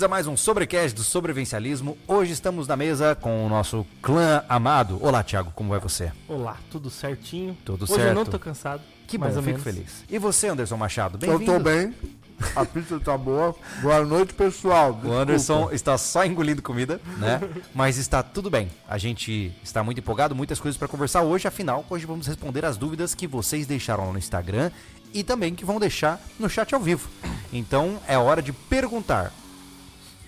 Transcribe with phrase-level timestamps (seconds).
[0.00, 1.98] bem-vindos a mais um Sobrecast do Sobrevencialismo.
[2.08, 4.98] Hoje estamos na mesa com o nosso clã amado.
[5.02, 6.10] Olá, Thiago, como vai você?
[6.26, 7.56] Olá, tudo certinho?
[7.64, 8.08] Tudo Hoje certo.
[8.08, 8.82] eu não tô cansado.
[9.06, 9.62] Que bom, mais ou fico menos.
[9.62, 10.04] feliz.
[10.08, 11.18] E você, Anderson Machado?
[11.20, 11.52] Eu Bem-vindo.
[11.52, 11.94] tô bem.
[12.56, 13.54] A pizza tá boa.
[13.82, 14.98] Boa noite, pessoal.
[15.04, 17.40] O Anderson está só engolindo comida, né?
[17.74, 18.70] Mas está tudo bem.
[18.88, 21.46] A gente está muito empolgado, muitas coisas para conversar hoje.
[21.46, 24.70] Afinal, hoje vamos responder as dúvidas que vocês deixaram lá no Instagram
[25.12, 27.10] e também que vão deixar no chat ao vivo.
[27.52, 29.30] Então é hora de perguntar.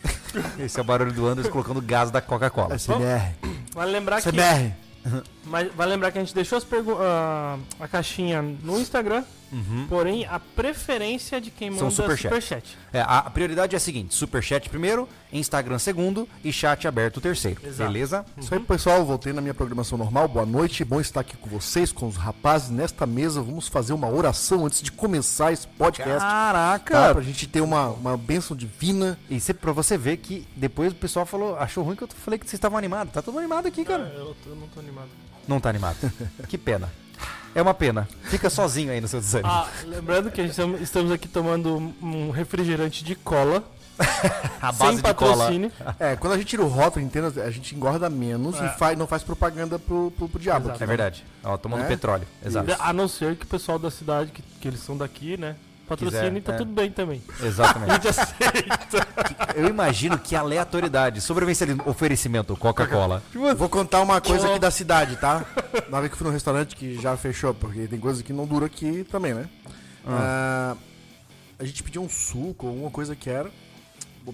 [0.58, 2.78] Esse é o barulho do Anderson colocando gás da Coca-Cola.
[2.78, 3.34] SMR.
[3.74, 4.72] Vale lembrar que, CBR.
[5.44, 9.24] mas vale lembrar que a gente deixou as pergu- ah, a caixinha no Instagram,
[9.88, 11.74] porém a preferência de quem Uhum.
[11.76, 12.22] São manda superchat.
[12.34, 12.78] superchat.
[12.92, 17.60] É, a a prioridade é a seguinte: superchat primeiro, Instagram segundo e chat aberto terceiro.
[17.64, 17.90] Exato.
[17.90, 18.24] Beleza?
[18.36, 19.04] Isso aí, pessoal.
[19.04, 20.28] Voltei na minha programação normal.
[20.28, 20.84] Boa noite.
[20.84, 22.70] Bom estar aqui com vocês, com os rapazes.
[22.70, 26.20] Nesta mesa, vamos fazer uma oração antes de começar esse podcast.
[26.20, 26.94] Caraca!
[26.94, 27.14] Tá?
[27.14, 29.18] Pra gente ter uma, uma bênção divina.
[29.30, 32.38] E cê, pra você ver que depois o pessoal falou, achou ruim que eu falei
[32.38, 33.12] que vocês estavam animados.
[33.12, 34.10] Tá todo animado aqui, cara.
[34.12, 35.08] Ah, eu, eu não tô animado.
[35.46, 35.96] Não tá animado.
[36.48, 36.90] que pena.
[37.54, 38.08] É uma pena.
[38.24, 39.50] Fica sozinho aí no seu desânimo.
[39.52, 43.62] Ah, lembrando que a gente tam- estamos aqui tomando um refrigerante de cola,
[44.60, 45.70] a sem patrocínio.
[46.00, 49.06] É, quando a gente tira o rótulo inteiro, a gente engorda menos e faz, não
[49.06, 50.68] faz propaganda pro, pro, pro diabo.
[50.68, 50.82] Exato.
[50.82, 51.24] É verdade.
[51.44, 51.88] Ó, tomando Né?
[51.88, 52.26] petróleo.
[52.44, 52.74] Exato.
[52.78, 55.54] A não ser que o pessoal da cidade, que, que eles são daqui, né?
[55.88, 56.56] Patrocínio Quiser, e tá é.
[56.56, 57.22] tudo bem também.
[57.40, 57.92] A Exatamente.
[57.92, 59.08] gente aceita.
[59.54, 61.20] Eu imagino que aleatoriedade.
[61.20, 61.82] Sobrevencialismo.
[61.86, 63.22] Oferecimento Coca-Cola.
[63.56, 65.44] Vou contar uma coisa aqui da cidade, tá?
[65.88, 68.46] Na vez que eu fui no restaurante que já fechou, porque tem coisa que não
[68.46, 69.48] dura aqui também, né?
[70.06, 70.76] Ah,
[71.58, 73.50] a gente pediu um suco ou alguma coisa que era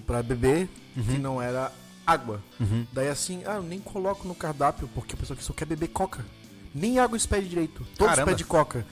[0.05, 1.71] pra beber que não era
[2.05, 2.41] água.
[2.91, 5.87] Daí assim, ah, eu nem coloco no cardápio porque a pessoa que só quer beber
[5.89, 6.25] coca.
[6.73, 7.85] Nem água expede direito.
[7.97, 8.31] Todos Caramba.
[8.31, 8.85] pedem coca.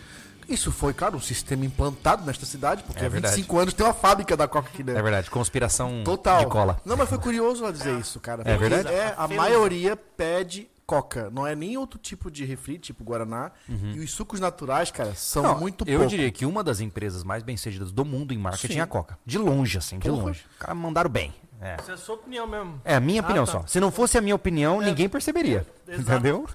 [0.48, 3.36] Isso foi, claro, um sistema implantado nesta cidade, porque É há verdade.
[3.36, 5.00] 25 anos tem uma fábrica da coca aqui dentro.
[5.00, 5.30] É verdade.
[5.30, 6.40] Conspiração Total.
[6.40, 6.80] de cola.
[6.86, 8.44] Não, mas foi curioso ela dizer isso, cara.
[8.46, 8.88] É verdade?
[8.88, 9.36] É, a Feliz.
[9.38, 11.30] maioria pede coca.
[11.30, 13.52] Não é nem outro tipo de refri, tipo Guaraná.
[13.68, 16.10] E os sucos naturais, cara, são Não, muito eu pouco.
[16.10, 18.80] diria que uma das empresas mais bem-sucedidas do mundo em marketing Sim.
[18.80, 19.18] é a Coca.
[19.26, 20.24] De longe, assim, de Porra.
[20.28, 20.46] longe.
[20.50, 21.34] Os caras mandaram bem.
[21.60, 21.74] É.
[21.80, 22.80] Essa é a sua opinião mesmo.
[22.86, 23.52] É a minha Ah, opinião tá.
[23.52, 23.64] só.
[23.68, 25.66] Se não fosse a minha opinião, ninguém perceberia.
[25.88, 26.02] exato.
[26.12, 26.48] Entendeu?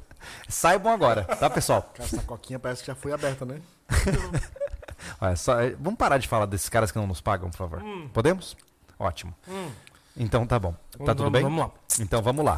[0.49, 1.83] Saibam agora, tá, pessoal?
[1.95, 3.61] Cara, essa coquinha parece que já foi aberta, né?
[5.21, 7.83] Olha, só- é, vamos parar de falar desses caras que não nos pagam, por favor.
[8.13, 8.57] Podemos?
[8.99, 9.35] Ótimo.
[10.17, 10.73] Então tá bom.
[10.73, 11.05] Tá Hum.
[11.07, 11.43] Vamos- tudo bem?
[11.43, 11.71] Vamos lá.
[12.01, 12.57] Então vamos lá.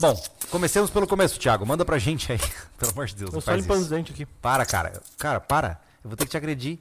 [0.00, 0.20] Bom,
[0.50, 1.66] comecemos pelo começo, Thiago.
[1.66, 2.38] Manda pra gente aí.
[2.78, 4.26] Pelo amor de Deus, Eu só limpando os dentes aqui.
[4.26, 5.00] Para, cara.
[5.18, 5.80] Cara, para.
[6.02, 6.78] Eu vou ter que te agredir.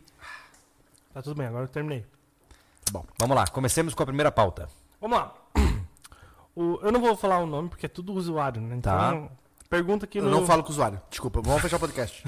[1.13, 2.05] Tá tudo bem, agora eu terminei.
[2.91, 3.45] Bom, vamos lá.
[3.47, 4.67] Comecemos com a primeira pauta.
[4.99, 5.33] Vamos lá.
[6.53, 8.75] O- eu não vou falar o nome porque é tudo usuário, né?
[8.75, 9.29] Então, Tá.
[9.69, 10.31] pergunta aqui Eu no...
[10.31, 10.99] não falo com o usuário.
[11.09, 12.21] Desculpa, vamos fechar o podcast.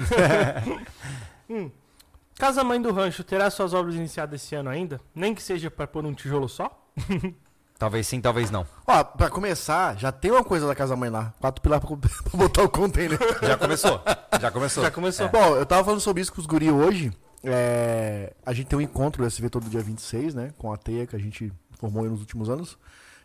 [2.38, 5.00] Casa Mãe do Rancho terá suas obras iniciadas esse ano ainda?
[5.14, 6.84] Nem que seja pra pôr um tijolo só?
[7.78, 8.64] Talvez sim, talvez não.
[8.86, 11.34] Ó, pra começar, já tem uma coisa da Casa Mãe lá.
[11.40, 13.18] Quatro pilar pra, pra botar o container.
[13.42, 14.00] Já começou.
[14.40, 14.84] Já começou.
[14.84, 15.28] Já começou.
[15.28, 17.12] Bom, eu tava falando sobre isso com os guri hoje.
[17.42, 20.54] É, a gente tem um encontro do SV todo dia 26, né?
[20.56, 22.78] Com a teia que a gente formou aí nos últimos anos.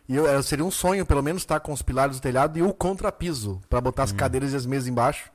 [0.08, 2.62] E eu, é, seria um sonho, pelo menos, estar com os pilares do telhado e
[2.62, 5.30] o contrapiso, pra botar as cadeiras e as mesas embaixo,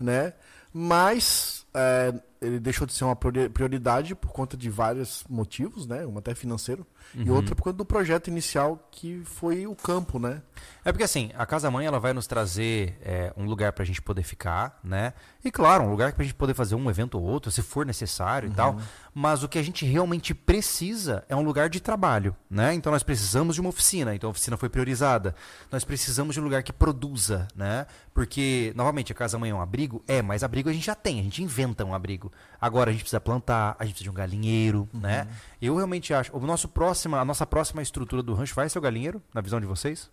[0.00, 0.32] né?
[0.72, 2.12] Mas é,
[2.42, 6.04] ele deixou de ser uma priori- prioridade por conta de vários motivos, né?
[6.06, 6.86] Um até financeiro.
[7.14, 10.40] E outra por conta do projeto inicial, que foi o campo, né?
[10.84, 14.00] É porque assim, a Casa Mãe ela vai nos trazer é, um lugar pra gente
[14.00, 15.12] poder ficar, né?
[15.44, 18.48] E claro, um lugar pra gente poder fazer um evento ou outro, se for necessário
[18.48, 18.76] e tal.
[19.14, 22.72] Mas o que a gente realmente precisa é um lugar de trabalho, né?
[22.72, 25.34] Então nós precisamos de uma oficina, então a oficina foi priorizada.
[25.70, 27.86] Nós precisamos de um lugar que produza, né?
[28.14, 30.02] Porque, novamente, a Casa Mãe é um abrigo?
[30.08, 32.31] É, mas abrigo a gente já tem, a gente inventa um abrigo.
[32.60, 35.26] Agora a gente precisa plantar, a gente precisa de um galinheiro, né?
[35.60, 36.34] Eu realmente acho.
[36.36, 39.60] O nosso próxima, a nossa próxima estrutura do rancho vai ser o galinheiro, na visão
[39.60, 40.10] de vocês?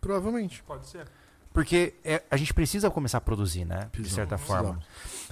[0.00, 0.62] Provavelmente.
[0.62, 1.06] Pode ser.
[1.52, 3.82] Porque é, a gente precisa começar a produzir, né?
[3.84, 4.80] de Precisamos, certa forma.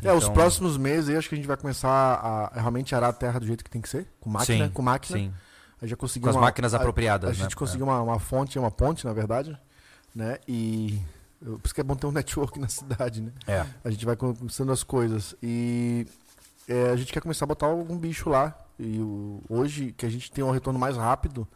[0.02, 3.08] É, os Então- próximos meses aí acho que a gente vai começar a realmente arar
[3.08, 5.18] a terra do jeito que tem que ser, com máquina, Sim, com máquina.
[5.18, 5.32] Sim.
[5.80, 7.38] A gente já conseguiu Com as uma- máquinas a- apropriadas, A, né?
[7.42, 9.58] gente conseguiu uma, uma fonte, uma ponte, na verdade,
[10.14, 10.38] né?
[10.46, 11.00] E
[11.44, 13.32] eu- por isso que é bom ter um network na cidade, né?
[13.46, 13.66] É.
[13.84, 16.06] A gente vai conquistando as coisas e
[16.68, 18.56] é, a gente quer começar a botar algum bicho lá.
[18.78, 21.46] E o- hoje que a gente tem um retorno mais rápido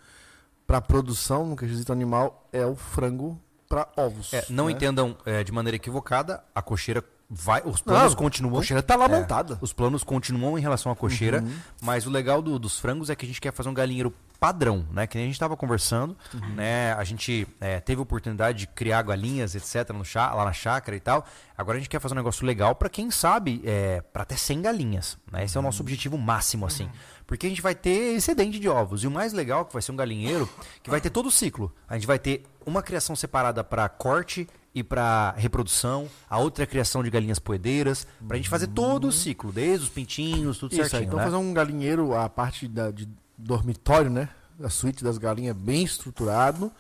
[0.66, 4.32] para produção no quesito animal é o frango para ovos.
[4.32, 4.72] É, não né?
[4.72, 8.54] entendam é, de maneira equivocada, a cocheira vai, os planos Não, continuam.
[8.54, 9.58] A cocheira tá lá É, montada.
[9.60, 11.52] Os planos continuam em relação à cocheira, Uhum.
[11.82, 14.86] mas o legal do- dos frangos é que a gente quer fazer um galinheiro padrão,
[14.92, 15.06] né?
[15.06, 16.54] Que nem a gente estava conversando, Uhum.
[16.54, 16.92] né?
[16.92, 20.94] A gente é, teve a oportunidade de criar galinhas, etc, no chá, lá na chácara
[20.96, 21.26] e tal.
[21.56, 24.60] Agora a gente quer fazer um negócio legal para quem sabe, é, para até 100
[24.62, 25.44] galinhas, né?
[25.44, 25.68] Esse é o Uhum.
[25.68, 26.88] nosso objetivo máximo, assim.
[27.26, 29.02] Porque a gente vai ter excedente de ovos.
[29.02, 30.48] E o mais legal é que vai ser um galinheiro
[30.82, 31.74] que vai ter todo o ciclo.
[31.88, 34.46] A gente vai ter uma criação separada para corte
[34.76, 39.08] e para reprodução, a outra é a criação de galinhas poedeiras, pra gente fazer todo
[39.08, 41.24] o ciclo, desde os pintinhos, tudo Isso, aí, certinho, então né?
[41.24, 43.08] fazer um galinheiro, a parte da, de
[43.38, 44.28] dormitório, né?
[44.62, 46.70] A suíte das galinhas bem estruturado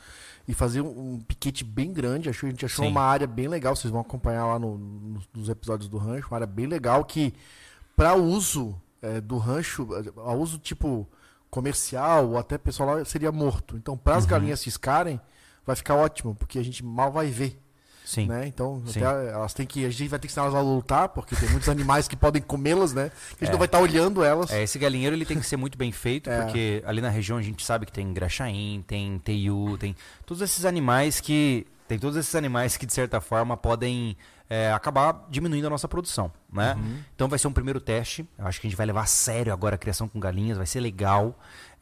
[0.46, 2.28] e fazer um, um piquete bem grande.
[2.28, 2.90] Achou, a gente achou Sim.
[2.90, 6.36] uma área bem legal, vocês vão acompanhar lá no- no- nos episódios do rancho, uma
[6.36, 7.32] área bem legal que
[7.96, 9.88] para uso é, do rancho,
[10.24, 11.06] a uso tipo
[11.50, 13.76] comercial ou até pessoal lá seria morto.
[13.76, 14.30] Então, para as Uhum.
[14.30, 15.18] galinhas ciscarem,
[15.64, 17.58] vai ficar ótimo, porque a gente mal vai ver.
[18.06, 18.26] Sim.
[18.28, 18.46] Né?
[18.46, 19.00] Então, Sim.
[19.02, 19.84] elas têm que.
[19.84, 22.40] A gente vai ter que ensinar elas a lutar, porque tem muitos animais que podem
[22.40, 23.10] comê-las, né?
[23.36, 23.50] Que a gente É.
[23.50, 24.52] não vai estar olhando elas.
[24.52, 26.42] É, esse galinheiro ele tem que ser muito bem feito, É.
[26.44, 30.64] porque ali na região a gente sabe que tem graxaim, tem teiu, tem todos esses
[30.64, 34.16] animais que tem todos esses animais que de certa forma podem
[34.48, 36.74] é, acabar diminuindo a nossa produção, né?
[36.74, 36.98] Uhum.
[37.14, 38.24] Então vai ser um primeiro teste.
[38.38, 40.66] Eu acho que a gente vai levar a sério agora a criação com galinhas, vai
[40.66, 41.36] ser legal.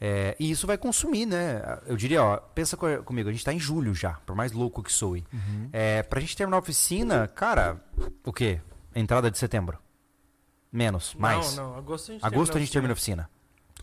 [0.07, 1.63] É, e isso vai consumir, né?
[1.87, 4.83] Eu diria, ó, pensa co- comigo, a gente tá em julho já, por mais louco
[4.83, 5.25] que soe.
[5.33, 5.71] Uhum.
[5.73, 7.83] É, pra gente terminar a oficina, cara,
[8.23, 8.61] o quê?
[8.95, 9.79] Entrada de setembro.
[10.71, 11.57] Menos, mais.
[11.57, 11.79] Não, não.
[11.79, 13.31] Agosto a gente Agosto a gente termina a oficina.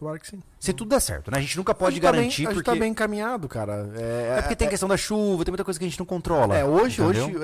[0.02, 0.42] Claro que sim.
[0.60, 1.38] Se tudo der certo, né?
[1.38, 3.48] A gente nunca A pode gente tá bem- garantir a gente porque tá bem encaminhado,
[3.48, 3.88] cara.
[3.96, 6.58] É, é porque tem questão da chuva, tem muita coisa que a gente não controla.
[6.58, 7.26] é, hoje, entendeu?
[7.28, 7.38] hoje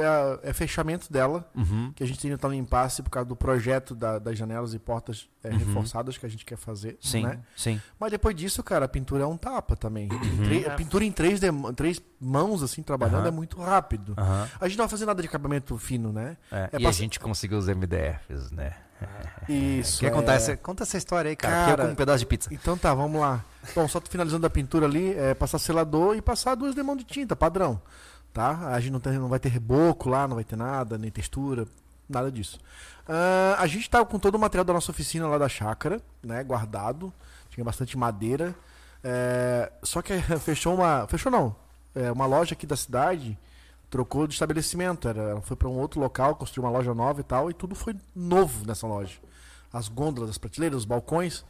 [0.43, 1.91] é, é fechamento dela, Uhum.
[1.95, 4.79] que a gente ainda tá no impasse por causa do projeto da- das janelas e
[4.79, 5.57] portas é, Uhum.
[5.59, 6.97] reforçadas que a gente quer fazer.
[6.99, 7.39] Sim, Né?
[7.55, 7.79] sim.
[7.99, 10.09] Mas depois disso, cara, a pintura é um tapa também.
[10.11, 10.63] Uhum.
[10.65, 10.69] É.
[10.69, 14.15] A pintura em três, dem- três mãos, assim, trabalhando, é muito rápido.
[14.17, 16.35] A gente não vai fazer nada de acabamento fino, né?
[16.51, 18.73] É, É e pra- a gente conseguiu os MDFs, né?
[19.47, 19.99] Isso.
[19.99, 20.09] Quer é...
[20.11, 21.53] contar essa, conta essa história aí, cara.
[21.53, 22.53] Cara, eu como um pedaço de pizza.
[22.53, 23.43] Então tá, vamos lá.
[23.75, 27.35] Bom, só finalizando a pintura ali, é passar selador e passar duas demãos de tinta,
[27.35, 27.81] padrão.
[28.33, 28.69] Tá?
[28.71, 31.65] A gente não, tem, não vai ter reboco lá, não vai ter nada, nem textura,
[32.07, 32.59] nada disso.
[33.07, 36.43] Ah, a gente tá com todo o material da nossa oficina lá da chácara, né?
[36.43, 37.11] Guardado.
[37.49, 38.53] Tinha bastante madeira.
[39.03, 41.07] É, só que fechou uma.
[41.07, 41.55] Fechou não.
[41.95, 43.37] É, uma loja aqui da cidade
[43.89, 45.07] trocou de estabelecimento.
[45.07, 47.75] Era, ela foi para um outro local, construiu uma loja nova e tal, e tudo
[47.75, 49.17] foi novo nessa loja.
[49.71, 51.43] As gôndolas, as prateleiras, os balcões.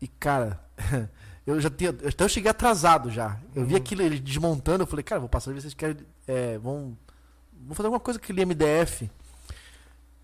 [0.00, 0.60] E, cara,
[1.46, 1.90] eu já tinha.
[1.90, 3.38] Até eu cheguei atrasado já.
[3.54, 5.96] Eu vi aquilo ele desmontando, eu falei, cara, vou passar ver se vocês querem.
[6.26, 6.96] é, vão,
[7.52, 9.10] vão fazer alguma coisa com aquele MDF.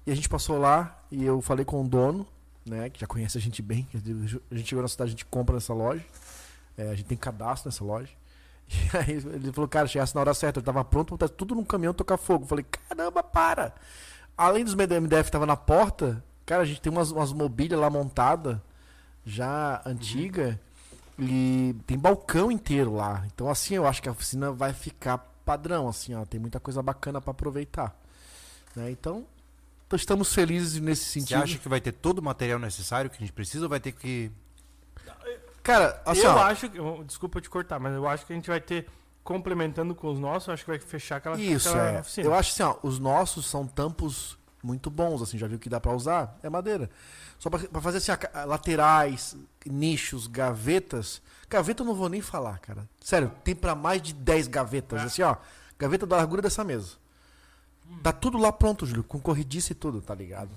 [0.06, 2.26] E a gente passou lá e eu falei com o dono,
[2.64, 2.90] né?
[2.90, 3.88] Que já conhece a gente bem.
[4.50, 6.04] A gente chegou na cidade, a gente compra nessa loja.
[6.76, 8.10] É, a gente tem cadastro nessa loja.
[8.68, 11.64] E aí ele falou, cara, chegasse na hora certa, eu tava pronto, tá tudo num
[11.64, 12.44] caminhão tocar fogo.
[12.44, 13.74] Eu falei, caramba, para!
[14.36, 17.88] Além dos MDF que tava na porta, cara, a gente tem umas, umas mobílias lá
[17.88, 18.62] montada,
[19.24, 20.58] já antiga,
[21.18, 23.24] e tem balcão inteiro lá.
[23.26, 26.24] Então, assim, eu acho que a oficina vai ficar padrão, assim, ó.
[26.24, 27.96] Tem muita coisa bacana para aproveitar.
[28.74, 28.90] Né?
[28.90, 29.24] Então,
[29.92, 31.42] estamos felizes nesse Você sentido.
[31.42, 33.92] acha que vai ter todo o material necessário que a gente precisa ou vai ter
[33.92, 34.30] que.
[35.64, 36.78] Cara, assim, eu ó, acho que.
[37.04, 38.86] Desculpa te cortar, mas eu acho que a gente vai ter.
[39.24, 42.00] Complementando com os nossos, eu acho que vai fechar aquela, Isso, aquela é.
[42.00, 42.26] oficina.
[42.26, 45.80] Eu acho assim, ó, os nossos são tampos muito bons, assim, já viu que dá
[45.80, 46.38] pra usar?
[46.42, 46.90] É madeira.
[47.38, 48.12] Só pra, pra fazer assim,
[48.46, 49.34] laterais,
[49.64, 51.22] nichos, gavetas.
[51.48, 52.86] Gaveta eu não vou nem falar, cara.
[53.00, 55.36] Sério, tem pra mais de 10 gavetas, assim, ó.
[55.78, 56.92] Gaveta da largura dessa mesa.
[58.02, 60.50] Tá tudo lá pronto, Júlio, com corridiça e tudo, tá ligado?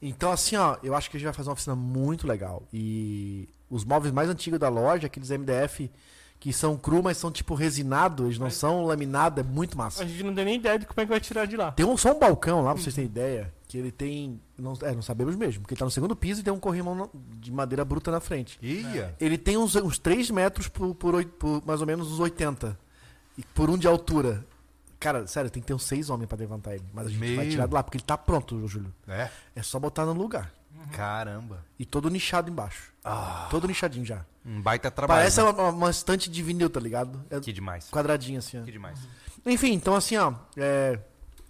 [0.00, 2.62] Então, assim, ó, eu acho que a gente vai fazer uma oficina muito legal.
[2.72, 5.90] E os móveis mais antigos da loja, aqueles MDF
[6.38, 10.02] que são cru, mas são tipo resinado, eles não são laminados, é muito massa.
[10.02, 11.72] A gente não tem nem ideia de como é que vai tirar de lá.
[11.72, 14.40] Tem um, só um balcão lá, pra vocês terem ideia, que ele tem.
[14.58, 17.10] Não, é, não sabemos mesmo, porque ele tá no segundo piso e tem um corrimão
[17.14, 18.58] de madeira bruta na frente.
[18.62, 19.14] Ia!
[19.18, 22.78] Ele tem uns, uns 3 metros por, por, por mais ou menos uns 80.
[23.38, 24.46] E por um de altura.
[24.98, 26.84] Cara, sério, tem que ter uns 6 homens pra levantar ele.
[26.92, 27.50] Mas a gente vai Meu.
[27.50, 28.92] tirar de lá, porque ele tá pronto, Júlio.
[29.06, 29.28] É?
[29.54, 30.52] É só botar no lugar.
[30.92, 31.64] Caramba.
[31.78, 32.92] E todo nichado embaixo.
[33.50, 34.24] Todo nichadinho já.
[34.44, 35.20] Um baita trabalho.
[35.20, 35.48] Parece né?
[35.48, 37.24] uma, uma estante de vinil, tá ligado?
[37.30, 37.90] É Que demais.
[37.90, 38.64] quadradinho assim, ó.
[38.64, 38.98] Que demais.
[39.44, 40.98] Enfim, então assim, ó, é,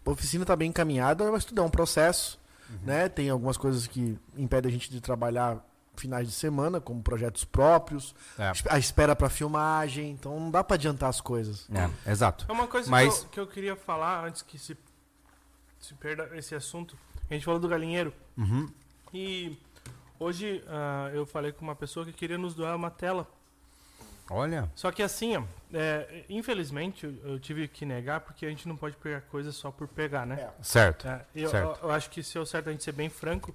[0.05, 2.38] a oficina tá bem encaminhada, mas tudo é um processo,
[2.71, 2.78] Uhum.
[2.85, 3.09] né?
[3.09, 5.64] Tem algumas coisas que impedem a gente de trabalhar
[5.97, 8.52] finais de semana, como projetos próprios, É.
[8.69, 11.66] a espera para filmagem, então não dá para adiantar as coisas.
[12.05, 12.45] É, exato.
[12.49, 14.76] É uma coisa Mas- que, eu, que eu queria falar antes que se,
[15.81, 16.99] se perda esse assunto.
[17.31, 18.12] A gente falou do galinheiro.
[18.37, 18.69] Uhum.
[19.17, 19.57] E
[20.21, 23.27] hoje ah, eu falei com uma pessoa que queria nos doar uma tela
[24.29, 24.69] Olha.
[24.75, 28.77] Só que assim, ó, é, infelizmente eu, eu tive que negar porque a gente não
[28.77, 30.51] pode pegar coisas só por pegar, né?
[30.61, 31.07] Certo.
[31.07, 31.79] É, eu, Certo.
[31.81, 33.55] eu- eu acho que se é o certo a gente ser bem franco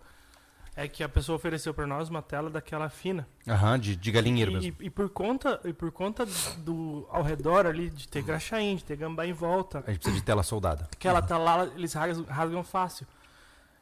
[0.74, 3.28] é que a pessoa ofereceu pra nós uma tela daquela fina.
[3.46, 4.76] Aham, de, de galinheiro E, mesmo.
[4.80, 6.26] e- e por conta e por conta
[6.60, 10.16] do ao redor ali de ter graxaim, de ter gambá em volta, A gente precisa
[10.16, 10.88] de tela soldada.
[10.98, 13.06] que ela tá lá, eles rasgam, rasgam fácil.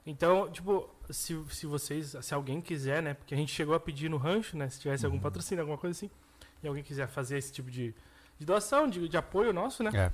[0.09, 4.09] Então, tipo, se, se vocês, se alguém quiser, né, porque a gente chegou a pedir
[4.09, 5.11] no rancho, né, se tivesse Uhum.
[5.13, 6.09] algum patrocínio, alguma coisa assim,
[6.63, 7.93] e alguém quiser fazer esse tipo de,
[8.39, 10.11] de doação, de, de apoio nosso, né, É.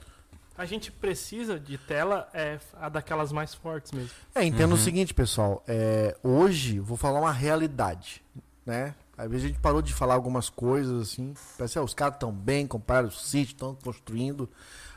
[0.58, 4.10] a gente precisa de tela é, a daquelas mais fortes mesmo.
[4.34, 4.84] É, entendo o Uhum.
[4.84, 5.64] seguinte, pessoal.
[5.68, 8.22] É, hoje, vou falar uma realidade,
[8.66, 8.94] né?
[9.18, 11.34] Às vezes a gente parou de falar algumas coisas assim.
[11.58, 14.50] Parece, ah, os caras estão bem, compraram o sítio, estão construindo.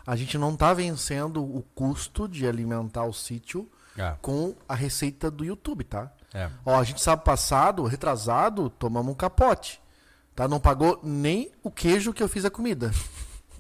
[0.05, 4.15] A gente não tá vencendo o custo de alimentar o sítio É.
[4.23, 6.11] com a receita do YouTube, tá?
[6.33, 6.49] É.
[6.65, 9.81] Ó, a gente sabe passado, retrasado, tomamos um capote.
[10.35, 10.47] Tá?
[10.47, 12.91] Não pagou nem o queijo que eu fiz a comida.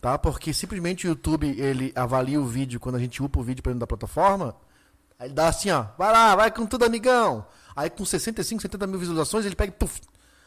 [0.01, 0.17] Tá?
[0.17, 3.71] Porque simplesmente o YouTube, ele avalia o vídeo quando a gente upa o vídeo pra
[3.71, 4.55] dentro da plataforma.
[5.19, 7.45] Aí ele dá assim, ó, vai lá, vai com tudo, amigão.
[7.75, 10.01] Aí com 65, 70 mil visualizações, ele pega e puf.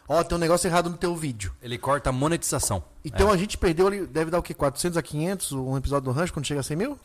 [0.07, 1.53] Ó, tem um negócio errado no teu vídeo.
[1.61, 2.81] Ele corta a monetização.
[3.03, 4.53] Então a gente perdeu ali, deve dar o quê?
[4.53, 6.99] 400 a 500 um episódio do Rancho quando chega a 100 mil?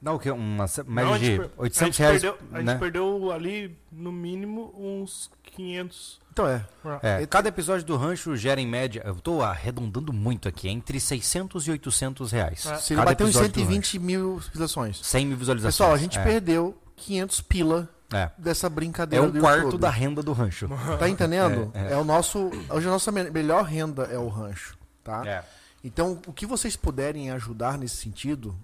[0.00, 0.30] Dá o quê?
[0.30, 2.22] Uma se- Não, a de per- 800 a gente reais.
[2.22, 2.72] Perdeu, a né?
[2.72, 6.20] gente perdeu ali, no mínimo, uns 500.
[6.32, 6.64] Então é.
[7.02, 11.66] É, cada episódio do rancho gera em média, eu tô arredondando muito aqui, entre 600
[11.66, 12.64] e 800 reais.
[12.64, 12.76] É.
[12.76, 14.96] Se ele Cada bateu em episódio do 120 mil visualizações.
[14.98, 15.04] rancho.
[15.08, 15.74] 100 mil visualizações.
[15.74, 16.22] Pessoal, a gente é.
[16.22, 18.30] perdeu 500 pila É.
[18.38, 19.80] dessa É brincadeira um do quarto YouTube.
[19.80, 20.68] da renda do rancho.
[20.98, 21.72] Tá entendendo?
[21.74, 21.96] É, É, é.
[21.96, 22.50] o nosso.
[22.70, 24.78] Hoje a nossa me- melhor renda é o rancho.
[25.02, 25.26] Tá?
[25.26, 25.44] É.
[25.82, 28.56] Então, o que vocês puderem ajudar nesse sentido,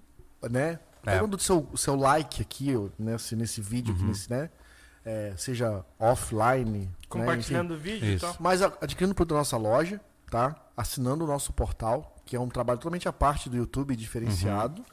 [0.49, 0.79] né?
[1.05, 1.13] É.
[1.15, 3.99] Pegando o seu, seu like aqui, nesse, nesse vídeo, Uhum.
[3.99, 4.49] aqui, nesse, né?
[5.05, 6.79] É, seja offline.
[6.79, 6.87] né?
[7.07, 8.21] Compartilhando o vídeo e Isso.
[8.21, 8.31] tal.
[8.31, 8.43] Enfim.
[8.43, 10.55] Mas adquirindo o produto da nossa loja, tá?
[10.75, 14.83] Assinando o nosso portal, que é um trabalho totalmente à parte do YouTube, diferenciado.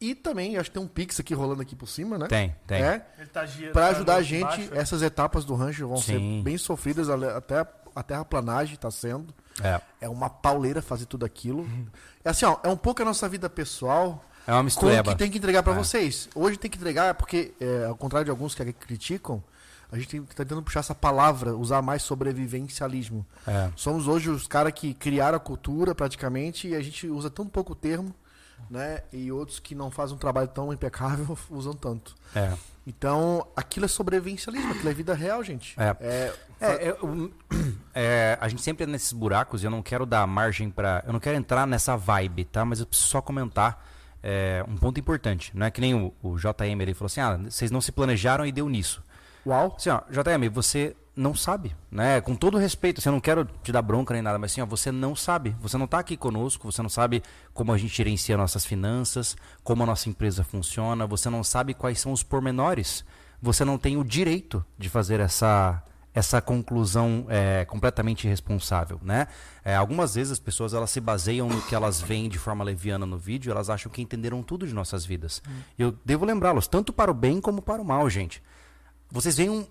[0.00, 2.22] E também, acho que tem um Pix aqui rolando aqui por cima, né?
[2.24, 2.28] Uhum.
[2.28, 2.80] Tem, tem.
[2.82, 3.04] É.
[3.18, 4.80] Ele tá Para ajudar a gente, baixo, né?
[4.80, 6.36] essas etapas do rancho vão Sim.
[6.38, 9.34] ser bem sofridas, até a terraplanagem está sendo.
[9.60, 9.80] É.
[10.02, 11.68] É uma pauleira fazer tudo aquilo.
[12.24, 15.12] É assim, ó, é um pouco a nossa vida pessoal É uma mistureba.
[15.12, 15.76] que tem que entregar para É.
[15.76, 16.28] vocês.
[16.34, 19.42] Hoje tem que entregar porque, é, ao contrário de alguns que criticam,
[19.92, 23.26] a gente tem- tá tentando puxar essa palavra, usar mais sobrevivencialismo.
[23.46, 23.70] É.
[23.76, 27.74] Somos hoje os caras que criaram a cultura praticamente e a gente usa tão pouco
[27.74, 28.14] termo,
[28.70, 29.02] né?
[29.12, 32.14] E outros que não fazem um trabalho tão impecável usam tanto.
[32.34, 32.52] É.
[32.86, 35.74] Então, aquilo é sobrevivencialismo, aquilo é vida real, gente.
[35.78, 35.94] É.
[36.00, 37.30] É, É, eu-
[37.94, 41.04] é, a gente sempre é nesses buracos e eu não quero dar margem pra.
[41.06, 42.64] Eu não quero entrar nessa vibe, tá?
[42.64, 43.86] Mas eu preciso só comentar
[44.22, 45.50] é, um ponto importante.
[45.54, 48.44] Não é que nem o, o JM ele falou assim: ah, vocês não se planejaram
[48.46, 49.02] e deu nisso.
[49.46, 49.74] uau.
[49.76, 52.20] Assim, ó, JM, você não sabe, né?
[52.20, 54.66] Com todo respeito, assim, eu não quero te dar bronca nem nada, mas assim, ó,
[54.66, 55.56] você não sabe.
[55.60, 57.22] Você não tá aqui conosco, você não sabe
[57.52, 62.00] como a gente gerencia nossas finanças, como a nossa empresa funciona, você não sabe quais
[62.00, 63.04] são os pormenores.
[63.42, 65.82] Você não tem o direito de fazer essa
[66.14, 69.28] essa conclusão é, completamente irresponsável, né?
[69.64, 73.06] É, algumas vezes as pessoas elas se baseiam no que elas veem de forma leviana
[73.06, 75.42] no vídeo, elas acham que entenderam tudo de nossas vidas.
[75.78, 78.42] E eu devo lembrá-los, tanto para o bem como para o mal, gente
[79.10, 79.66] vocês veem um-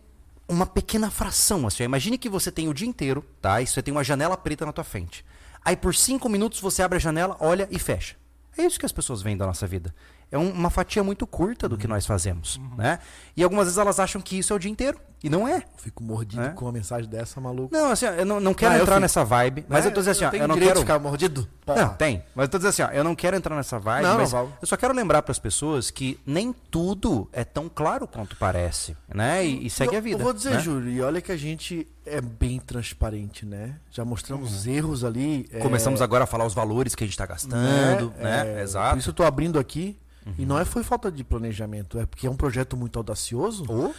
[0.47, 1.67] uma pequena fração.
[1.67, 1.83] Assim.
[1.83, 3.61] Imagine que você tem o dia inteiro, tá?
[3.61, 5.23] E você tem uma janela preta na tua frente.
[5.63, 8.15] Aí por cinco minutos você abre a janela, olha e fecha.
[8.57, 9.93] É isso que as pessoas veem da nossa vida.
[10.29, 12.99] É um- uma fatia muito curta do que nós fazemos, né?
[13.35, 14.99] E algumas vezes elas acham que isso é o dia inteiro.
[15.23, 15.63] E não é.
[15.77, 16.49] Fico mordido É?
[16.49, 17.73] com uma mensagem dessa, maluco.
[17.73, 19.01] Não, assim, ó, eu não, não quero Ah, eu entrar fico.
[19.01, 19.89] nessa vibe, mas Né?
[19.89, 20.79] eu tô dizendo assim, ó, tenho eu não quero...
[20.81, 21.47] ficar mordido?
[21.65, 21.89] Não, Porra.
[21.89, 22.23] tem.
[22.35, 24.31] Mas eu tô dizendo assim, ó, eu não quero entrar nessa vibe, Não, não, mas
[24.31, 24.51] Val.
[24.61, 28.95] eu só quero lembrar para as pessoas que nem tudo é tão claro quanto parece,
[29.11, 29.43] né?
[29.45, 30.19] E, e segue eu, a vida.
[30.19, 30.59] Eu vou dizer, né?
[30.59, 33.75] Júlio, e olha que a gente é bem transparente, né?
[33.91, 35.47] Já mostramos erros ali.
[35.51, 35.63] é, Uhum.
[35.63, 38.59] Começamos agora a falar os valores que a gente está gastando, né?
[38.59, 38.91] É, Exato.
[38.95, 39.97] Por isso eu tô abrindo aqui.
[40.37, 43.63] E não é foi falta de planejamento, é porque é um projeto muito audacioso.
[43.69, 43.95] Ou-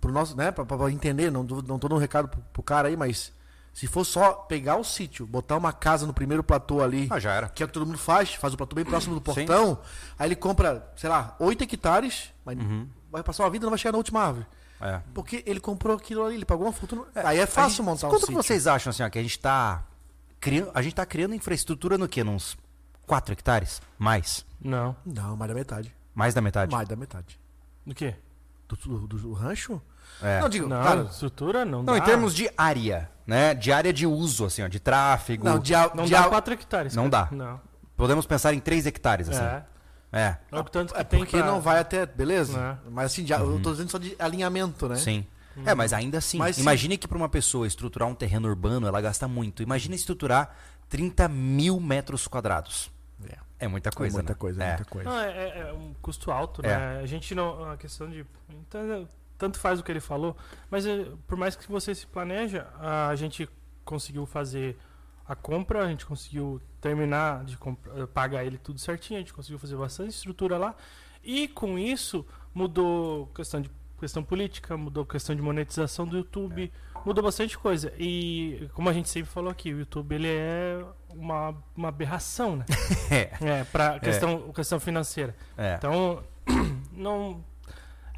[0.00, 2.88] Pro nosso, né, pra entender, não, tô- não tô dando um recado pro, pro cara
[2.88, 3.32] aí, mas
[3.72, 7.32] se for só pegar o sítio, botar uma casa no primeiro platô ali, Ah, já
[7.32, 7.48] era.
[7.48, 9.78] que é o que todo mundo faz, faz o platô bem próximo do portão,
[10.18, 12.58] aí ele compra, sei lá, 8 hectares, mas
[13.10, 14.46] vai passar uma vida e não vai chegar na última árvore.
[14.80, 15.00] É.
[15.12, 17.04] Porque ele comprou aquilo ali, ele pagou uma fortuna.
[17.14, 18.36] aí é fácil montar um Quanto sítio.
[18.36, 19.82] que vocês acham assim, ó, que a gente tá
[20.40, 22.22] criando, a gente tá criando infraestrutura no quê?
[22.22, 22.56] Nos
[23.06, 23.80] 4 hectares?
[23.98, 24.44] Mais?
[24.60, 24.94] Não.
[25.04, 25.94] Não, mais da metade.
[26.14, 26.72] Mais da metade?
[26.72, 27.40] Mais da metade.
[27.86, 28.14] Do quê?
[28.68, 29.80] Do, do- do- do rancho?
[30.22, 30.40] É.
[30.40, 31.98] Não, digo, Não, cara, estrutura não, Não, dá.
[31.98, 33.54] em termos de área, né?
[33.54, 35.44] De área de uso, assim, ó, de tráfego.
[35.44, 36.94] não, de, a- Não de dá a- 4 hectares.
[36.94, 37.28] Não cara.
[37.30, 37.36] dá.
[37.36, 37.60] Não.
[37.96, 39.42] Podemos pensar em 3 hectares, assim.
[39.42, 39.64] É.
[40.12, 40.36] É.
[40.50, 42.78] Não, tanto que É tem porque pra- não vai até, beleza?
[42.86, 42.90] É.
[42.90, 44.96] Mas assim, de, eu tô dizendo só de alinhamento, né?
[44.96, 45.26] Sim.
[45.66, 46.62] É, mas ainda assim, Mas sim.
[46.62, 49.60] imagine que para uma pessoa estruturar um terreno urbano, ela gasta muito.
[49.62, 50.54] Imagine estruturar
[50.88, 52.90] 30 mil metros quadrados.
[53.28, 54.14] É, É muita coisa.
[54.14, 54.38] é muita né?
[54.38, 54.68] coisa, é É.
[54.76, 55.10] muita coisa.
[55.10, 56.68] Não, é, é- é um custo alto, É.
[56.68, 57.00] né?
[57.02, 57.70] A gente não.
[57.70, 58.24] A questão de.
[58.48, 60.36] então, tanto faz o que ele falou,
[60.70, 63.48] mas é, por mais que você se planeja, a gente
[63.84, 64.78] conseguiu fazer
[65.28, 69.58] a compra, a gente conseguiu terminar de compra- pagar ele tudo certinho, a gente conseguiu
[69.58, 70.74] fazer bastante estrutura lá.
[71.22, 73.70] E com isso mudou questão de
[74.00, 76.72] questão política, mudou questão de monetização do YouTube,
[77.04, 77.92] mudou bastante coisa.
[77.98, 82.64] E como a gente sempre falou aqui, o YouTube ele é uma, uma aberração, né?
[83.10, 83.30] É,
[83.60, 85.34] É, pra questão, questão financeira.
[85.56, 85.74] é.
[85.74, 86.22] Então,
[86.92, 87.44] não.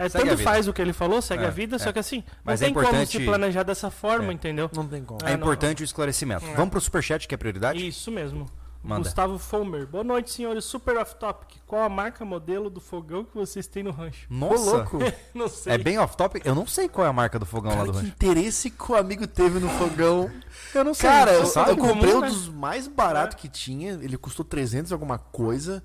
[0.01, 1.79] É, Segue tanto faz o que ele falou, segue É, a vida, é.
[1.79, 4.33] só que assim, Mas não é tem como importante- se planejar dessa forma, É.
[4.35, 4.71] entendeu?
[4.75, 5.21] Não tem como.
[5.23, 5.43] É É, não.
[5.43, 6.45] importante o esclarecimento.
[6.47, 6.55] É.
[6.55, 7.87] Vamos pro superchat, que é prioridade?
[7.87, 8.47] Isso mesmo.
[8.83, 9.03] Manda.
[9.03, 9.87] Gustavo Fomer.
[9.87, 10.65] Boa noite, senhores.
[10.65, 11.59] Super off-topic.
[11.67, 14.27] Qual a marca modelo do fogão que vocês têm no rancho?
[14.31, 14.99] Ô, Nossa, louco.
[15.35, 15.75] Não sei.
[15.75, 16.47] é bem off-topic.
[16.47, 18.09] Eu não sei qual é a marca do fogão lá Cara, do que rancho.
[18.15, 20.31] interesse que o amigo teve no fogão.
[20.75, 22.29] Eu não Cara, eu, eu comprei Comum, um né?
[22.29, 23.93] dos mais baratos que tinha.
[24.01, 25.85] Ele custou 300 e alguma coisa.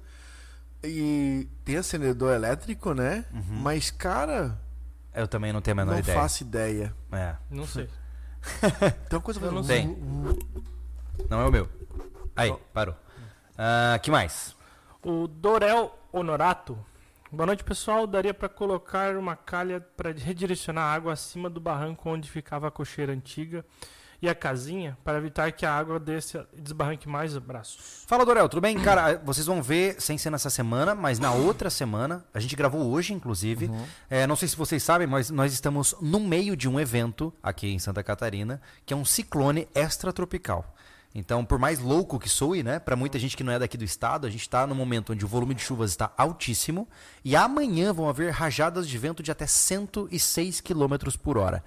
[0.87, 3.25] E tem acendedor elétrico, né?
[3.31, 4.59] Mas, cara,
[5.13, 6.17] Eu também não tenho a menor não ideia.
[6.19, 6.93] faço ideia.
[7.11, 7.89] É, Não sei.
[9.09, 9.87] Tem uma coisa Eu não sei.
[11.29, 11.67] não é o meu.
[12.35, 12.95] Aí, parou.
[13.57, 14.55] Ah, que mais?
[15.01, 16.77] O Dorel Honorato.
[17.31, 18.05] Boa noite, pessoal.
[18.05, 22.71] Daria pra colocar uma calha para redirecionar a água acima do barranco onde ficava a
[22.71, 23.65] cocheira antiga
[24.25, 28.03] e a casinha para evitar que a água desça e desbarranque mais abraços.
[28.07, 28.77] Fala, Dorel, tudo bem?
[28.79, 32.91] Cara, vocês vão ver, sem ser nessa semana, mas na outra semana, a gente gravou
[32.91, 33.69] hoje, inclusive.
[34.09, 37.67] É, não sei se vocês sabem, mas nós estamos no meio de um evento aqui
[37.67, 40.75] em Santa Catarina, que é um ciclone extratropical.
[41.13, 43.85] Então, por mais louco que soe, né, para muita gente que não é daqui do
[43.85, 46.89] estado, a gente está no momento onde o volume de chuvas está altíssimo
[47.23, 51.63] e amanhã vão haver rajadas de vento de até 106 km por hora.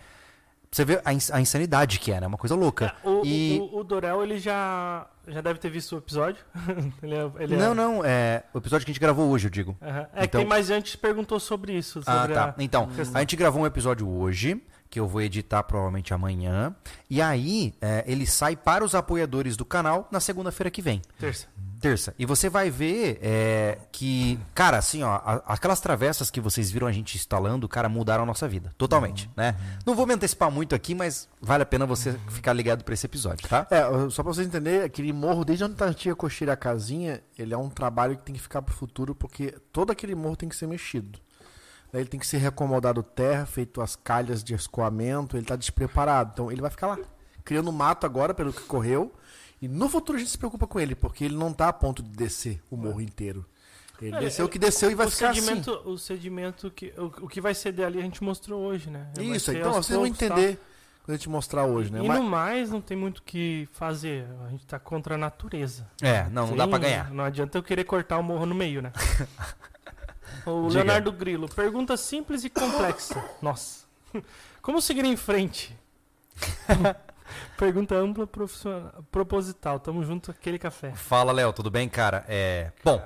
[0.71, 2.27] Você vê a, ins- a insanidade que é, né?
[2.27, 2.95] Uma coisa louca.
[3.05, 3.59] É, o, e...
[3.73, 6.45] o, o Dorel, ele já, já deve ter visto o episódio.
[7.03, 9.51] ele é, ele é- Não, não, é o episódio que a gente gravou hoje, eu
[9.51, 9.77] digo.
[9.81, 10.07] Aham.
[10.15, 12.01] É que Então- tem mais gente que perguntou sobre isso.
[12.07, 12.45] Ah, Sobre tá.
[12.59, 13.17] a- Então, questão.
[13.17, 16.75] a gente gravou um episódio hoje, que eu vou editar provavelmente amanhã.
[17.09, 21.01] E aí, é, ele sai para os apoiadores do canal na segunda-feira que vem.
[21.19, 21.47] Terça.
[21.81, 22.15] Terça.
[22.19, 26.93] E você vai ver é, que, cara, assim, ó, aquelas travessas que vocês viram a
[26.93, 28.75] gente instalando, cara, mudaram a nossa vida.
[28.77, 29.55] Totalmente, né?
[29.87, 33.07] Não vou me antecipar muito aqui, mas vale a pena você ficar ligado para esse
[33.07, 33.67] episódio, tá?
[33.71, 37.23] É, só pra vocês entenderem, aquele morro, desde onde tá a antiga cocheira a casinha,
[37.39, 40.49] ele é um trabalho que tem que ficar pro futuro, porque todo aquele morro tem
[40.49, 41.19] que ser mexido.
[41.93, 46.31] Daí Ele tem que ser reacomodado terra, feito as calhas de escoamento, ele tá despreparado.
[46.35, 46.99] Então ele vai ficar lá,
[47.45, 49.13] criando mato agora, pelo que correu.
[49.61, 52.03] E no futuro a gente se preocupa com ele, porque ele não tá a ponto
[52.03, 53.45] de descer o morro inteiro.
[54.01, 56.93] Ele É, desceu o é, que desceu e vai ficar sedimento, O sedimento que.
[56.97, 59.09] O, o que vai ceder ali a gente mostrou hoje, né?
[59.13, 59.33] Assim.
[59.33, 60.09] Isso, então vocês vão tá?
[60.27, 60.61] entender
[61.05, 62.05] quando a gente mostrar hoje, né?
[62.05, 64.25] E Mas- no mais, não tem muito o que fazer.
[64.47, 65.85] A gente tá contra a natureza.
[66.01, 67.11] É, não, não dá Sim, pra ganhar.
[67.11, 68.93] Não adianta eu querer cortar o morro no meio, né?
[70.47, 70.75] o Diga.
[70.85, 71.49] Leonardo Grilo.
[71.49, 73.21] Pergunta simples e complexa.
[73.43, 73.85] Nossa.
[74.63, 75.77] Como seguir em frente?
[77.57, 79.79] Pergunta ampla, profissional, proposital.
[79.81, 80.93] Tamo junto, aquele café.
[80.93, 82.25] Fala, Léo, tudo bem, cara?
[82.29, 83.03] É, bom,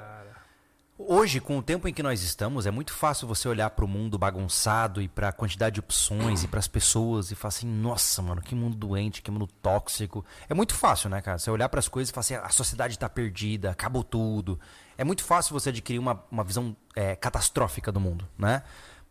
[1.06, 3.88] hoje, com o tempo em que nós estamos, é muito fácil você olhar para o
[3.88, 7.66] mundo bagunçado e para a quantidade de opções e para as pessoas e falar assim:
[7.66, 10.24] nossa, mano, que mundo doente, que mundo tóxico.
[10.48, 11.38] É muito fácil, né, cara?
[11.38, 14.58] Você olhar para as coisas e falar assim: a sociedade está perdida, acabou tudo.
[14.96, 18.62] É muito fácil você adquirir uma, uma visão é, catastrófica do mundo, né?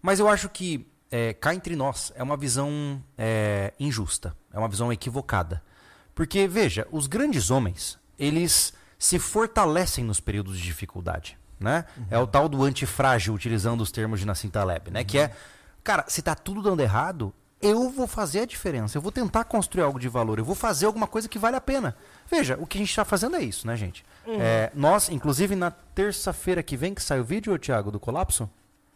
[0.01, 4.69] Mas eu acho que é, cá entre nós é uma visão é, injusta, é uma
[4.69, 5.61] visão equivocada.
[6.15, 11.85] Porque, veja, os grandes homens, eles se fortalecem nos períodos de dificuldade, né?
[12.09, 15.03] É o tal do antifrágil, utilizando os termos de Nassim Taleb, né?
[15.03, 15.35] Que é,
[15.83, 19.83] cara, se tá tudo dando errado, eu vou fazer a diferença, eu vou tentar construir
[19.83, 21.95] algo de valor, eu vou fazer alguma coisa que vale a pena.
[22.29, 24.03] Veja, o que a gente está fazendo é isso, né, gente?
[24.39, 28.49] É, nós, inclusive, na terça-feira que vem, que sai o vídeo, ô, Thiago, do colapso?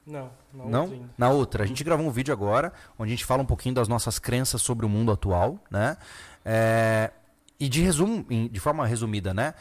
[0.05, 0.29] Não.
[0.53, 0.81] Não?
[0.81, 1.09] outra ainda.
[1.17, 1.63] Na outra.
[1.63, 4.61] A gente gravou um vídeo agora, onde a gente fala um pouquinho das nossas crenças
[4.61, 5.97] sobre o mundo atual, né?
[6.43, 7.11] É,
[7.59, 9.53] e de resumo, de forma resumida, né?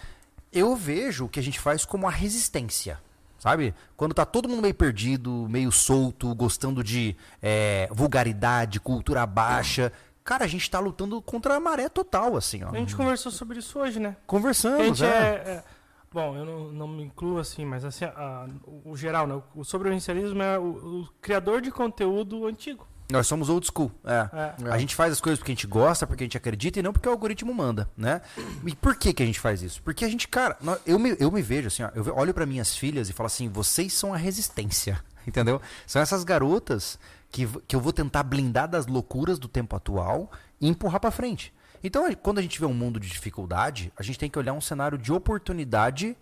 [0.53, 3.01] Eu vejo o que a gente faz como a resistência.
[3.39, 3.75] Sabe?
[3.95, 9.93] Quando tá todo mundo meio perdido, meio solto, gostando de é, vulgaridade, cultura baixa.
[10.25, 12.71] Cara, a gente tá lutando contra a maré total, assim, ó.
[12.71, 14.17] A gente conversou sobre isso hoje, né?
[14.19, 15.09] A Conversamos, gente é.
[15.09, 15.65] é, é-
[16.15, 19.43] Bom, eu não, não me incluo assim, mas assim, a- o, o geral, né?
[19.53, 20.63] O sobrevivencialismo é o,
[21.03, 22.87] o criador de conteúdo antigo.
[23.11, 23.91] Nós somos old school.
[24.05, 24.31] É.
[24.65, 24.71] É.
[24.71, 26.93] A gente faz as coisas porque a gente gosta, porque a gente acredita e não
[26.93, 28.21] porque o algoritmo manda, né?
[28.65, 29.83] E por que, que a gente faz isso?
[29.83, 32.77] Porque a gente, cara, eu me, eu me vejo assim, ó, eu olho para minhas
[32.77, 35.61] filhas e falo assim, vocês são a resistência, entendeu?
[35.87, 36.99] São essas garotas
[37.29, 41.53] que, que eu vou tentar blindar das loucuras do tempo atual e empurrar para frente.
[41.85, 44.61] Então, quando a gente vê um mundo de dificuldade, a gente tem que olhar um
[44.61, 46.17] cenário de oportunidade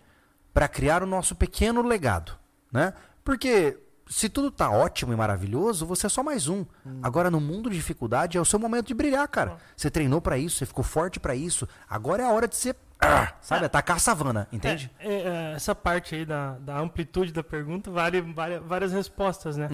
[0.53, 2.33] para criar o nosso pequeno legado,
[2.71, 2.93] né?
[3.23, 6.65] Porque se tudo tá ótimo e maravilhoso, você é só mais um.
[7.01, 9.57] Agora no mundo de dificuldade é o seu momento de brilhar, cara.
[9.75, 11.67] Você treinou para isso, você ficou forte para isso.
[11.89, 14.91] Agora é a hora de você, ah, sabe, atacar a savana, entende?
[14.99, 19.69] É, é, essa parte aí da, da amplitude da pergunta vale, vale várias respostas, né?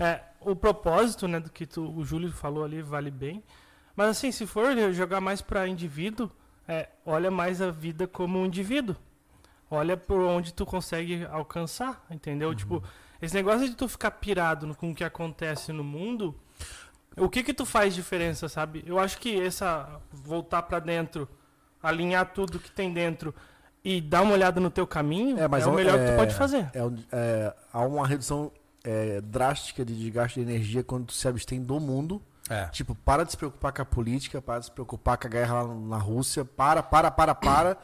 [0.00, 0.02] É.
[0.04, 3.44] É, o propósito, né, do que tu- o Júlio falou ali vale bem.
[3.96, 6.30] Mas assim, se for jogar mais para indivíduo,
[6.66, 8.96] é, olha mais a vida como um indivíduo.
[9.70, 12.50] Olha por onde tu consegue alcançar, entendeu?
[12.50, 12.54] Uhum.
[12.54, 12.82] Tipo,
[13.20, 16.34] esse negócio de tu ficar pirado com o que acontece no mundo,
[17.16, 18.84] o que que tu faz diferença, sabe?
[18.86, 21.28] Eu acho que essa voltar para dentro,
[21.82, 23.34] alinhar tudo que tem dentro
[23.84, 26.34] e dar uma olhada no teu caminho é, mas o melhor que tu é- pode
[26.34, 26.70] fazer.
[26.72, 26.80] É,
[27.12, 28.50] é, há uma redução
[28.82, 32.20] é, drástica de desgaste de energia quando tu se abstém do mundo.
[32.50, 32.66] É.
[32.66, 35.62] Tipo, para de se preocupar com a política, para de se preocupar com a guerra
[35.62, 36.44] lá na Rússia.
[36.44, 37.76] Para, para, para, para.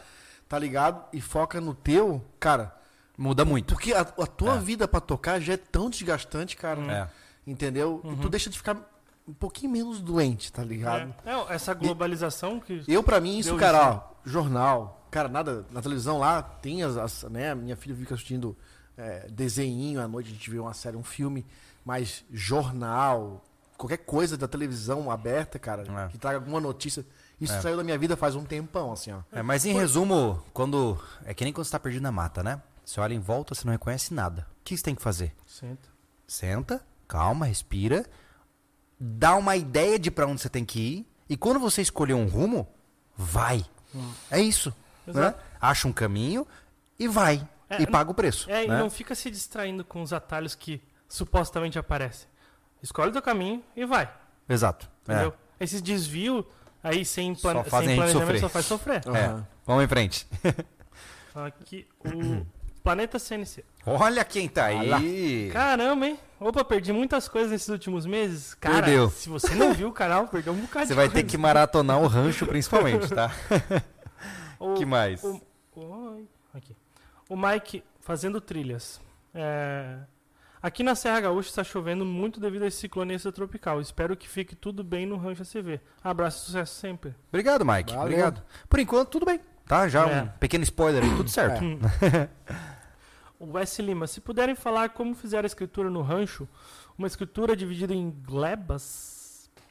[0.49, 1.03] Tá ligado?
[1.13, 2.23] E foca no teu.
[2.39, 2.77] Cara,
[3.17, 3.75] Muda muito.
[3.75, 4.59] porque a, a tua É.
[4.59, 6.81] vida pra tocar já é tão desgastante, cara.
[6.93, 7.09] É.
[7.47, 8.01] Entendeu?
[8.05, 8.77] E tu deixa de ficar
[9.29, 11.15] um pouquinho menos doente, tá ligado?
[11.25, 13.87] É, é, essa globalização que Eu, pra mim, isso, cara, isso.
[13.89, 18.57] ó, jornal, cara, nada, na televisão lá tem as, as- né, minha filha fica assistindo
[18.97, 21.47] é, desenhinho à noite, a gente vê uma série, um filme,
[21.85, 23.45] mas jornal,
[23.81, 26.09] qualquer coisa da televisão aberta, cara, É.
[26.09, 27.05] que traga alguma notícia,
[27.41, 27.61] isso É.
[27.63, 29.21] saiu da minha vida faz um tempão, assim, ó.
[29.33, 31.03] É, mas em resumo, quando.
[31.25, 32.61] É que nem quando você tá perdido na mata, né?
[32.85, 34.47] Você olha em volta, você não reconhece nada.
[34.61, 35.35] O que você tem que fazer?
[35.47, 35.89] Senta.
[36.27, 38.05] Senta, calma, respira,
[38.99, 42.27] dá uma ideia de pra onde você tem que ir, e quando você escolher um
[42.27, 42.69] rumo,
[43.17, 43.65] vai.
[44.31, 44.75] É isso.
[45.07, 45.35] Né?
[45.61, 46.47] Acha um caminho
[46.99, 47.49] e vai.
[47.69, 48.51] É, e paga o preço.
[48.51, 48.79] É, e né?
[48.79, 52.29] não fica se distraindo com os atalhos que supostamente aparecem.
[52.83, 54.11] Escolhe teu caminho e vai.
[54.49, 54.89] Exato.
[55.09, 55.13] É.
[55.13, 55.35] Entendeu?
[55.59, 56.45] Esses desvios
[56.83, 57.69] aí sem, Só plane...
[57.71, 58.41] fazem sem planejamento sofrer.
[58.41, 59.03] só faz sofrer.
[59.07, 59.25] É.
[59.27, 59.47] Aham.
[59.67, 60.27] Vamos em frente.
[61.35, 62.45] Aqui, o
[62.83, 63.65] Planeta CNC.
[63.87, 65.51] Olha quem tá aí.
[65.53, 66.19] Caramba, hein?
[66.41, 68.55] Opa, perdi muitas coisas nesses últimos meses.
[68.55, 69.11] Cara, Perdeu.
[69.11, 71.27] se você não viu o canal, perdeu um bocado Você vai ter coisa.
[71.29, 73.31] que maratonar o rancho, principalmente, tá?
[74.59, 75.23] O- que mais?
[75.25, 75.41] O,
[75.77, 76.77] Oi, aqui.
[77.29, 79.01] o Mike fazendo trilhas.
[79.35, 79.97] É,
[80.63, 83.81] Aqui na Serra Gaúcha está chovendo muito devido a esse ciclone tropical.
[83.81, 85.81] Espero que fique tudo bem no Rancho ACV.
[86.05, 87.15] Abraço e sucesso sempre.
[87.29, 87.93] Obrigado, Mike.
[87.93, 88.03] Valeu.
[88.05, 88.43] Obrigado.
[88.69, 89.41] Por enquanto, tudo bem.
[89.67, 89.89] Tá?
[89.89, 90.23] Já É.
[90.23, 91.61] um pequeno spoiler aí, tudo certo.
[93.43, 93.81] O S.
[93.81, 96.47] Lima, se puderem falar como fizeram a escritura no rancho,
[96.99, 99.20] uma escritura dividida em glebas.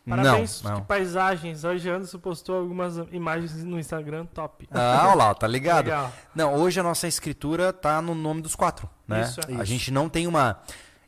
[0.09, 0.81] Parabéns, Não, não.
[0.81, 1.63] que paisagens.
[1.63, 4.67] Hoje Anderson postou algumas imagens no Instagram, top.
[4.71, 5.85] Ah, olha lá, tá ligado?
[5.85, 6.11] Legal.
[6.35, 9.21] Não, hoje a nossa escritura tá no nome dos quatro, né?
[9.23, 9.55] Isso, é.
[9.55, 10.59] A gente não tem uma...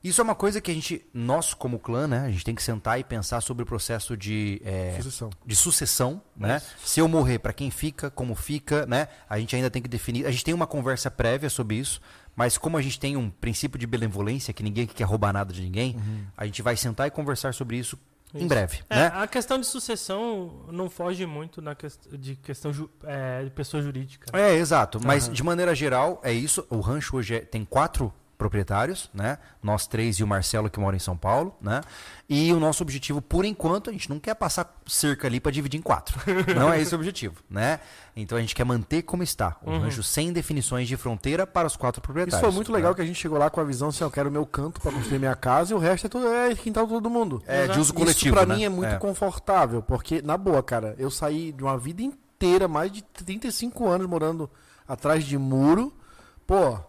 [0.04, 2.26] Isso é uma coisa que a gente, nós como clã, né?
[2.26, 4.60] A gente tem que sentar e pensar sobre o processo de...
[4.66, 5.30] é, Sucessão.
[5.46, 6.60] de sucessão, né?
[6.84, 9.08] Se eu morrer, pra quem fica, como fica, né?
[9.30, 10.26] A gente ainda tem que definir.
[10.26, 12.02] A gente tem uma conversa prévia sobre isso,
[12.36, 15.62] mas como a gente tem um princípio de benevolência, que ninguém quer roubar nada de
[15.62, 15.96] ninguém,
[16.36, 17.96] a gente vai sentar e conversar sobre isso,
[18.34, 18.48] em Isso.
[18.48, 19.12] breve, É, né?
[19.14, 23.82] A questão de sucessão não foge muito na quest de questão ju- é, de pessoa
[23.84, 24.36] jurídica.
[24.38, 25.00] É, exato.
[25.06, 26.66] Mas de maneira geral, é isso.
[26.70, 29.38] O rancho hoje é- tem quatro proprietários, né?
[29.62, 31.82] Nós três e o Marcelo que mora em São Paulo, né?
[32.28, 35.78] E o nosso objetivo, por enquanto, a gente não quer passar cerca ali para dividir
[35.78, 36.20] em quatro.
[36.58, 37.80] não é esse o objetivo, né?
[38.16, 41.76] Então a gente quer manter como está, o rancho sem definições de fronteira para os
[41.76, 42.34] quatro proprietários.
[42.34, 42.78] Isso foi muito né?
[42.78, 44.82] legal que a gente chegou lá com a visão assim, eu quero o meu canto
[44.82, 47.44] pra construir minha casa e o resto é tudo é quintal de todo mundo.
[47.46, 48.56] É, de uso coletivo, Isso pra né?
[48.56, 48.98] mim é muito É.
[48.98, 54.08] confortável, porque, na boa, cara, eu saí de uma vida inteira, mais de 35 anos
[54.08, 54.50] morando
[54.88, 55.94] atrás de muro,
[56.48, 56.80] pô,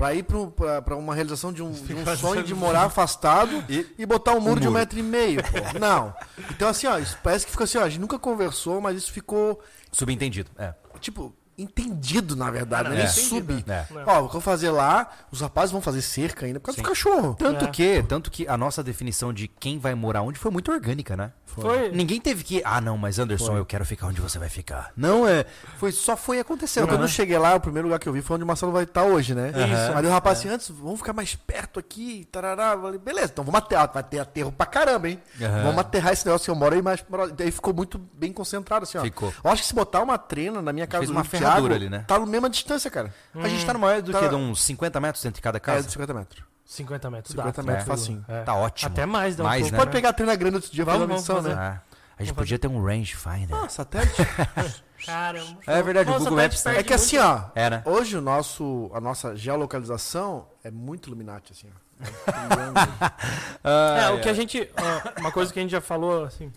[0.00, 3.62] pra ir pra uma realização de um, de um sonho de morar afastado
[3.98, 4.80] e, botar um muro, de um muro.
[4.80, 5.58] metro e meio, pô.
[5.78, 6.14] Não.
[6.50, 9.60] Então, assim, ó, parece que ficou assim, ó, a gente nunca conversou, mas isso ficou,
[9.92, 10.72] Subentendido, é.
[11.00, 12.96] tipo, entendido, na verdade, Ah, né?
[12.96, 13.64] não, Nem entendido, sub.
[13.68, 13.86] É.
[13.90, 14.02] Não.
[14.06, 16.76] Ó, o que eu vou fazer lá, os rapazes vão fazer cerca ainda por causa
[16.76, 16.82] Sim.
[16.82, 17.34] do cachorro.
[17.38, 17.68] Tanto É.
[17.68, 21.32] que, tanto que a nossa definição de quem vai morar onde foi muito orgânica, né?
[21.46, 21.90] Foi.
[21.90, 23.58] Ninguém teve que, ah, não, mas Anderson, Foi.
[23.58, 24.92] eu quero ficar onde você vai ficar.
[24.96, 25.44] Não é,
[25.78, 27.04] foi só foi acontecendo, quando né?
[27.06, 29.02] eu cheguei lá, o primeiro lugar que eu vi foi onde o Marcelo vai estar
[29.02, 29.48] hoje, né?
[29.50, 29.98] Isso.
[29.98, 32.74] Aí o rapaz assim, antes, vamos ficar mais perto aqui, tarará.
[32.74, 33.90] Eu falei, beleza, então vamos aterrar.
[33.92, 35.20] Vai ter aterro pra caramba, hein?
[35.42, 35.62] Aham.
[35.64, 37.04] Vamos aterrar esse negócio que eu moro aí mais.
[37.36, 39.02] Daí ficou muito bem concentrado, assim, ó.
[39.02, 39.34] Ficou.
[39.42, 41.88] Eu acho que se botar uma trena na minha casa Fez uma Thiago, ferradura ali,
[41.90, 42.04] né?
[42.06, 43.12] Tá na mesma distância, cara.
[43.34, 44.20] A gente tá numa área do Tá.
[44.20, 44.28] que?
[44.28, 45.86] De uns 50 metros entre cada É, casa?
[45.86, 46.42] de 50 metros.
[46.64, 47.30] 50 metros.
[47.32, 47.98] 50 dá, metros, tranquilo.
[47.98, 48.24] facinho.
[48.28, 48.42] É.
[48.44, 48.92] Tá ótimo.
[48.92, 49.78] Até mais, dá um Mais, pouco, né?
[49.78, 51.56] Pode pegar a trena grande outro dia, fazer Vamos, uma missão, vamos né?
[51.58, 51.80] Ah,
[52.18, 53.56] a gente podia ter um rangefinder.
[53.56, 54.14] Ah, satélite.
[55.06, 55.56] Caramba.
[55.66, 56.78] É verdade, o Google tá Maps, né?
[56.78, 57.82] é que assim, ó, É, né?
[57.86, 61.90] hoje o nosso, a nossa geolocalização é muito Illuminati, assim, ó.
[63.64, 64.70] É, o que a gente.
[64.76, 66.52] ó, uma coisa que a gente já falou, assim.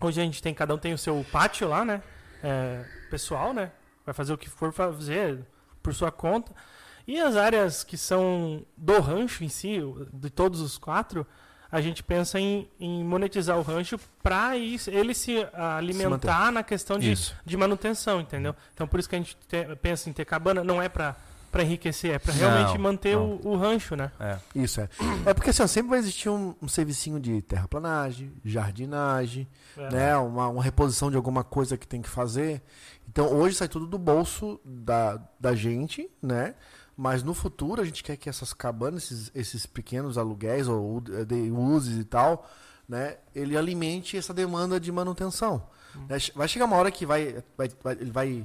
[0.00, 2.02] Hoje a gente tem, cada um tem o seu pátio lá, né?
[2.42, 3.70] É, pessoal, né?
[4.10, 5.38] Vai fazer o que for fazer
[5.80, 6.52] por sua conta.
[7.06, 9.78] E as áreas que são do rancho em si,
[10.12, 11.24] de todos os quatro,
[11.70, 16.98] a gente pensa em, em monetizar o rancho para ele se alimentar se na questão
[16.98, 17.14] de,
[17.46, 18.52] de, manutenção, entendeu?
[18.74, 21.14] Então por isso que a gente te, pensa em ter cabana, não é para
[21.50, 23.40] para enriquecer, é para realmente não, manter não.
[23.42, 24.12] O, o, rancho, né?
[24.20, 24.38] É.
[24.54, 24.88] Isso é.
[25.26, 29.90] É porque assim, sempre vai existir um, um servicinho de terraplanagem, jardinagem, é.
[29.90, 30.16] né?
[30.16, 32.62] Uma, uma reposição de alguma coisa que tem que fazer.
[33.10, 36.54] Então hoje sai tudo do bolso da, da gente, né?
[36.96, 41.50] Mas no futuro a gente quer que essas cabanas, esses, esses pequenos aluguéis ou de
[41.50, 42.48] uses e tal,
[42.88, 45.62] né, ele alimente essa demanda de manutenção.
[45.96, 46.06] Hum.
[46.34, 48.44] Vai chegar uma hora que vai, vai, vai ele vai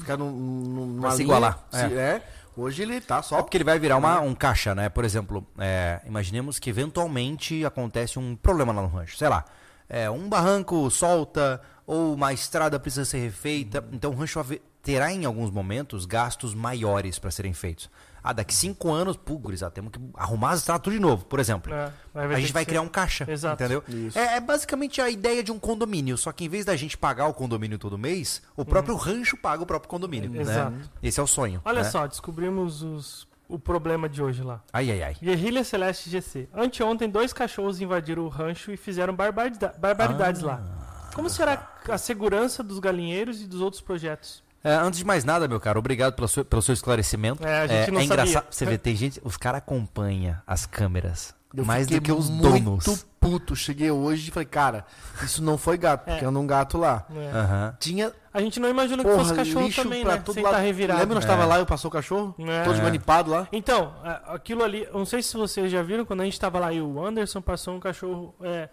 [0.00, 1.64] ficar num, numa vai se igualar.
[1.72, 1.88] É.
[1.88, 2.28] Se, é.
[2.56, 3.38] Hoje ele tá só.
[3.38, 4.88] É porque ele vai virar uma, um caixa, né?
[4.88, 9.16] Por exemplo, é, imaginemos que eventualmente acontece um problema lá no rancho.
[9.16, 9.44] Sei lá,
[9.88, 13.80] é, um barranco solta ou uma estrada precisa ser refeita.
[13.80, 13.88] Uhum.
[13.92, 14.38] Então o rancho
[14.82, 17.90] terá em alguns momentos gastos maiores para serem feitos.
[18.22, 21.38] Ah, daqui cinco anos, pô, gurizada, temos que arrumar as estradas tudo de novo, por
[21.38, 21.70] exemplo.
[21.74, 23.62] É, a gente vai criar um caixa, Exato.
[23.62, 23.84] entendeu?
[24.14, 27.26] É, é, basicamente a ideia de um condomínio, só que em vez da gente pagar
[27.26, 29.00] o condomínio todo mês, o próprio uhum.
[29.00, 30.30] rancho paga o próprio condomínio.
[30.30, 30.40] Né?
[30.40, 30.90] Exato.
[31.02, 31.60] Esse é o sonho.
[31.66, 31.90] Olha né?
[31.90, 34.62] só, descobrimos os, o problema de hoje lá.
[34.72, 35.16] Ai, ai, ai.
[35.22, 36.48] Guerrilha Celeste GC.
[36.54, 40.46] Anteontem, dois cachorros invadiram o rancho e fizeram barbaridades ah.
[40.46, 41.10] lá.
[41.14, 44.42] Como será a segurança dos galinheiros e dos outros projetos?
[44.62, 47.46] É, antes de mais nada, meu caro, obrigado pelo seu, pelo seu esclarecimento.
[47.46, 48.46] É, a gente é, não é engraçado.
[48.50, 52.42] Você vê, tem gente, os caras acompanham as câmeras eu mais do que os muito
[52.42, 52.86] donos.
[52.86, 53.54] muito puto.
[53.54, 54.84] Cheguei hoje e falei, cara,
[55.22, 56.28] isso não foi gato, porque é.
[56.28, 57.06] anda um gato lá.
[57.10, 57.14] É.
[57.14, 57.72] Uhum.
[57.78, 58.12] Tinha.
[58.32, 60.22] A gente não imagina Porra, que fosse cachorro também, pra né?
[60.24, 60.54] Todo lado.
[60.54, 61.00] Tá revirado.
[61.00, 61.28] Lembra nós é.
[61.28, 62.34] tava lá e passou o cachorro?
[62.40, 62.64] É.
[62.64, 63.48] Todos manipados lá?
[63.52, 63.94] Então,
[64.26, 67.04] aquilo ali, não sei se vocês já viram, quando a gente tava lá e o
[67.04, 68.34] Anderson passou um cachorro.
[68.42, 68.68] É,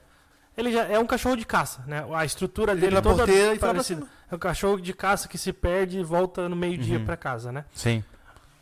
[0.58, 2.06] ele já é um cachorro de caça, né?
[2.14, 3.26] A estrutura dele é toda
[3.60, 4.06] parecida.
[4.30, 7.06] É um cachorro de caça que se perde e volta no meio-dia uhum.
[7.06, 7.66] para casa, né?
[7.74, 8.04] Sim.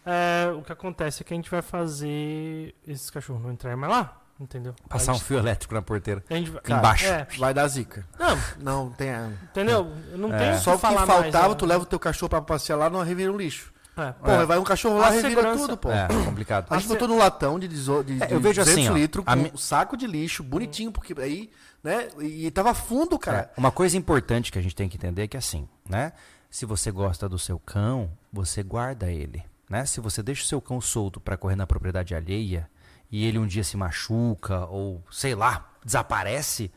[0.05, 3.91] É, o que acontece é que a gente vai fazer esses cachorros não entrarem mais
[3.91, 4.73] lá, entendeu?
[4.87, 6.23] Passar um fio elétrico na porteira.
[6.27, 6.43] Vai...
[6.61, 7.05] Cara, Embaixo.
[7.05, 7.27] É.
[7.37, 8.05] Vai dar zica.
[8.17, 9.09] Não, não tem.
[9.43, 9.91] Entendeu?
[10.15, 10.37] Não é.
[10.37, 13.03] tem Só o que faltava, mais, tu leva o teu cachorro para passear lá, não
[13.03, 13.73] revira o lixo.
[13.97, 14.13] É.
[14.13, 14.45] Pô, é.
[14.45, 15.61] vai um cachorro lá e revira segurança...
[15.61, 15.91] tudo, pô.
[15.91, 16.67] É, complicado.
[16.69, 19.55] A gente botou num latão de, de, de é, eu vejo 200 assim, litros com
[19.55, 21.49] um saco de lixo, bonitinho, porque aí
[21.83, 22.09] né?
[22.19, 23.51] E tava fundo, cara.
[23.55, 26.13] É, uma coisa importante que a gente tem que entender é que assim, né?
[26.49, 29.85] Se você gosta do seu cão, você guarda ele, né?
[29.85, 32.69] Se você deixa o seu cão solto para correr na propriedade alheia
[33.11, 36.71] e ele um dia se machuca ou sei lá, desaparece,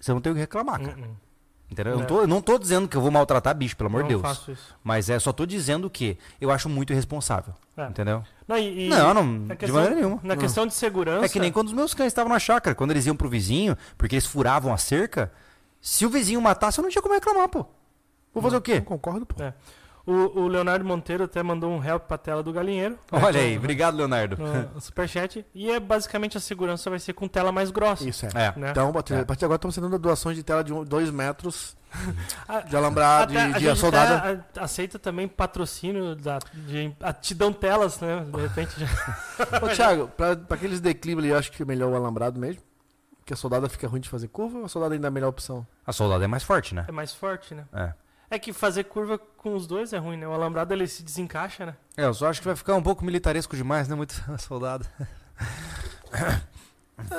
[0.00, 0.96] você não tem o que reclamar, cara.
[0.96, 1.26] Uh -uh.
[1.70, 1.92] Entendeu?
[1.92, 1.96] É.
[1.96, 4.10] Eu, não tô, eu não tô dizendo que eu vou maltratar bicho, pelo amor de
[4.10, 4.22] Deus.
[4.22, 4.74] Faço isso.
[4.82, 7.54] Mas é, só tô dizendo que eu acho muito irresponsável.
[7.76, 7.86] É.
[7.86, 8.22] Entendeu?
[8.46, 10.20] Não, e, não, não questão, de maneira nenhuma.
[10.22, 10.40] Na não.
[10.40, 11.26] questão de segurança.
[11.26, 13.76] É que nem quando os meus cães estavam na chácara, quando eles iam pro vizinho,
[13.98, 15.32] porque eles furavam a cerca,
[15.80, 17.66] se o vizinho matasse, eu não tinha como reclamar, pô.
[18.32, 18.80] Vou fazer não, o quê?
[18.80, 19.42] concordo, pô.
[19.42, 19.52] É.
[20.06, 22.96] O, o, Leonardo Monteiro até mandou um help pra tela do galinheiro.
[23.10, 24.36] Olha aí, obrigado, Leonardo.
[24.72, 25.44] No superchat.
[25.52, 28.08] E é basicamente a segurança vai ser com tela mais grossa.
[28.08, 28.28] Isso é.
[28.34, 28.52] é.
[28.56, 28.70] Né?
[28.70, 29.24] Então, a partir é.
[29.24, 31.76] de agora estamos sendo doações de tela de 2 metros
[32.68, 34.46] de alambrado, de, de soldada.
[34.56, 38.24] aceita também patrocínio da, de, a, te dão telas, né?
[38.32, 38.86] De repente já.
[39.60, 42.62] Ô, Thiago, pra, pra aqueles declives ali, eu acho que é melhor o alambrado mesmo.
[43.18, 45.30] Porque a soldada fica ruim de fazer curva ou a soldada ainda é a melhor
[45.30, 45.66] opção?
[45.84, 46.84] A soldada é mais forte, né?
[46.86, 47.64] É mais forte, né?
[47.72, 47.92] É.
[48.36, 50.28] É que fazer curva com os dois é ruim, né?
[50.28, 51.74] O alambrado ele se desencaixa, né?
[51.96, 53.96] É, eu só acho que vai ficar um pouco militaresco demais, né?
[53.96, 54.86] Muito soldado.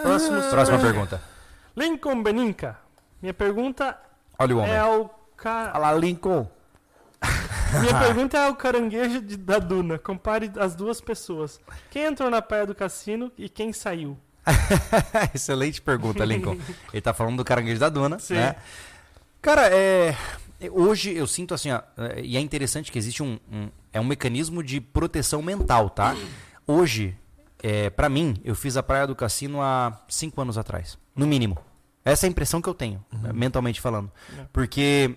[0.04, 1.20] Próximo, Próxima pergunta.
[1.76, 2.78] Lincoln Beninca.
[3.20, 3.98] Minha pergunta
[4.38, 4.72] Olha o homem.
[4.72, 5.72] é ao cara.
[5.72, 6.48] Olha lá, Lincoln.
[7.82, 9.98] Minha pergunta é ao caranguejo de, da Duna.
[9.98, 11.60] Compare as duas pessoas.
[11.90, 14.16] Quem entrou na praia do cassino e quem saiu?
[15.34, 16.60] Excelente pergunta, Lincoln.
[16.94, 18.36] Ele tá falando do caranguejo da Duna, Sim.
[18.36, 18.56] né?
[19.42, 20.16] Cara, é
[20.72, 24.04] Hoje eu sinto assim, ó, é, e é interessante que existe um, um, é um
[24.04, 26.16] mecanismo de proteção mental, tá?
[26.66, 27.16] Hoje,
[27.62, 31.58] é, para mim, eu fiz a Praia do Cassino há cinco anos atrás, no mínimo.
[32.04, 33.20] Essa é a impressão que eu tenho, uhum.
[33.20, 34.12] Né, mentalmente falando.
[34.38, 34.46] É.
[34.52, 35.16] Porque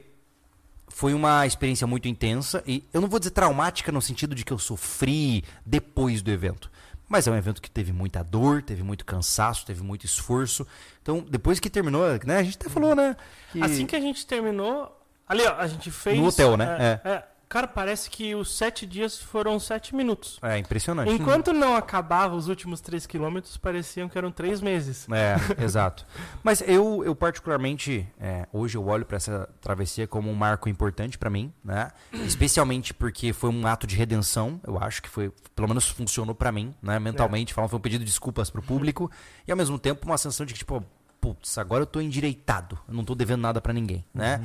[0.88, 4.52] foi uma experiência muito intensa e eu não vou dizer traumática no sentido de que
[4.52, 6.70] eu sofri depois do evento.
[7.08, 10.64] Mas é um evento que teve muita dor, teve muito cansaço, teve muito esforço.
[11.02, 12.36] Então, depois que terminou, né?
[12.36, 13.16] A gente até falou, né?
[13.50, 13.60] Que...
[13.60, 14.99] Assim que a gente terminou,
[15.30, 16.18] Ali, ó, a gente fez.
[16.18, 17.00] No hotel, né?
[17.04, 17.12] É, é.
[17.12, 17.24] é.
[17.48, 20.38] Cara, parece que os sete dias foram sete minutos.
[20.42, 21.12] É impressionante.
[21.12, 25.08] Enquanto não acabava os últimos três quilômetros, pareciam que eram três meses.
[25.10, 26.06] É, exato.
[26.44, 31.18] Mas eu, eu particularmente, é, hoje eu olho para essa travessia como um marco importante
[31.18, 31.90] para mim, né?
[32.12, 36.52] Especialmente porque foi um ato de redenção, eu acho que foi, pelo menos funcionou para
[36.52, 37.00] mim, né?
[37.00, 37.54] Mentalmente, é.
[37.54, 39.10] falando, foi um pedido de desculpas pro público
[39.46, 40.84] e ao mesmo tempo uma sensação de que, tipo,
[41.20, 44.40] putz, agora eu tô endireitado, eu não tô devendo nada para ninguém, né?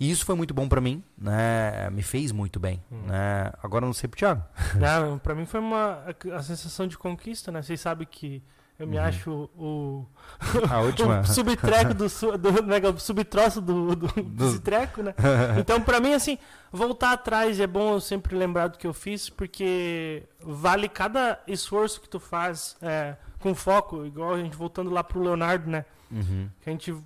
[0.00, 1.90] E isso foi muito bom para mim, né?
[1.90, 3.52] Me fez muito bem, né?
[3.62, 4.42] Agora eu não sei pro Thiago.
[4.80, 6.02] Não, pra mim foi uma
[6.34, 7.60] a sensação de conquista, né?
[7.60, 8.42] Vocês sabem que
[8.78, 10.06] eu me acho o,
[10.70, 11.20] A última.
[11.20, 12.08] o subtreco do,
[12.38, 15.14] do mega o subtroço do, do, desse treco, né?
[15.58, 16.38] Então, pra mim, assim,
[16.72, 22.00] voltar atrás é bom eu sempre lembrar do que eu fiz, porque vale cada esforço
[22.00, 25.84] que tu faz é, com foco, igual a gente voltando lá pro Leonardo, né?
[26.10, 26.48] Uhum.
[26.62, 26.96] Que a gente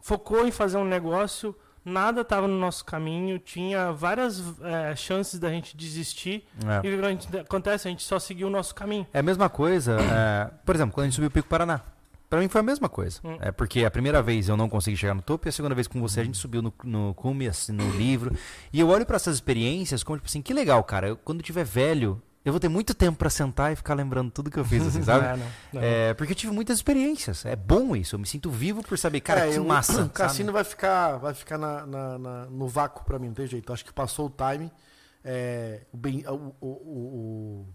[0.00, 5.50] focou em fazer um negócio, nada estava no nosso caminho, tinha várias é, chances da
[5.50, 6.44] gente desistir.
[6.64, 6.86] É.
[6.86, 7.88] E o que a gente- acontece?
[7.88, 9.06] A gente só seguiu o nosso caminho.
[9.12, 11.80] É a mesma coisa, é, por exemplo, quando a gente subiu o Pico Paraná.
[12.30, 13.20] Pra mim foi a mesma coisa.
[13.22, 13.36] Hum.
[13.40, 15.86] É porque a primeira vez eu não consegui chegar no topo e a segunda vez
[15.86, 18.34] com você a gente subiu no, no cume, assim, no livro.
[18.72, 21.08] E eu olho pra essas experiências como tipo assim, que legal, cara.
[21.08, 24.30] Eu, quando eu tiver velho, eu vou ter muito tempo pra sentar e ficar lembrando
[24.30, 25.24] tudo que eu fiz, assim, sabe?
[25.26, 25.80] É, não, não.
[25.82, 27.44] É, porque eu tive muitas experiências.
[27.46, 28.14] É bom isso.
[28.16, 29.92] Eu me sinto vivo por saber, cara, É, que eu- massa.
[29.92, 30.10] O sabe?
[30.12, 33.72] cassino vai ficar, vai ficar na, na- na- no vácuo pra mim, não tem jeito.
[33.72, 34.70] Acho que passou o time.
[35.24, 37.66] É, o, bem, o, o, o,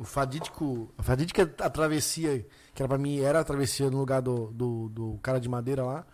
[0.00, 0.92] o fadídico.
[0.98, 4.88] A fadídica a travessia, que era pra mim era a travessia no lugar do, do,
[4.90, 6.04] do cara de madeira lá,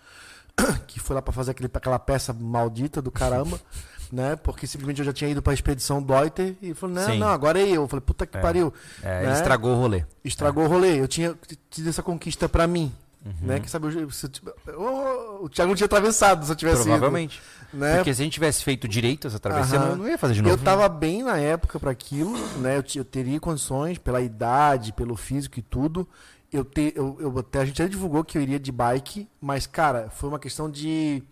[0.87, 3.59] que foi lá pra fazer aquele, aquela peça maldita do caramba.
[4.11, 4.37] Né?
[4.37, 7.19] Porque simplesmente eu já tinha ido pra expedição Deuter e falou: Não, Sim.
[7.19, 7.83] não, agora é eu.
[7.83, 8.41] Eu falei: Puta que É.
[8.41, 8.73] pariu.
[9.03, 9.33] É, ele né?
[9.35, 10.05] estragou o rolê.
[10.25, 10.99] Estragou o rolê.
[11.01, 11.35] Eu tinha
[11.69, 12.91] tido essa conquista pra mim.
[13.27, 13.33] Uhum.
[13.43, 13.61] Né?
[13.61, 14.27] Que sabe, eu- se
[14.69, 17.43] eu o Thiago não tinha atravessado se eu tivesse ido, Provavelmente.
[17.73, 17.97] né?
[17.97, 19.89] Porque se a gente tivesse feito direito essa travessia, Aham.
[19.91, 20.55] eu não ia fazer de novo.
[20.55, 22.79] Eu tava bem na época pra aquilo, né?
[22.79, 26.09] Eu, eu teria condições pela idade, pelo físico e tudo.
[26.51, 29.67] Eu, te, eu, eu até a gente já divulgou que eu iria de bike, mas
[29.67, 31.23] cara, foi uma questão de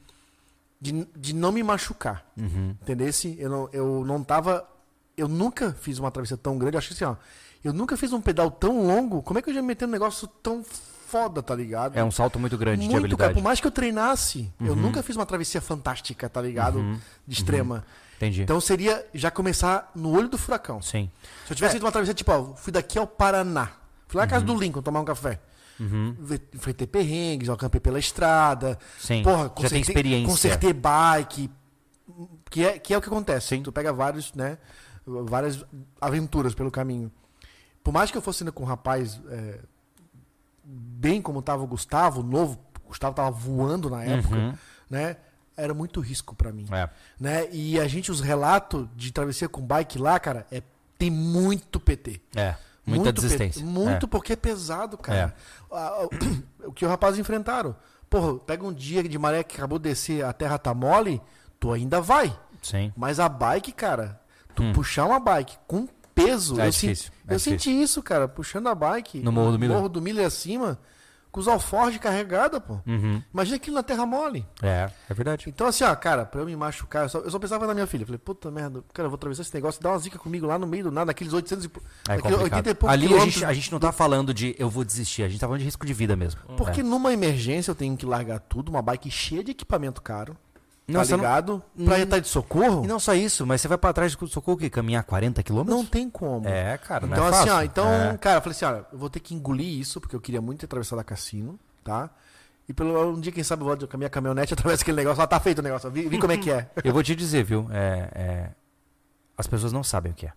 [0.80, 2.74] de, de não me machucar, Uhum.
[2.82, 3.36] entendesse?
[3.38, 4.66] Eu não, eu não tava
[5.16, 7.16] eu nunca fiz uma travessia tão grande, eu acho que assim, ó,
[7.64, 9.92] eu nunca fiz um pedal tão longo, como é que eu já me meter num
[9.92, 11.96] negócio tão foda, tá ligado?
[11.96, 13.06] É um salto muito grande de Muito, cara.
[13.30, 13.34] habilidade.
[13.34, 14.76] Por mais que eu treinasse, eu Uhum.
[14.80, 16.78] nunca fiz uma travessia fantástica, tá ligado?
[16.80, 16.98] Uhum.
[17.26, 17.84] De extrema.
[18.16, 18.42] Entendi.
[18.42, 20.82] Então seria já começar no olho do furacão.
[20.82, 21.10] Sim.
[21.46, 23.70] Se eu tivesse feito uma travessia, tipo, ó, fui daqui ao Paraná.
[24.08, 24.54] Fui lá na casa Uhum.
[24.54, 25.40] do Lincoln tomar um café.
[25.78, 26.16] Uhum.
[26.54, 28.78] Enfrentei perrengues, acampei pela estrada.
[28.98, 29.22] Sim.
[29.22, 30.26] Porra, Já tem consertei, experiência.
[30.28, 31.50] consertei bike.
[32.50, 33.48] Que é, que é o que acontece.
[33.48, 33.62] Sim.
[33.62, 34.56] Tu pega vários, né?
[35.06, 35.64] Várias
[36.00, 37.10] aventuras pelo caminho.
[37.84, 39.60] Por mais que eu fosse ainda com um rapaz é,
[40.64, 44.54] bem como tava o Gustavo, novo, o Gustavo tava voando na época, Uhum.
[44.90, 45.16] né?
[45.56, 46.88] Era muito risco pra mim É.
[47.18, 47.48] né?
[47.50, 50.62] E a gente, os relatos de travessia com bike lá, cara, é,
[50.98, 52.20] tem muito PT.
[52.34, 52.56] É.
[52.86, 53.64] Muita Muito desistência.
[53.66, 55.34] Muito porque é pesado, cara.
[55.70, 56.08] É.
[56.64, 57.74] O que os rapazes enfrentaram.
[58.08, 61.20] Porra, pega um dia de maré que acabou de descer, a terra tá mole,
[61.58, 62.28] tu ainda vai.
[62.28, 62.32] É.
[62.62, 62.92] Sim.
[62.96, 64.20] Mas a bike, cara,
[64.54, 64.72] tu Hum.
[64.72, 66.60] puxar uma bike com peso.
[66.60, 69.20] É eu difícil, é eu senti isso, cara, puxando a bike.
[69.20, 69.76] No Morro do Miller?
[69.76, 70.78] Morro do Miller acima,
[71.36, 72.80] com os alforjes carregados, pô.
[72.86, 73.22] Uhum.
[73.30, 74.46] Imagina aquilo na terra mole.
[74.62, 75.44] É, é verdade.
[75.48, 77.86] Então, assim, ó, cara, pra eu me machucar, eu só, eu só pensava na minha
[77.86, 78.06] filha.
[78.06, 80.66] Falei, puta merda, cara, eu vou atravessar esse negócio, dá uma zica comigo lá no
[80.66, 81.70] meio do nada, naqueles 800 e.
[82.08, 82.42] É complicado.
[82.44, 85.24] 80 e poucos Ali a gente, a gente não tá falando de eu vou desistir,
[85.24, 86.40] a gente tá falando de risco de vida mesmo.
[86.56, 86.82] Porque É.
[86.82, 90.34] numa emergência eu tenho que largar tudo, uma bike cheia de equipamento caro.
[90.88, 91.62] Não, tá você não- ligado?
[91.84, 92.84] Pra estar de socorro?
[92.84, 94.70] E não só isso, mas você vai pra trás de socorro o quê?
[94.70, 95.76] Caminhar 40 quilômetros?
[95.76, 96.46] Não tem como.
[96.48, 97.54] É, cara, não Então, é assim, fácil.
[97.54, 98.16] ó, então, É.
[98.18, 100.60] cara, eu falei assim, ó, eu vou ter que engolir isso, porque eu queria muito
[100.60, 102.08] ter atravessado a cassino, tá?
[102.68, 105.18] E pelo um dia, quem sabe, eu vou com a minha caminhonete através daquele negócio,
[105.20, 106.70] lá tá feito o negócio, vi, vi como é que é.
[106.84, 107.68] Eu vou te dizer, viu?
[107.72, 108.50] é, é,
[109.36, 110.32] as pessoas não sabem o que é.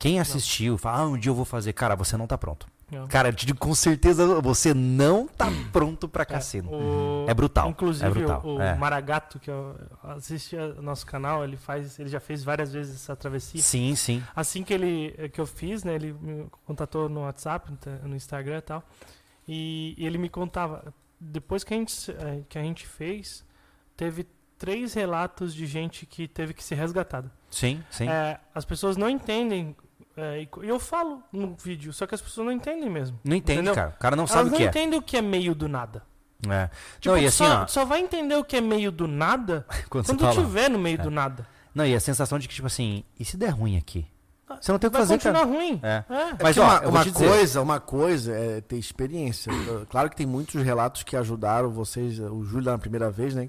[0.00, 1.72] Quem assistiu, fala, ah, um dia eu vou fazer.
[1.74, 2.66] Cara, você não tá pronto.
[3.08, 6.70] Cara, eu te digo com certeza, você não tá pronto pra É, cassino.
[6.72, 7.70] o- É brutal.
[7.70, 8.42] Inclusive, é brutal.
[8.44, 8.74] o, o é.
[8.76, 9.50] Maragato, que
[10.02, 13.60] assiste o nosso canal, ele faz, ele já fez várias vezes essa travessia.
[13.62, 14.22] Sim, sim.
[14.34, 17.70] Assim que ele que eu fiz, né, ele me contatou no WhatsApp,
[18.04, 18.82] no Instagram e tal.
[19.48, 21.94] E, e ele me contava, depois que a gente
[22.48, 23.44] que a gente fez,
[23.96, 24.26] teve
[24.58, 27.30] três relatos de gente que teve que ser resgatada.
[27.50, 28.08] Sim, sim.
[28.08, 29.74] É, as pessoas não entendem
[30.16, 33.18] é, eu falo no vídeo, só que as pessoas não entendem mesmo.
[33.24, 33.74] Não entende, entendeu?
[33.74, 33.94] cara.
[33.96, 34.66] O cara não Elas sabe o não que é.
[34.68, 36.02] entendem o que é meio do nada.
[36.48, 36.68] é.
[37.00, 39.06] Tipo, não, e tu assim, só, ó, só vai entender o que é meio do
[39.08, 41.02] nada quando quando estiver no meio É.
[41.02, 41.46] do nada.
[41.74, 44.06] Não, e a sensação de que, tipo assim, e se der ruim aqui?
[44.60, 45.50] Você não tem o que vai fazer, continuar cara.
[45.56, 45.80] ruim.
[45.82, 46.04] É.
[46.10, 46.14] É.
[46.30, 49.50] É Mas, ó, uma, uma coisa, uma coisa é ter experiência.
[49.88, 53.48] Claro que tem muitos relatos que ajudaram vocês, o Júlio na primeira vez, né?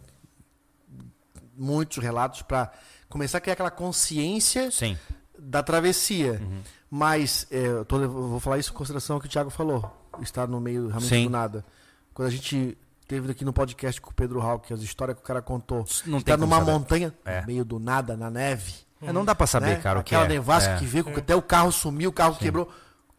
[1.58, 2.71] Muitos relatos pra
[3.10, 4.98] começar a criar aquela consciência Sim.
[5.44, 6.39] Da travessia.
[6.41, 6.60] Uhum.
[6.89, 9.91] Mas é, eu, tô- eu vou falar isso em consideração ao que o Thiago falou.
[10.21, 11.23] Estar no meio realmente Sim.
[11.25, 11.65] do nada.
[12.13, 12.77] Quando a gente
[13.08, 15.85] teve aqui no podcast com o Pedro Hawk, as histórias que o cara contou.
[16.06, 16.71] Não como numa saber.
[16.71, 17.41] montanha, É.
[17.41, 18.73] no meio do nada, na neve.
[19.02, 19.75] É, não dá pra saber, né?
[19.77, 20.35] cara, o que Aquela é.
[20.37, 20.77] nevasca É.
[20.77, 22.39] que veio, até o carro sumiu, o carro Sim.
[22.39, 22.71] quebrou.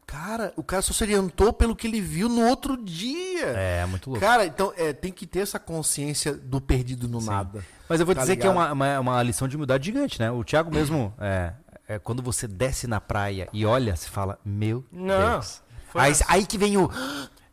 [0.06, 3.46] Cara, o cara só se orientou pelo que ele viu no outro dia.
[3.46, 4.24] É, muito louco.
[4.24, 7.64] Cara, então é, tem que ter essa consciência do perdido no nada.
[7.88, 8.72] Mas eu vou Tá dizer que é ligado?
[8.72, 10.30] uma, uma, uma lição de humildade gigante, né?
[10.30, 11.52] O Thiago mesmo, é,
[11.88, 15.62] é, quando você desce na praia e olha, você fala, meu Não, Deus.
[15.94, 16.24] Aí, assim.
[16.28, 16.90] aí que vem o...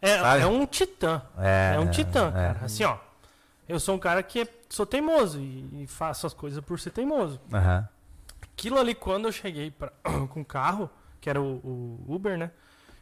[0.01, 0.11] É,
[0.41, 1.21] é um titã.
[1.37, 2.31] É, É, um titã, é.
[2.53, 2.59] cara.
[2.65, 2.97] Assim, ó.
[3.69, 6.89] Eu sou um cara que é- sou teimoso e, e faço as coisas por ser
[6.91, 7.39] teimoso.
[7.53, 7.87] Aham.
[8.41, 9.91] Aquilo ali, quando eu cheguei pra,
[10.29, 12.51] com o carro, que era o, o Uber, né?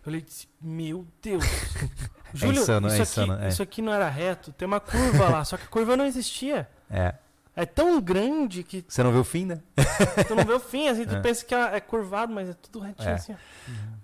[0.06, 1.44] Eu disse, meu Deus.
[2.34, 3.48] Júlio, insano, é isso, insano, aqui, é.
[3.50, 4.52] isso aqui não era reto.
[4.52, 6.70] Tem uma curva lá, só que a curva não existia.
[6.90, 7.14] É.
[7.62, 9.60] É tão grande que Você não vê o fim, né?
[10.28, 10.88] tu não vê o fim.
[10.88, 11.20] Assim, tu É.
[11.20, 13.14] pensa que é é curvado, mas é tudo retinho É.
[13.14, 13.34] assim.
[13.34, 13.36] ó.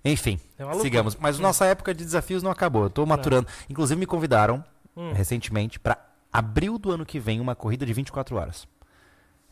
[0.04, 0.82] Enfim, É uma loucura.
[0.90, 1.16] sigamos.
[1.16, 2.84] Mas nossa época de desafios não acabou.
[2.84, 3.48] Eu tô maturando.
[3.70, 4.64] Inclusive me convidaram
[4.96, 5.12] Hum.
[5.12, 5.98] recentemente para
[6.32, 8.66] abril do ano que vem uma corrida de 24 horas.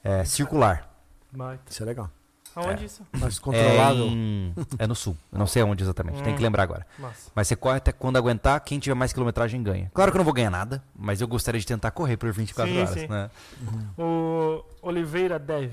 [0.03, 0.91] É, circular.
[1.33, 1.63] Baita.
[1.71, 2.11] Isso é legal.
[2.57, 3.03] Aonde isso?
[3.13, 4.07] Mais É, controlável.
[4.07, 5.17] em- é no sul.
[5.33, 6.23] Eu não sei aonde exatamente.
[6.23, 6.45] Tem que Hum.
[6.45, 6.87] lembrar agora.
[6.99, 7.31] Massa.
[7.35, 9.91] Mas você corre até quando aguentar, quem tiver mais quilometragem ganha.
[9.93, 12.73] Claro que eu não vou ganhar nada, mas eu gostaria de tentar correr por 24
[12.73, 13.07] Sim, horas, sim.
[13.09, 13.31] né?
[13.99, 15.71] O Oliveira Dev.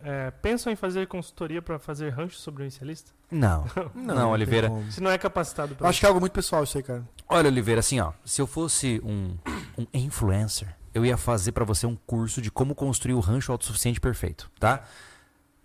[0.00, 3.10] É, pensam em fazer consultoria para fazer rancho sobrevivencialista?
[3.30, 3.64] Não.
[3.94, 4.68] Não, Oliveira.
[4.68, 4.92] tem como.
[4.92, 7.02] Se não é capacitado Eu para acho que é algo muito pessoal isso aí, cara.
[7.28, 9.36] Olha, Oliveira, assim, ó, se eu fosse um,
[9.76, 14.00] um influencer, eu ia fazer pra você um curso de como construir o rancho autossuficiente
[14.00, 14.84] perfeito, tá?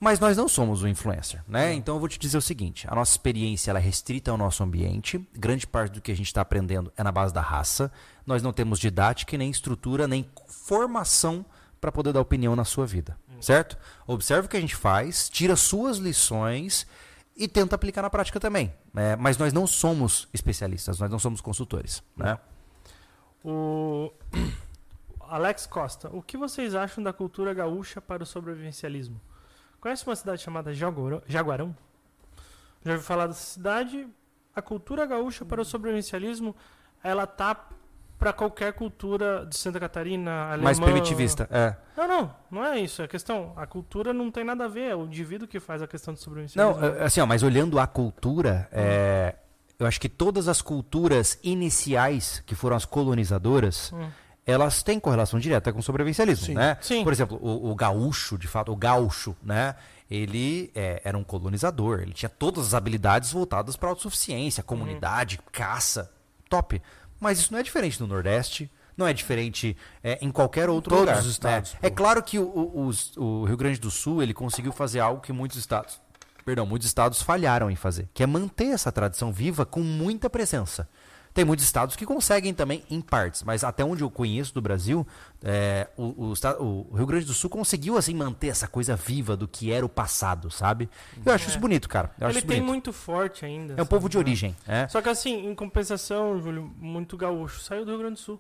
[0.04, 1.74] Mas nós não somos um influencer, né?
[1.74, 4.62] Então eu vou te dizer o seguinte: a nossa experiência ela é restrita ao nosso
[4.62, 5.18] ambiente.
[5.34, 7.90] Grande parte do que a gente está aprendendo é na base da raça.
[8.26, 11.46] Nós não temos didática, nem estrutura, nem formação
[11.80, 13.78] para poder dar opinião na sua vida, certo?
[14.06, 16.86] Observe o que a gente faz, tira suas lições
[17.34, 18.74] e tenta aplicar na prática também.
[18.94, 19.16] né?
[19.16, 22.38] Mas nós não somos especialistas, nós não somos consultores, né?
[23.42, 24.12] O
[25.30, 29.22] Alex Costa, o que vocês acham da cultura gaúcha para o sobrevivencialismo?
[29.84, 31.22] Conhece uma cidade chamada Jaguarão?
[31.28, 31.76] Jaguarão?
[32.86, 34.08] Já ouviu falar dessa cidade?
[34.56, 36.56] A cultura gaúcha para o sobrevivencialismo,
[37.04, 37.68] ela tá
[38.18, 40.64] para qualquer cultura de Santa Catarina, alemã...
[40.64, 41.76] Mais primitivista, é.
[41.98, 43.02] Não, não, não é isso.
[43.02, 43.52] É questão.
[43.58, 46.18] A cultura não tem nada a ver, é o indivíduo que faz a questão do
[46.18, 46.86] Não, sobrevivencialismo.
[46.86, 49.36] é, assim, ó, mas olhando a cultura, é,
[49.78, 54.08] eu acho que todas as culturas iniciais, que foram as colonizadoras, Hum.
[54.46, 56.54] Elas têm correlação direta com o sobrevivencialismo, Sim.
[56.56, 56.78] né?
[56.82, 57.04] Sim.
[57.04, 59.76] Por exemplo, o, o gaúcho, de fato, o gaúcho, né?
[60.12, 65.40] Ele é, era um colonizador, ele tinha todas as habilidades voltadas para a autossuficiência, comunidade,
[65.52, 66.12] caça,
[66.50, 66.82] top.
[67.20, 71.06] Mas isso não é diferente no Nordeste, não é diferente é, em qualquer outro Todos
[71.08, 71.20] lugar.
[71.22, 71.80] os estados, né?
[71.82, 75.32] É claro que o, o- o Rio Grande do Sul ele conseguiu fazer algo que
[75.34, 76.00] muitos estados,
[76.46, 80.88] perdão, muitos estados falharam em fazer, que é manter essa tradição viva com muita presença.
[81.34, 85.06] Tem muitos estados que conseguem também em partes, mas até onde eu conheço do Brasil,
[85.44, 86.34] é, o, o
[86.92, 89.90] o Rio Grande do Sul conseguiu assim manter essa coisa viva do que era o
[89.90, 90.88] passado, sabe?
[91.26, 91.50] Eu acho É.
[91.50, 92.12] isso bonito, cara.
[92.20, 92.68] Eu acho Ele tem bonito.
[92.70, 93.74] muito forte ainda.
[93.78, 94.56] É um povo de origem.
[94.68, 98.40] É, Só que assim, em compensação, Júlio, muito gaúcho, saiu do Rio Grande do Sul.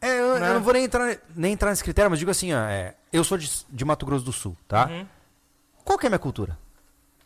[0.00, 0.50] É, eu, Né?
[0.50, 3.24] eu não vou nem entrar, nem entrar nesse critério, mas digo assim, ó, é, eu
[3.24, 4.86] sou de, de Mato Grosso do Sul, tá?
[4.86, 5.04] Uhum.
[5.84, 6.56] Qual que é a minha cultura?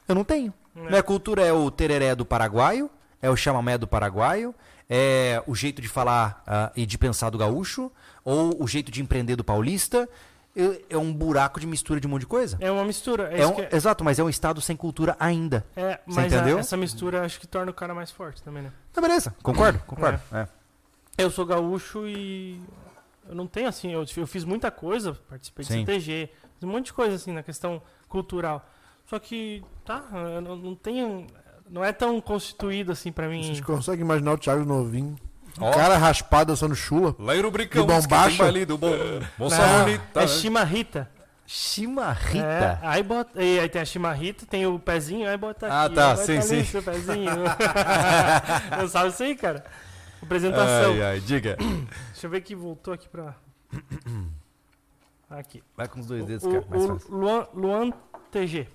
[0.08, 0.54] Eu não tenho.
[0.74, 0.88] É.
[0.88, 2.88] Minha cultura é o tereré do paraguaio,
[3.20, 4.54] é o chamamé do paraguaio,
[4.88, 7.90] é o jeito de falar ah, e de pensar do gaúcho,
[8.24, 10.08] ou o jeito de empreender do paulista.
[10.90, 12.58] É um buraco de mistura de um monte de coisa.
[12.60, 13.32] É uma mistura.
[13.34, 15.64] É É um- é, Exato, mas é um estado sem cultura ainda.
[15.74, 16.58] é, Você mas a- entendeu?
[16.58, 18.70] essa mistura acho que torna o cara mais forte também, né?
[18.92, 19.34] Tá, beleza.
[19.42, 20.20] Concordo, concordo.
[20.30, 20.46] É.
[21.16, 22.60] Eu sou gaúcho e
[23.26, 25.80] eu não tenho assim, eu, eu fiz muita coisa, participei de Sim.
[25.86, 26.28] CTG,
[26.58, 28.68] fiz um monte de coisa assim na questão cultural.
[29.06, 30.04] Só que, tá,
[30.34, 31.26] eu não, não tenho,
[31.72, 33.42] não é tão constituído assim pra mim.
[33.42, 35.16] Vocês conseguem imaginar o Thiago novinho?
[35.58, 35.70] Ó.
[35.70, 37.14] Cara raspado dançando chula.
[37.18, 38.52] Lá em Rubricão, De bombacha?
[38.66, 38.90] do bom,
[39.38, 40.22] moça Não, bonita.
[40.22, 41.10] é chimarrita.
[41.46, 42.46] Chimarrita.
[42.46, 45.94] É, aí, bota, e aí tem a chimarrita, tem o pezinho, aí bota Ah, aqui.
[45.94, 46.64] tá, aí bota sim, ali sim.
[46.64, 47.30] Seu pezinho.
[48.78, 49.64] Não sabe isso aí, cara?
[50.22, 50.92] Apresentação.
[50.92, 51.56] Ai, ai, diga.
[52.12, 53.34] Deixa eu ver que voltou aqui pra.
[55.30, 55.62] Aqui.
[55.74, 56.64] Vai com os dois dedos, O, cara.
[56.68, 57.14] Mais o fácil.
[57.14, 57.90] Luan, Luan
[58.30, 58.68] TG.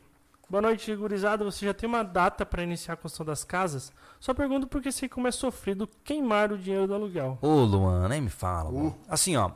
[0.49, 1.43] Boa noite, gurizada.
[1.43, 3.91] Você já tem uma data para iniciar a construção das casas?
[4.17, 7.37] Só pergunto porque sei como é sofrido queimar o dinheiro do aluguel.
[7.41, 8.69] Ô, Luan, nem me fala.
[8.69, 8.93] Luan.
[9.09, 9.51] Assim, ó.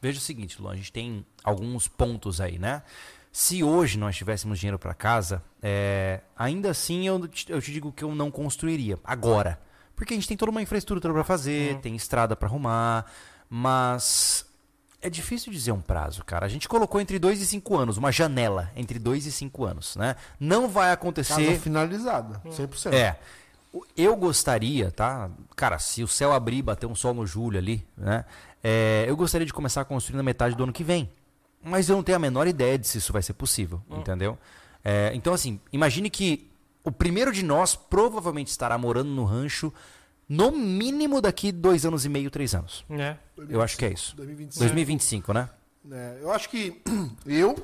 [0.00, 0.74] Veja o seguinte, Luan.
[0.74, 2.84] A gente tem alguns pontos aí, né?
[3.32, 7.90] Se hoje nós tivéssemos dinheiro para casa, é, ainda assim eu te, eu te digo
[7.90, 9.00] que eu não construiria.
[9.02, 9.60] Agora.
[9.96, 13.06] Porque a gente tem toda uma infraestrutura para fazer, tem estrada para arrumar,
[13.50, 14.45] mas
[15.06, 16.44] é difícil dizer um prazo, cara.
[16.46, 19.96] A gente colocou entre 2 e 5 anos, uma janela entre 2 e 5 anos,
[19.96, 20.16] né?
[20.38, 21.46] Não vai acontecer.
[21.46, 22.40] Casa finalizada.
[22.50, 22.92] 100%.
[22.92, 23.16] É.
[23.72, 25.30] O- Eu gostaria, tá?
[25.54, 28.24] Cara, se o céu abrir e bater um sol no julho ali, né?
[28.62, 31.08] É, eu gostaria de começar a construir na metade do ano que vem.
[31.62, 34.38] Mas eu não tenho a menor ideia de se isso vai ser possível, entendeu?
[34.84, 36.48] É, então, assim, imagine que
[36.84, 39.72] o primeiro de nós provavelmente estará morando no rancho
[40.28, 42.84] no mínimo daqui dois anos e meio, três anos.
[42.90, 43.16] É.
[43.48, 44.16] Eu acho que é isso.
[44.16, 44.58] 2025.
[44.60, 45.48] 2025, né?
[45.90, 46.82] É, eu acho que
[47.26, 47.54] eu,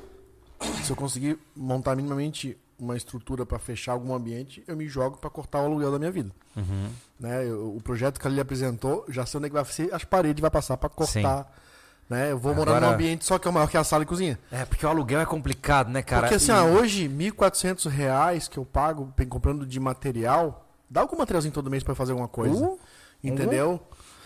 [0.83, 5.29] se eu conseguir montar minimamente uma estrutura para fechar algum ambiente, eu me jogo para
[5.29, 6.31] cortar o aluguel da minha vida.
[6.55, 6.89] Uhum.
[7.19, 7.45] Né?
[7.47, 10.41] Eu- o projeto que ele apresentou, já sei onde é que vai ser, as paredes
[10.41, 11.53] vai passar para cortar.
[12.09, 12.31] Né?
[12.31, 14.37] Eu vou morar Agora- num ambiente só que é maior que a sala e cozinha.
[14.51, 16.23] É, porque o aluguel é complicado, né, cara?
[16.23, 20.62] Porque assim, E- ó, hoje, 1.400 reais que eu pago comprando de material,
[20.93, 22.65] dá algum materialzinho todo mês para fazer alguma coisa.
[22.65, 22.79] Uh,
[23.23, 23.79] entendeu?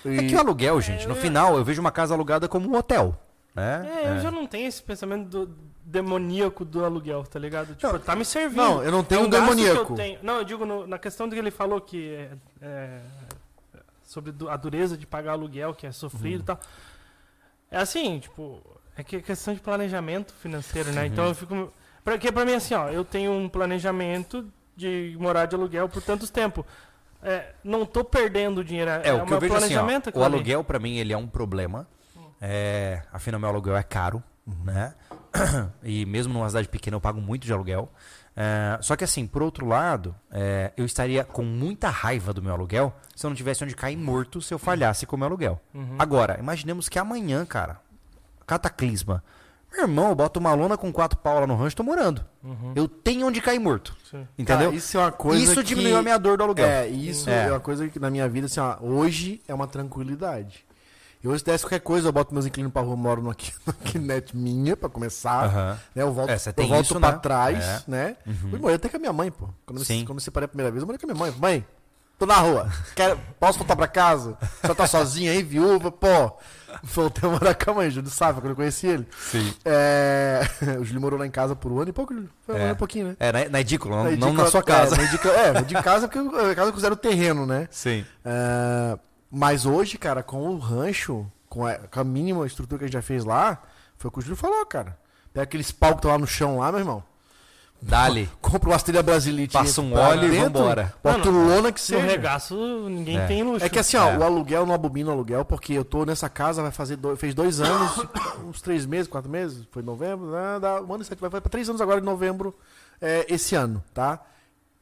[0.05, 2.75] É E- que o aluguel, gente, no final eu vejo uma casa alugada como um
[2.75, 3.17] hotel.
[3.55, 3.89] Né?
[4.03, 7.73] É, eu já não tenho esse pensamento do demoníaco do aluguel, tá ligado?
[7.75, 8.57] Tipo, Não, tá me servindo.
[8.61, 9.93] não, eu não tenho É um demoníaco.
[9.93, 10.19] eu tenho.
[10.21, 12.29] Não, eu digo no- na questão do que ele falou que é,
[12.61, 12.99] é,
[14.03, 15.93] sobre a dureza de pagar aluguel, que é Uhum.
[15.93, 16.59] sofrido e tal.
[17.71, 18.61] É assim, tipo,
[18.95, 20.95] é que é questão de planejamento financeiro, Uhum.
[20.95, 21.05] né?
[21.07, 21.73] Então eu fico.
[22.03, 24.45] Porque pra mim, assim, ó, eu tenho um planejamento
[24.77, 26.63] de morar de aluguel por tantos tempos.
[27.21, 28.91] É, não tô perdendo dinheiro.
[28.91, 31.27] É, o que eu vejo assim, ó, planejamento o aluguel pra mim ele é um
[31.27, 31.87] problema.
[32.39, 34.23] É, afinal, meu aluguel é caro,
[34.63, 34.93] né?
[35.83, 37.91] E mesmo numa cidade pequena eu pago muito de aluguel.
[38.35, 42.53] É, só que assim, por outro lado, é, eu estaria com muita raiva do meu
[42.53, 45.59] aluguel se eu não tivesse onde cair morto se eu falhasse com o meu aluguel.
[45.73, 45.95] Uhum.
[45.97, 47.81] Agora, imaginemos que amanhã, cara,
[48.45, 49.23] cataclisma.
[49.71, 52.25] Meu irmão, eu boto uma lona com quatro pau lá no rancho, tô morando.
[52.43, 52.73] Uhum.
[52.75, 53.95] Eu tenho onde cair morto.
[54.09, 54.27] Sim.
[54.37, 54.67] Entendeu?
[54.69, 56.65] Cara, isso é uma coisa Isso que- diminuiu a minha dor do aluguel.
[56.65, 57.47] É, isso É.
[57.47, 57.51] é.
[57.51, 60.65] uma coisa que na minha vida, assim, ó, hoje é uma tranquilidade.
[61.23, 63.35] Eu, se desse qualquer coisa, eu boto meus inquilinos pra rua, eu moro numa
[63.83, 65.45] kitnet minha, pra começar.
[65.45, 65.79] Aham.
[65.93, 67.19] Né, eu volto, É, você eu volto isso, pra né?
[67.19, 67.83] trás, É.
[67.87, 68.15] né?
[68.25, 68.49] Uhum.
[68.51, 69.49] Fui morar até com a minha mãe, pô.
[69.65, 70.01] Quando, Sim.
[70.01, 71.35] eu, quando eu separei a primeira vez, eu morei com a minha mãe.
[71.39, 71.65] Mãe,
[72.17, 72.71] tô na rua.
[72.95, 74.37] Quero, posso voltar pra casa?
[74.65, 75.91] Só tá sozinha aí, viúva?
[75.91, 76.37] Pô,
[76.83, 79.07] voltei a morar com a mãe, Júlio sabe, quando eu conheci ele.
[79.17, 79.53] Sim.
[79.65, 80.41] É...
[80.79, 82.29] O Júlio morou lá em casa por um ano e pouco, Júlio.
[82.45, 82.63] Foi um É.
[82.63, 83.15] ano e pouquinho, né?
[83.19, 84.95] É, na, na edícula, não, na sua casa.
[85.01, 87.67] É, de, ca- é, de casa porque a casa considera o terreno, né?
[87.71, 88.05] Sim.
[88.25, 88.97] É,
[89.31, 92.93] mas hoje, cara, com o rancho, com a, com a mínima estrutura que a gente
[92.93, 93.61] já fez lá,
[93.97, 94.97] foi o que o Júlio falou, cara.
[95.33, 97.03] Pega aqueles pau que estão lá no chão lá, meu irmão.
[97.81, 98.27] Dali.
[98.41, 99.53] Compra uma astelha brasilite.
[99.53, 100.93] Passa um óleo e vambora.
[101.03, 102.01] Bota Não, lona que No seja.
[102.05, 102.55] regaço,
[102.89, 103.27] ninguém É.
[103.27, 103.63] tem luxo.
[103.65, 104.17] É que assim, ó, É.
[104.17, 107.35] o aluguel não abomina o aluguel, porque eu tô nessa casa, vai fazer dois, fez
[107.35, 108.05] dois anos,
[108.47, 111.39] uns três meses, quatro meses, foi novembro, né, dá um ano e sete, vai, pra
[111.41, 112.55] três anos agora em novembro,
[112.99, 114.19] é, esse ano, tá?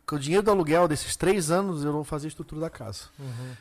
[0.08, 3.06] Com o dinheiro do aluguel desses três anos, eu vou fazer a estrutura da casa.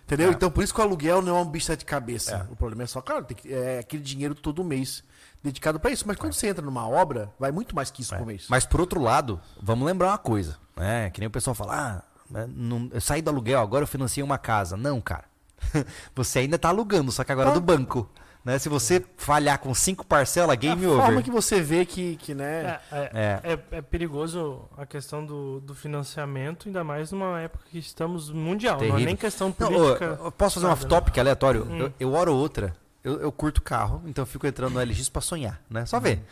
[0.05, 0.29] Entendeu?
[0.29, 0.33] É.
[0.33, 2.47] Então, por isso que o aluguel não é um bicho de cabeça.
[2.49, 2.53] É.
[2.53, 5.03] O problema é só, claro, tem que, é aquele dinheiro todo mês
[5.45, 6.05] dedicado pra isso.
[6.09, 8.43] Mas quando você entra numa obra, vai muito mais que isso por mês.
[8.43, 8.47] É.
[8.49, 11.11] Mas por outro lado, vamos lembrar uma coisa, né?
[11.11, 14.25] Que nem o pessoal fala, ah, né, não- eu saí do aluguel, agora eu financiei
[14.25, 14.77] uma casa.
[14.77, 15.25] Não, cara.
[16.17, 17.55] Você ainda tá alugando, só que agora Tá.
[17.55, 18.09] do banco.
[18.45, 18.59] Né?
[18.59, 21.03] Se você falhar com cinco parcelas, game a over.
[21.07, 22.79] forma que você vê que, que né...
[22.93, 23.53] É, é, É.
[23.55, 28.75] é- é perigoso a questão do, do financiamento, ainda mais numa época que estamos mundial.
[28.77, 29.07] Não é Terrível.
[29.07, 30.19] nem questão Não, política.
[30.21, 31.65] ô, eu posso fazer um nada, off-topic aleatório?
[31.65, 31.79] Hum.
[31.79, 35.09] Eu, eu hora ou outra, eu, eu curto carro, então eu fico entrando no LX
[35.11, 35.85] pra sonhar, né?
[35.85, 36.25] Só ver.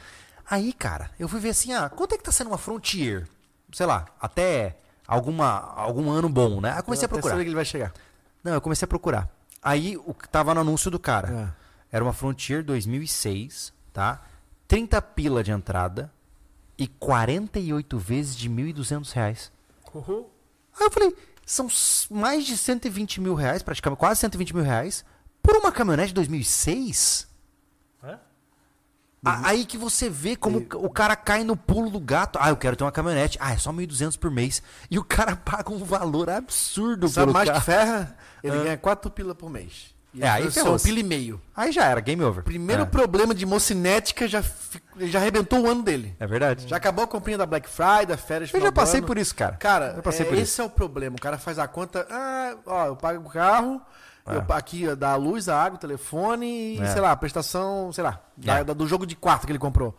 [0.50, 3.28] Aí, cara, eu fui ver assim, ah, quanto é que tá sendo uma Frontier?
[3.72, 6.72] Sei lá, até alguma, algum ano bom, né?
[6.72, 7.36] Aí eu comecei a procurar.
[7.36, 7.92] que ele vai chegar.
[8.42, 9.28] Não, eu comecei a procurar.
[9.62, 11.54] Aí o que tava no anúncio do cara.
[11.90, 11.96] É.
[11.96, 14.22] Era uma Frontier 2006, tá?
[14.66, 16.10] 30 pila de entrada
[16.78, 19.52] e 48 vezes de 1.200 reais.
[19.94, 20.30] Uhul.
[20.80, 21.14] Aí eu falei,
[21.44, 21.68] são
[22.10, 25.04] mais de 120 mil reais, praticamente quase 120 mil reais,
[25.42, 27.26] por uma caminhonete de 2006?
[28.04, 28.16] É?
[29.24, 32.38] A- Aí que você vê como E- o cara cai no pulo do gato.
[32.40, 33.38] Ah, eu quero ter uma caminhonete.
[33.40, 34.62] Ah, é só 1.200 por mês.
[34.90, 37.64] E o cara paga um valor absurdo Sabe pelo mais que carro.
[37.64, 38.16] ferra?
[38.42, 38.62] Ele Ah.
[38.62, 39.92] ganha quatro pila por mês.
[40.14, 41.40] E É, aí um pila e meio.
[41.56, 42.44] Aí já era, game over.
[42.44, 42.84] Primeiro é.
[42.84, 44.44] problema de mocinética já,
[44.98, 46.14] já arrebentou o ano dele.
[46.20, 46.68] É verdade.
[46.68, 49.56] Já acabou a comprinha da Black Friday, da férias Eu já passei por isso, cara.
[49.56, 51.16] Cara, Eu passei é, por esse é o problema.
[51.16, 53.80] O cara faz a conta, ah, ó, eu pago o carro.
[54.26, 56.86] Eu, pa- aqui ó, dá a luz, a água, o telefone e, É.
[56.86, 58.64] sei lá, a prestação, sei lá, da- É.
[58.64, 59.96] da- do jogo de quarto que ele comprou.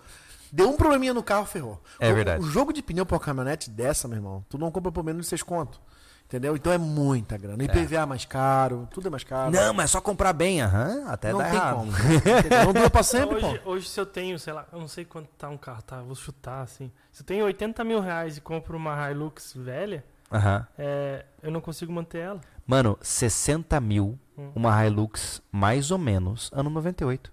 [0.51, 1.81] Deu um probleminha no carro, ferrou.
[1.99, 2.41] É O- verdade.
[2.43, 5.23] O jogo de pneu pra uma caminhonete dessa, meu irmão, tu não compra por menos
[5.23, 5.79] de seis conto.
[6.25, 6.55] Entendeu?
[6.55, 7.57] Então é muita grana.
[7.61, 9.51] O IPVA é mais caro, tudo é mais caro.
[9.51, 11.03] Não, mas é só comprar bem, aham.
[11.07, 11.75] Até não dá tem errado.
[11.75, 11.91] como.
[11.91, 12.65] Não, tem como.
[12.65, 13.69] não dura pra sempre, hoje, pô.
[13.71, 16.01] hoje, se eu tenho, sei lá, eu não sei quanto tá um carro, tá?
[16.01, 16.91] Vou chutar assim.
[17.11, 20.65] Se eu tenho 80 mil reais e compro uma Hilux velha, Aham.
[20.77, 22.41] é, eu não consigo manter ela.
[22.65, 24.51] Mano, 60 mil, Hum.
[24.55, 27.31] uma Hilux, mais ou menos, ano 98.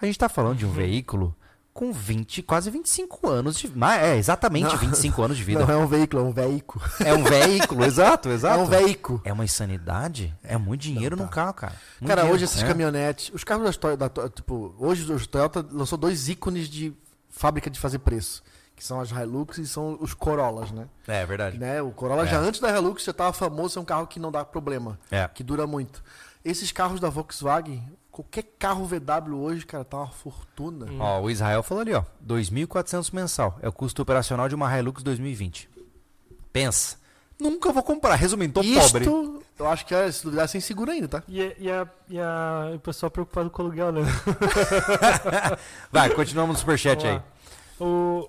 [0.00, 1.34] A gente tá falando de um veículo
[1.72, 4.76] com 20, quase 25 anos de É, exatamente Não.
[4.76, 5.64] 25 anos de vida.
[5.66, 6.84] Não é um veículo, é um veículo.
[7.04, 8.58] É um veículo, exato, exato.
[8.60, 9.20] É um veículo.
[9.24, 10.34] É uma insanidade.
[10.42, 11.32] É muito dinheiro Não, tá.
[11.32, 11.72] carro, cara.
[12.00, 12.66] Muito Cara, dinheiro, hoje essas é.
[12.66, 16.92] caminhonetes, os carros da Toyota, tipo, hoje o Toyota lançou dois ícones de
[17.28, 18.42] fábrica de fazer preço,
[18.76, 20.86] que são as Hilux e são os Corollas, né?
[21.06, 21.58] É, verdade.
[21.58, 21.80] né?
[21.82, 22.26] O Corolla É.
[22.26, 25.28] já antes da Hilux já tava famoso, é um carro que não dá problema, É.
[25.32, 26.02] que dura muito.
[26.44, 30.86] Esses carros da Volkswagen, qualquer carro VW hoje, cara, tá uma fortuna.
[30.98, 32.02] Ó, o Israel falou ali, ó.
[32.20, 33.58] 2.400 mensal.
[33.62, 35.68] É o custo operacional de uma Hilux 2020.
[36.52, 36.96] Pensa.
[37.40, 38.14] Nunca vou comprar.
[38.14, 39.04] Resumindo, tô pobre.
[39.04, 41.22] Isto, eu acho que é, se duvidar, sem seguro ainda, tá?
[41.26, 44.02] E, e, a, e a- o pessoal preocupado com o aluguel, né?
[45.90, 47.20] Vai, continuamos no superchat aí.
[47.80, 48.28] O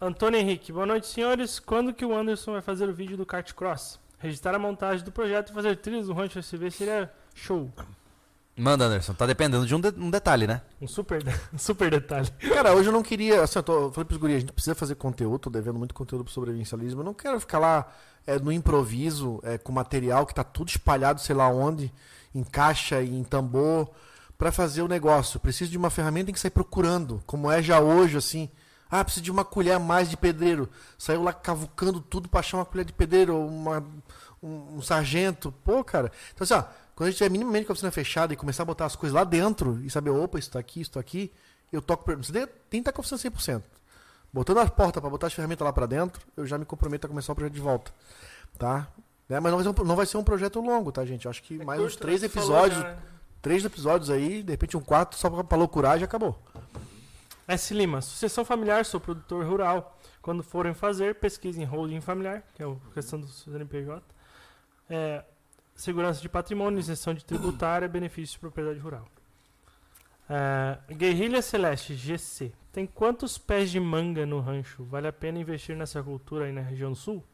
[0.00, 1.58] Antônio Henrique, boa noite, senhores.
[1.58, 3.98] Quando que o Anderson vai fazer o vídeo do kart cross?
[4.18, 7.70] Registrar a montagem do projeto e fazer trilhos do Rancho SV seria show.
[8.56, 9.12] Manda, Anderson.
[9.14, 10.62] Tá dependendo de um, de- um detalhe, né?
[10.80, 11.22] Um super,
[11.52, 12.30] um super detalhe.
[12.52, 13.42] Cara, hoje eu não queria.
[13.42, 15.94] Assim, eu, tô, eu falei pros guris, a gente precisa fazer conteúdo, tô devendo muito
[15.94, 17.00] conteúdo pro sobrevivencialismo.
[17.00, 17.92] Eu não quero ficar lá
[18.26, 21.92] é, no improviso, é, com material que tá tudo espalhado, sei lá onde,
[22.34, 23.90] em caixa e em tambor,
[24.38, 25.36] pra fazer o negócio.
[25.36, 28.50] Eu preciso de uma ferramenta tem que sair procurando, como é já hoje, assim.
[28.90, 30.68] Ah, preciso de uma colher a mais de pedreiro.
[30.98, 33.84] Saiu lá cavucando tudo pra achar uma colher de pedreiro, ou uma,
[34.42, 35.52] um, um sargento.
[35.64, 36.10] Pô, cara.
[36.34, 36.64] Então, assim, ó,
[36.94, 39.14] quando a gente tiver minimamente com a oficina fechada e começar a botar as coisas
[39.14, 41.32] lá dentro e saber, opa, isso tá aqui, isso tá aqui,
[41.72, 42.04] eu toco.
[42.16, 43.62] Você tem que estar com a oficina 100%.
[44.32, 47.10] Botando as portas pra botar as ferramentas lá pra dentro, eu já me comprometo a
[47.10, 47.92] começar o projeto de volta.
[48.58, 48.88] Tá?
[49.28, 49.38] Né?
[49.40, 51.24] Mas não vai, ser um, não vai ser um projeto longo, tá, gente?
[51.24, 52.28] Eu acho que mais uns três né?
[52.28, 52.80] Falou episódios.
[52.80, 52.98] já, né?
[53.40, 56.38] Três episódios aí, de repente um quarto só pra, pra loucurar e já acabou.
[57.50, 57.74] S.
[57.74, 59.98] Lima, sucessão familiar, sou produtor rural.
[60.22, 64.02] Quando forem fazer, pesquisem holding familiar, que é a questão do CNPJ.
[64.88, 65.24] É,
[65.74, 69.08] segurança de patrimônio, isenção de tributária, benefício de propriedade rural.
[70.28, 72.52] É, Guerrilha Celeste, GC.
[72.72, 74.84] Tem quantos pés de manga no rancho?
[74.84, 77.24] Vale a pena investir nessa cultura aí na região sul?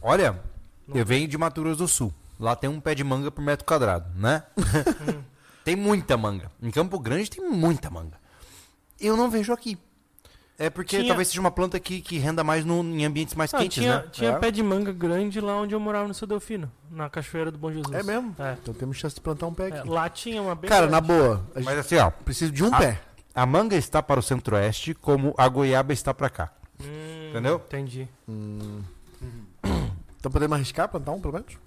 [0.00, 0.40] Olha,
[0.86, 0.96] Não.
[0.96, 2.14] eu venho de Mato Grosso do Sul.
[2.38, 4.44] Lá tem um pé de manga por metro quadrado, né?
[5.64, 6.48] tem muita manga.
[6.62, 8.22] Em Campo Grande tem muita manga.
[9.00, 9.78] Eu não vejo aqui.
[10.56, 13.52] É porque Tinha- talvez seja uma planta que, que renda mais no- em ambientes mais
[13.52, 14.08] Ah, quentes, tinha né?
[14.12, 14.38] tinha É.
[14.38, 17.72] pé de manga grande lá onde eu morava no Seu Delfino, na Cachoeira do Bom
[17.72, 17.92] Jesus.
[17.92, 18.36] É mesmo?
[18.38, 18.56] É.
[18.62, 19.88] Então temos chance de plantar um pé É, aqui.
[19.88, 21.06] lá tinha uma bem Cara, na grande.
[21.22, 22.78] boa, a gente Mas assim, ó, precisa de um Ah.
[22.78, 23.00] pé.
[23.34, 26.52] a manga está para o centro-oeste como a goiaba está para cá.
[26.80, 27.56] Hum, Entendeu?
[27.66, 28.08] Entendi.
[30.20, 31.58] Então podemos arriscar plantar um, pelo menos?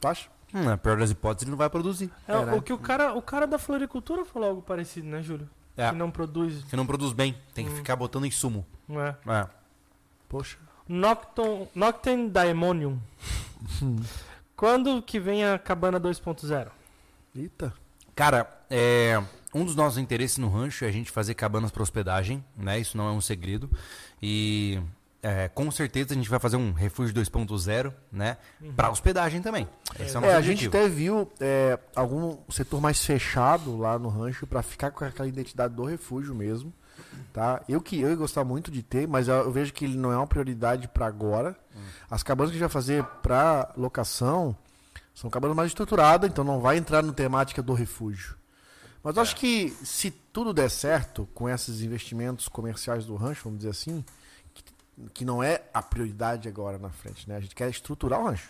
[0.00, 0.28] Tu acha?
[0.54, 2.10] Hum, na pior das hipóteses, ele não vai produzir.
[2.26, 2.52] É, É, né?
[2.54, 5.48] O que o cara, o cara da floricultura falou algo parecido, né, Júlio?
[5.76, 5.88] É.
[5.90, 7.36] Que não produz, Que não produz bem.
[7.54, 7.76] Tem que Hum.
[7.76, 8.66] ficar botando insumo.
[8.90, 9.14] é?
[9.30, 9.46] É.
[10.28, 10.58] Poxa.
[10.88, 12.98] Nocton, Noctem Daemonium.
[14.56, 16.68] Quando que vem a cabana 2.0?
[17.34, 17.72] Eita.
[18.14, 19.22] Cara, é,
[19.54, 22.78] um dos nossos interesses no rancho é a gente fazer cabanas para hospedagem, né?
[22.78, 23.70] Isso não é um segredo.
[24.22, 24.80] E
[25.22, 28.36] é, com certeza a gente vai fazer um refúgio 2.0, né?
[28.74, 29.68] Para hospedagem também.
[30.00, 33.98] Esse é o É, nosso a gente até viu é, algum setor mais fechado lá
[33.98, 36.72] no rancho pra ficar com aquela identidade do refúgio mesmo,
[37.32, 37.62] tá?
[37.68, 40.10] Eu que eu ia gostar muito de ter, mas eu, eu vejo que ele não
[40.12, 41.56] é uma prioridade pra agora.
[42.10, 44.56] As cabanas que a gente vai fazer pra locação
[45.14, 48.36] são cabanas mais estruturadas, então não vai entrar na temática do refúgio.
[49.04, 53.58] Mas eu acho que se tudo der certo com esses investimentos comerciais do rancho, vamos
[53.58, 54.04] dizer assim,
[55.10, 57.36] que, não é a prioridade agora na frente, né?
[57.36, 58.48] A gente quer estruturar o rancho.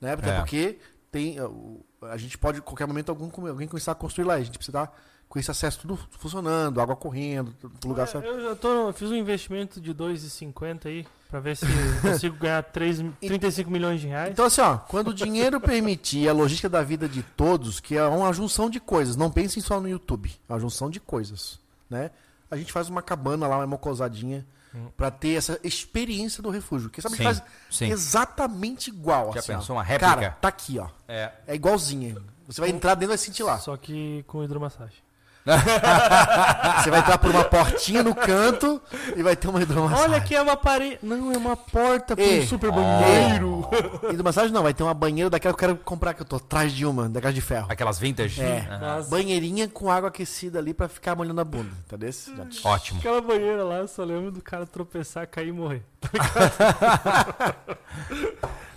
[0.00, 0.12] Né?
[0.12, 0.38] Até É.
[0.38, 0.78] porque
[1.10, 4.34] tem, o- a gente pode, a qualquer momento, algum, alguém começar a construir lá.
[4.34, 7.54] A gente precisa estar com esse acesso tudo funcionando, água correndo,
[7.84, 8.26] lugar É, certo.
[8.26, 11.64] eu já tô, eu fiz um investimento de 2,50 aí, pra ver se
[12.02, 14.30] consigo ganhar 3, 35 milhões de reais.
[14.30, 18.04] Então, assim, ó, quando o dinheiro permitir a logística da vida de todos, que é
[18.04, 21.58] uma junção de coisas, não pensem só no YouTube, é uma junção de coisas,
[21.88, 22.10] né?
[22.50, 24.88] A gente faz uma cabana lá, uma mocosadinha, Hum.
[24.96, 26.88] pra ter essa experiência do refúgio.
[26.88, 27.90] Que sabe, Sim, faz sim.
[27.90, 29.32] exatamente igual.
[29.34, 29.58] Já assim, ó.
[29.58, 30.14] pensou uma réplica?
[30.14, 30.88] Cara, tá aqui, ó.
[31.06, 31.30] É.
[31.46, 32.16] É igualzinha.
[32.46, 33.58] Você vai entrar dentro e vai sentir lá.
[33.58, 34.96] Só que com hidromassagem.
[36.82, 38.80] Você vai entrar por uma portinha no canto
[39.16, 40.04] e vai ter uma hidromassagem.
[40.04, 40.98] Olha que é uma parede.
[41.02, 42.40] Não, é uma porta para Ei.
[42.42, 42.72] um super Oh.
[42.72, 43.68] banheiro.
[44.12, 46.72] Hidromassagem não, vai ter uma banheira daquela que eu quero comprar, que eu tô atrás
[46.72, 47.66] de uma, daquela de ferro.
[47.68, 48.40] Aquelas vintage?
[48.40, 48.68] É.
[48.80, 49.10] Nossa.
[49.10, 52.32] Banheirinha com água aquecida ali pra ficar molhando a bunda, tá desse?
[52.36, 53.00] Já- Ótimo.
[53.00, 55.82] Aquela banheira lá, eu só lembro do cara tropeçar, cair e morrer.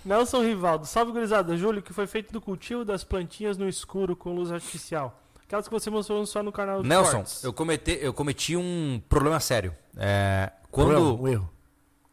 [0.04, 1.56] Nelson Rivaldo, salve gurizada.
[1.56, 5.20] Júlio, que foi feito do cultivo das plantinhas no escuro com luz artificial.
[5.46, 7.44] Aquelas que você mostrou só no canal do Nelson, Cortes.
[7.44, 9.74] eu cometi, eu cometi um problema sério.
[9.96, 11.50] É, quando Problema, um erro.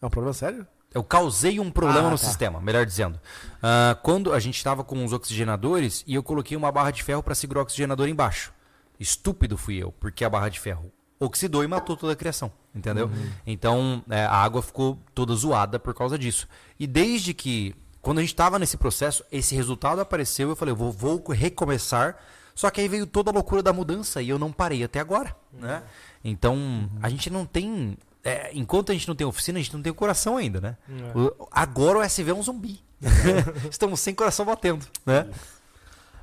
[0.02, 0.68] É um problema sério?
[0.94, 2.26] eu causei um problema Ah, no tá.
[2.26, 3.20] sistema, melhor dizendo.
[3.64, 7.24] Ah, quando a gente estava com os oxigenadores e eu coloquei uma barra de ferro
[7.24, 8.54] para segurar o oxigenador embaixo.
[9.00, 13.10] Estúpido fui eu, porque a barra de ferro oxidou e matou toda a criação, entendeu?
[13.48, 16.48] Então é, a água ficou toda zoada por causa disso.
[16.80, 20.76] E desde que, quando a gente estava nesse processo, esse resultado apareceu, eu falei, eu
[20.76, 22.18] vou, vou recomeçar.
[22.56, 25.36] Só que aí veio toda a loucura da mudança e eu não parei até agora,
[25.52, 25.84] né?
[26.24, 29.82] Então a gente não tem é, enquanto a gente não tem oficina, a gente não
[29.82, 30.78] tem coração ainda, né?
[30.88, 31.18] É.
[31.18, 32.80] O- agora o SV é um zumbi.
[33.70, 35.30] Estamos sem coração batendo, né?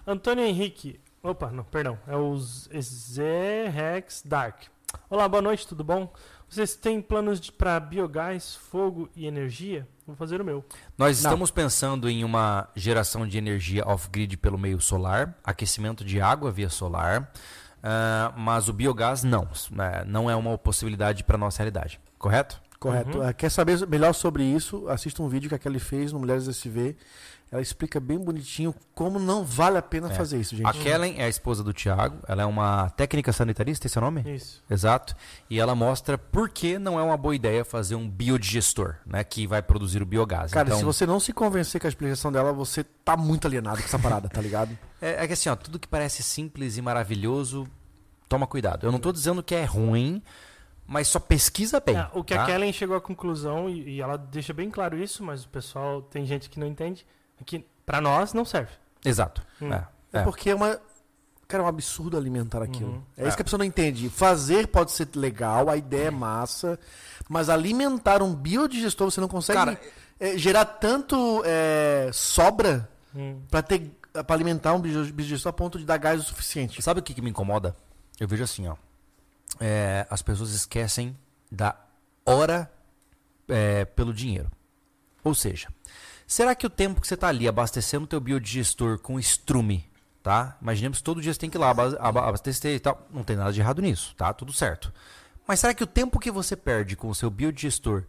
[0.06, 0.98] Antônio Henrique.
[1.22, 1.98] Opa, não, perdão.
[2.06, 4.62] É o Z Rex Dark.
[5.10, 6.10] Olá, boa noite, tudo bom?
[6.48, 9.86] Vocês têm planos para biogás, fogo e energia?
[10.10, 10.64] Vou fazer o meu.
[10.98, 11.30] Nós Não.
[11.30, 16.68] estamos pensando em uma geração de energia off-grid pelo meio solar, aquecimento de água via
[16.68, 17.32] solar,
[17.82, 22.60] ah, mas o biogás não, né, não é uma possibilidade para nossa realidade, correto?
[22.78, 23.18] Correto.
[23.18, 23.28] Uhum.
[23.28, 24.88] Ah, Quer saber melhor sobre isso?
[24.88, 26.96] Assista um vídeo que a Kelly fez no Mulheres SV.
[27.52, 30.14] Ela explica bem bonitinho como não vale a pena É.
[30.14, 30.68] fazer isso, gente.
[30.68, 34.04] A Kellen é a esposa do Tiago, ela é uma técnica sanitarista, esse é o
[34.04, 34.22] nome?
[34.34, 34.62] Isso.
[34.70, 35.16] Exato.
[35.48, 39.48] E ela mostra por que não é uma boa ideia fazer um biodigestor, né, que
[39.48, 40.52] vai produzir o biogás.
[40.52, 43.78] Cara, então, se você não se convencer com a explicação dela, você tá muito alienado
[43.78, 44.78] com essa parada, tá ligado?
[45.02, 47.66] É, é que assim, ó, tudo que parece simples e maravilhoso,
[48.28, 48.86] toma cuidado.
[48.86, 50.22] Eu não tô dizendo que é ruim,
[50.86, 51.96] mas só pesquisa bem.
[51.96, 52.42] É, o que tá?
[52.42, 56.02] a Kellen chegou à conclusão, e, e ela deixa bem claro isso, mas o pessoal
[56.02, 57.06] tem gente que não entende,
[57.44, 58.72] que para nós não serve.
[59.04, 59.42] Exato.
[59.60, 59.72] Hum.
[59.72, 60.22] É, É, é.
[60.22, 60.80] porque é uma.
[61.48, 62.90] Cara, é um absurdo alimentar aquilo.
[62.92, 63.02] Uhum.
[63.16, 63.36] É isso É.
[63.36, 64.08] que a pessoa não entende.
[64.08, 66.78] Fazer pode ser legal, a ideia é massa,
[67.28, 69.80] mas alimentar um biodigestor você não consegue Cara,
[70.20, 73.40] é, gerar tanto é, sobra Hum.
[73.50, 76.80] pra ter para alimentar um bio- biodigestor a ponto de dar gás o suficiente.
[76.82, 77.76] Sabe o que, que me incomoda?
[78.18, 78.74] Eu vejo assim, ó.
[79.60, 81.16] É, as pessoas esquecem
[81.50, 81.76] da
[82.26, 82.70] hora
[83.48, 84.50] é, pelo dinheiro.
[85.24, 85.68] Ou seja,
[86.32, 89.84] será que o tempo que você está ali abastecendo o teu biodigestor com estrume,
[90.22, 90.56] tá?
[90.62, 93.06] Imaginemos que todo dia você tem que ir lá aba- aba- abastecer e tal.
[93.10, 94.32] Não tem nada de errado nisso, tá?
[94.32, 94.92] Tudo certo.
[95.46, 98.04] Mas será que o tempo que você perde com o seu biodigestor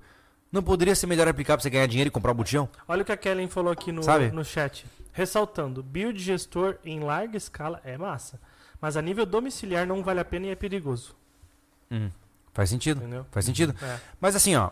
[0.52, 2.70] não poderia ser melhor aplicado para você ganhar dinheiro e comprar um botijão?
[2.88, 4.32] Olha o que a Kellen falou aqui no, Sabe?
[4.32, 4.86] no chat.
[5.14, 8.40] Ressaltando, biodigestor em larga escala é massa,
[8.80, 11.16] mas a nível domiciliar não vale a pena e é perigoso.
[12.54, 12.98] Faz sentido?
[13.00, 13.26] Entendeu?
[13.32, 13.76] Faz sentido?
[13.82, 13.98] É.
[14.20, 14.70] Mas assim, ó,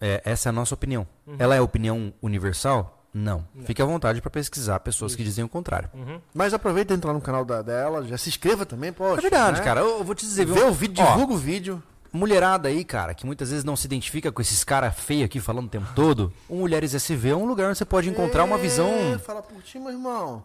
[0.00, 1.06] é, essa é a nossa opinião.
[1.26, 1.36] Uhum.
[1.38, 2.96] Ela é opinião universal?
[3.12, 3.44] Não.
[3.54, 3.64] Não.
[3.64, 5.90] Fique à vontade para pesquisar pessoas que dizem o contrário.
[5.92, 6.20] Uhum.
[6.32, 9.18] Mas aproveita e entra lá no canal da- dela, já se inscreva também, poxa.
[9.18, 9.64] é verdade, né?
[9.64, 9.80] cara.
[9.80, 10.54] Eu, eu vou te dizer, viu?
[10.54, 11.82] Vê o vídeo, Ó, divulga o vídeo.
[12.12, 15.66] mulherada aí, cara, que muitas vezes não se identifica com esses caras feios aqui falando
[15.66, 16.32] o tempo todo.
[16.48, 18.88] O Mulheres SV é um lugar onde você pode encontrar uma É, visão.
[19.24, 20.44] Fala por ti, meu irmão.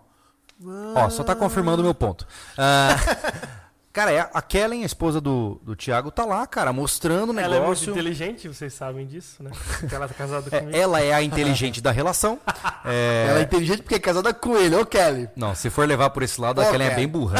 [0.96, 2.26] Ó, só tá confirmando o meu ponto.
[2.58, 2.96] Ah,
[3.96, 7.42] cara, é a Kellen, a esposa do, do Thiago, tá lá, cara, mostrando o Ela
[7.56, 7.92] é muito negócio.
[7.92, 9.50] inteligente, vocês sabem disso, né?
[9.80, 10.78] Porque ela tá casada É, comigo.
[10.78, 12.40] ela é a inteligente da relação.
[12.88, 15.28] É, Ela é inteligente porque é casada com ele, ô Kelly.
[15.36, 17.02] Não, se for levar por esse lado, Ô, a Kellen é Kelly.
[17.02, 17.38] bem burra.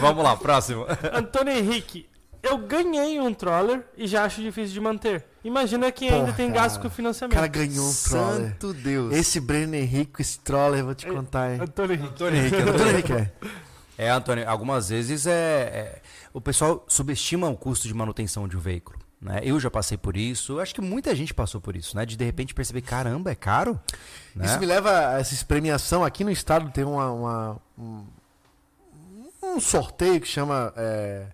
[0.00, 0.86] Vamos lá, próximo.
[1.12, 2.08] Antônio Henrique,
[2.46, 5.24] eu ganhei um troller e já acho difícil de manter.
[5.44, 6.60] Imagina quem ainda Porra, tem cara.
[6.62, 7.34] gasto com O financiamento.
[7.34, 8.48] cara ganhou um troller.
[8.50, 9.14] Santo Deus.
[9.14, 11.60] Esse Breno Henrique, esse troller, eu vou te É, contar, hein.
[11.60, 12.08] Antônio Henrique.
[12.12, 12.56] Antônio Henrique.
[12.62, 13.32] Antônio Henrique é.
[13.98, 18.60] É, Antônio, algumas vezes é, é- o pessoal subestima o custo de manutenção de um
[18.60, 18.98] veículo.
[19.20, 19.40] Né?
[19.42, 22.04] Eu já passei por isso, acho que muita gente passou por isso, né?
[22.04, 23.80] De de repente perceber, caramba, é caro?
[24.34, 24.44] Né?
[24.44, 26.04] Isso me leva a essa premiação.
[26.04, 28.04] Aqui no estado tem uma, uma- um,
[29.42, 30.72] um sorteio que chama.
[30.76, 31.26] é,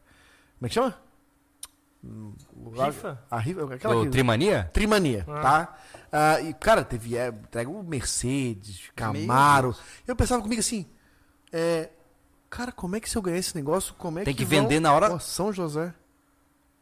[0.58, 0.94] como é que chama?
[2.04, 3.22] O- Rifa?
[3.30, 3.74] A rifa.
[3.74, 4.70] Aquela Do que- Trimania?
[4.72, 5.40] Trimania, Ah.
[5.40, 5.76] tá?
[6.10, 7.16] Ah, e, cara, teve.
[7.16, 9.74] É, entrega o Mercedes, Camaro.
[10.06, 10.86] Eu pensava comigo assim.
[11.52, 11.90] É,
[12.50, 14.80] cara, como é que se eu ganhar esse negócio, como é Tem que vão- vender
[14.80, 15.94] na hora- Ó, São José.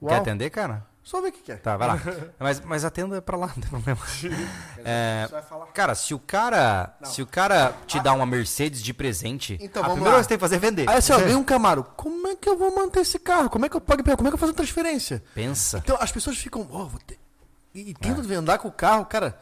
[0.00, 0.20] Quer Uau.
[0.20, 0.86] atender, cara?
[1.10, 1.56] Só ver o que que é.
[1.56, 2.00] Tá, vai lá.
[2.38, 3.98] mas, mas atenda pra lá, não tem problema.
[4.84, 5.66] É, Você vai falar.
[5.66, 7.10] cara, se o cara, Não.
[7.10, 10.16] se o cara te dá uma Mercedes de presente, Então, a vamos primeira lá.
[10.18, 10.88] coisa que você tem que fazer é vender.
[10.88, 11.82] Aí assim, ó, ganhei um Camaro.
[11.96, 13.50] Como é que eu vou manter esse carro?
[13.50, 14.02] Como é que eu pago?
[14.04, 15.22] Como é que eu faço a transferência?
[15.34, 15.78] Pensa.
[15.78, 17.18] Então as pessoas ficam, ó, vou ter.
[17.74, 19.36] E, e tentam andar com o carro, cara,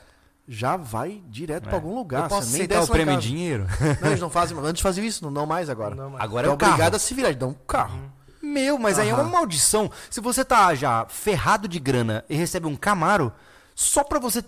[0.48, 2.22] já vai direto pra algum lugar.
[2.24, 3.66] Eu posso você nem o prêmio em dinheiro?
[4.00, 5.94] Não, eles não fazem, antes faziam isso, não dão mais agora.
[5.94, 6.72] Não, mas- Agora é é o carro.
[6.72, 8.00] obrigado a se virar, dão um carro.
[8.48, 9.90] Meu, mas aí é uma maldição.
[10.10, 13.32] Se você tá já ferrado de grana e recebe um Camaro,
[13.74, 14.42] só pra você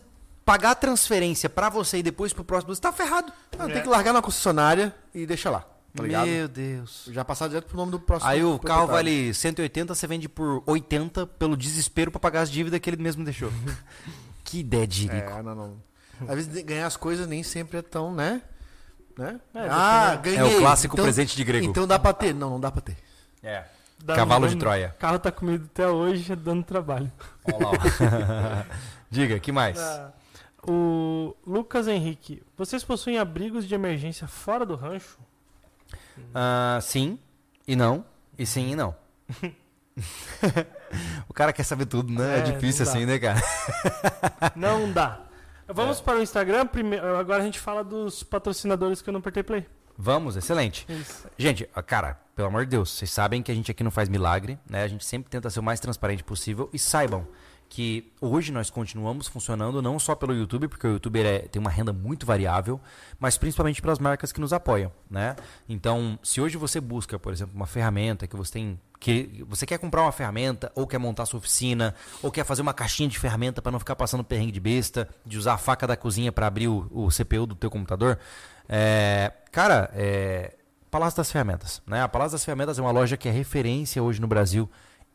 [0.45, 3.33] pagar a transferência pra você e depois pro próximo, você tá ferrado.
[3.57, 3.73] Não, É.
[3.75, 5.65] Tem que largar na concessionária e deixa lá.
[5.95, 6.27] Tá ligado?
[6.27, 7.09] Meu Deus.
[7.11, 8.31] Já passar direto pro nome do próximo.
[8.31, 8.93] Aí o carro proprietário.
[8.93, 13.25] vale 180, você vende por 80 pelo desespero pra pagar as dívidas que ele mesmo
[13.25, 13.53] deixou.
[14.45, 15.31] que ideia de rico.
[15.31, 15.77] É, não, não.
[16.29, 18.43] Às vezes ganhar as coisas nem sempre é tão, né?
[19.19, 19.41] né?
[19.55, 20.39] É, ah, ganhei.
[20.39, 21.67] É o clássico então, presente de grego.
[21.67, 22.35] Então dá pra ter?
[22.35, 22.97] Não, não dá pra ter.
[23.43, 23.65] É.
[24.07, 24.95] Cavalo de Troia.
[24.97, 27.11] O carro tá comigo até hoje, já dando trabalho.
[27.45, 27.75] Olha lá, ó.
[29.11, 29.79] Diga, que mais?
[29.81, 30.13] Ah,
[30.67, 35.19] o Lucas Henrique, vocês possuem abrigos de emergência fora do rancho?
[36.35, 37.19] Ah, sim
[37.67, 38.05] e não.
[38.39, 38.95] E sim e não.
[41.29, 42.37] o cara quer saber tudo, né?
[42.37, 43.41] É, É, difícil assim, né, cara?
[44.57, 45.21] Não dá.
[45.69, 45.73] É.
[45.73, 46.67] Vamos para o Instagram.
[46.67, 49.67] Primeiro, agora a gente fala dos patrocinadores que eu não apertei play.
[49.97, 50.85] Vamos, excelente.
[50.89, 51.29] Isso.
[51.39, 54.59] Gente, cara, pelo amor de Deus, vocês sabem que a gente aqui não faz milagre,
[54.69, 54.83] né?
[54.83, 57.27] A gente sempre tenta ser o mais transparente possível e saibam
[57.69, 61.69] que hoje nós continuamos funcionando não só pelo YouTube, porque o YouTube é, tem uma
[61.69, 62.81] renda muito variável,
[63.19, 65.37] mas principalmente pelas marcas que nos apoiam, né?
[65.69, 69.79] Então, se hoje você busca, por exemplo, uma ferramenta que você tem que você quer
[69.79, 73.61] comprar uma ferramenta ou quer montar sua oficina ou quer fazer uma caixinha de ferramenta
[73.61, 76.69] para não ficar passando perrengue de besta, de usar a faca da cozinha para abrir
[76.69, 78.19] o, o, CPU do teu computador,
[78.69, 80.55] é, cara, é,
[80.91, 82.03] Palácio das Ferramentas, né?
[82.03, 84.69] A Palácio das Ferramentas é uma loja que é referência hoje no Brasil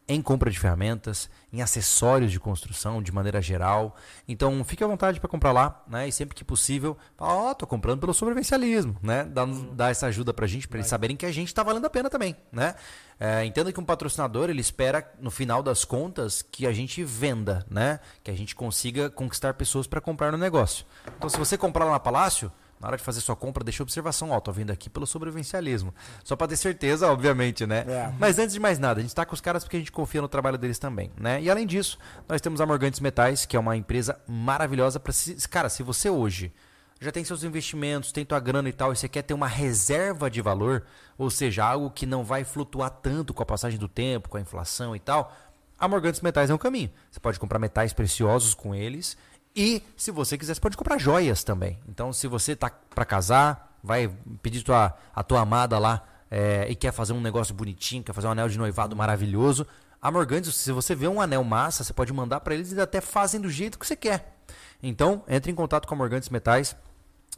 [0.08, 3.96] em compra de ferramentas, em acessórios de construção de maneira geral.
[4.28, 6.08] Então, fique à vontade para comprar lá, né?
[6.08, 9.24] E sempre que possível, ó, oh, tô comprando pelo sobrevivencialismo, né?
[9.24, 11.90] Dá, dá essa ajuda pra gente, para eles saberem que a gente está valendo a
[11.90, 12.76] pena também, né?
[13.20, 17.66] É, entenda que um patrocinador, ele espera, no final das contas, que a gente venda,
[17.70, 18.00] né?
[18.24, 20.86] Que a gente consiga conquistar pessoas para comprar no negócio.
[21.18, 24.32] Então, se você comprar lá na Palácio, na hora de fazer sua compra, deixa observação.
[24.32, 25.94] Ó, tô vindo aqui pelo sobrevivencialismo.
[26.24, 27.86] Só para ter certeza, obviamente, né?
[27.88, 28.14] É.
[28.20, 30.22] Mas antes de mais nada, a gente está com os caras porque a gente confia
[30.22, 31.42] no trabalho deles também, né?
[31.42, 31.98] E além disso,
[32.28, 35.14] nós temos a Morgantes Metais, que é uma empresa maravilhosa para
[35.50, 36.54] cara, se você hoje
[37.00, 40.30] já tem seus investimentos, tem tua grana e tal, e você quer ter uma reserva
[40.30, 40.84] de valor,
[41.18, 44.42] ou seja, algo que não vai flutuar tanto com a passagem do tempo, com a
[44.42, 45.34] inflação e tal,
[45.78, 46.90] a Morgantes Metais é um caminho.
[47.12, 49.18] Você pode comprar metais preciosos com eles
[49.56, 51.80] e se você quiser, você pode comprar joias também.
[51.88, 56.76] Então, se você tá para casar, vai pedir tua, a tua amada lá é, e
[56.76, 59.66] quer fazer um negócio bonitinho, quer fazer um anel de noivado maravilhoso,
[60.06, 63.02] a Morgantes, se você vê um anel massa, você pode mandar para eles e até
[63.02, 64.38] fazem do jeito que você quer.
[64.84, 66.76] Então, entre em contato com a Morgantes Metais.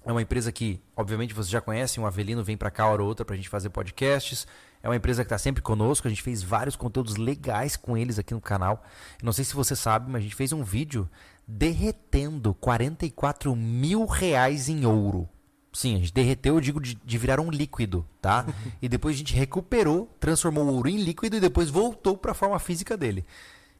[0.05, 1.97] É uma empresa que, obviamente, você já conhece.
[1.97, 4.45] Um Avelino vem para cá hora ou outra para a gente fazer podcasts.
[4.83, 6.07] É uma empresa que está sempre conosco.
[6.07, 8.83] A gente fez vários conteúdos legais com eles aqui no canal.
[9.23, 11.09] Não sei se você sabe, mas a gente fez um vídeo
[11.47, 15.29] derretendo 44 mil reais em ouro.
[15.71, 18.45] Sim, a gente derreteu, eu digo, de, de virar um líquido, tá?
[18.81, 22.35] e depois a gente recuperou, transformou o ouro em líquido e depois voltou para a
[22.35, 23.23] forma física dele.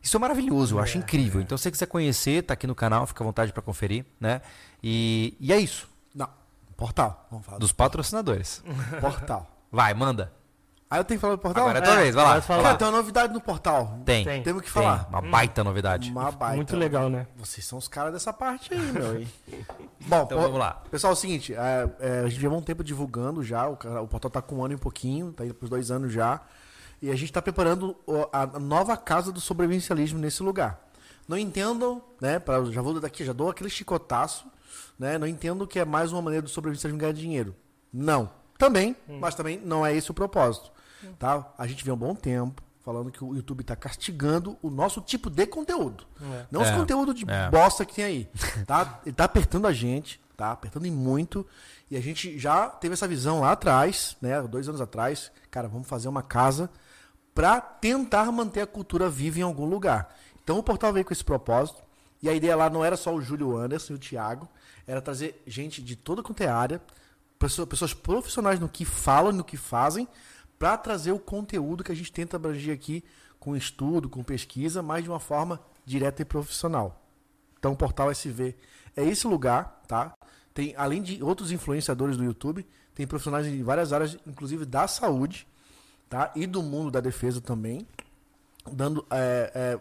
[0.02, 1.42] Isso é maravilhoso, eu acho é, incrível.
[1.42, 1.44] É.
[1.44, 4.42] Então, se você quiser conhecer, tá aqui no canal, fica à vontade para conferir, né?
[4.82, 5.90] E, e é isso.
[6.14, 6.30] Não,
[6.78, 7.28] portal.
[7.30, 8.64] Vamos falar dos patrocinadores.
[9.02, 9.52] portal.
[9.72, 10.32] Vai, manda.
[10.90, 11.64] Aí eu tenho que falar do portal?
[11.64, 12.42] Agora é tua é, vez, vai lá.
[12.42, 14.00] Cara, tem uma novidade no portal.
[14.06, 14.24] Tem.
[14.24, 14.42] tem.
[14.42, 15.04] Temos que falar.
[15.04, 15.10] Tem.
[15.10, 16.12] Uma baita novidade.
[16.12, 16.56] Uma baita.
[16.56, 17.28] Muito legal, né?
[17.36, 19.28] Vocês são os caras dessa parte aí, meu.
[20.08, 20.82] Bom, então vamos lá.
[20.90, 24.08] Pessoal, é o seguinte, é, é, a gente levou um tempo divulgando já, o, o
[24.08, 26.40] portal tá com um ano e um pouquinho, tá indo pros dois anos já.
[27.02, 27.96] E a gente está preparando
[28.32, 30.80] a nova casa do sobrevivencialismo nesse lugar.
[31.28, 32.40] Não entendam, né?
[32.40, 34.46] Pra, já vou daqui, já dou aquele chicotaço,
[34.98, 35.18] né?
[35.18, 37.54] Não entendo que é mais uma maneira do sobrevivencialismo ganhar dinheiro.
[37.92, 38.30] Não.
[38.58, 39.20] Também, hum.
[39.20, 40.72] mas também não é esse o propósito.
[41.18, 41.54] Tá?
[41.58, 45.30] A gente vê um bom tempo falando que o YouTube está castigando o nosso tipo
[45.30, 46.06] de conteúdo.
[46.22, 46.46] É.
[46.50, 46.76] Não os é.
[46.76, 47.50] conteúdos de é.
[47.50, 48.30] bosta que tem aí.
[48.66, 49.00] Tá?
[49.04, 50.52] Ele está apertando a gente, tá?
[50.52, 51.46] Apertando em muito.
[51.92, 54.42] E a gente já teve essa visão lá atrás, né?
[54.44, 55.32] Dois anos atrás.
[55.52, 56.70] Cara, vamos fazer uma casa
[57.36, 60.16] para tentar manter a cultura viva em algum lugar.
[60.42, 61.82] Então o portal veio com esse propósito.
[62.22, 64.48] E a ideia lá não era só o Júlio Anderson e o Thiago,
[64.88, 66.82] era trazer gente de toda quanto é área,
[67.38, 70.08] pessoas, pessoas profissionais no que falam, no que fazem,
[70.58, 73.04] para trazer o conteúdo que a gente tenta abranger aqui
[73.40, 77.02] com estudo, com pesquisa, mas de uma forma direta e profissional.
[77.60, 78.56] Então o portal SV
[78.96, 80.14] é esse lugar, tá?
[80.54, 85.48] Tem além de outros influenciadores do YouTube, tem profissionais em várias áreas, inclusive da saúde,
[86.10, 86.32] tá?
[86.36, 87.88] E do mundo da defesa também,
[88.72, 89.80] dando é, é,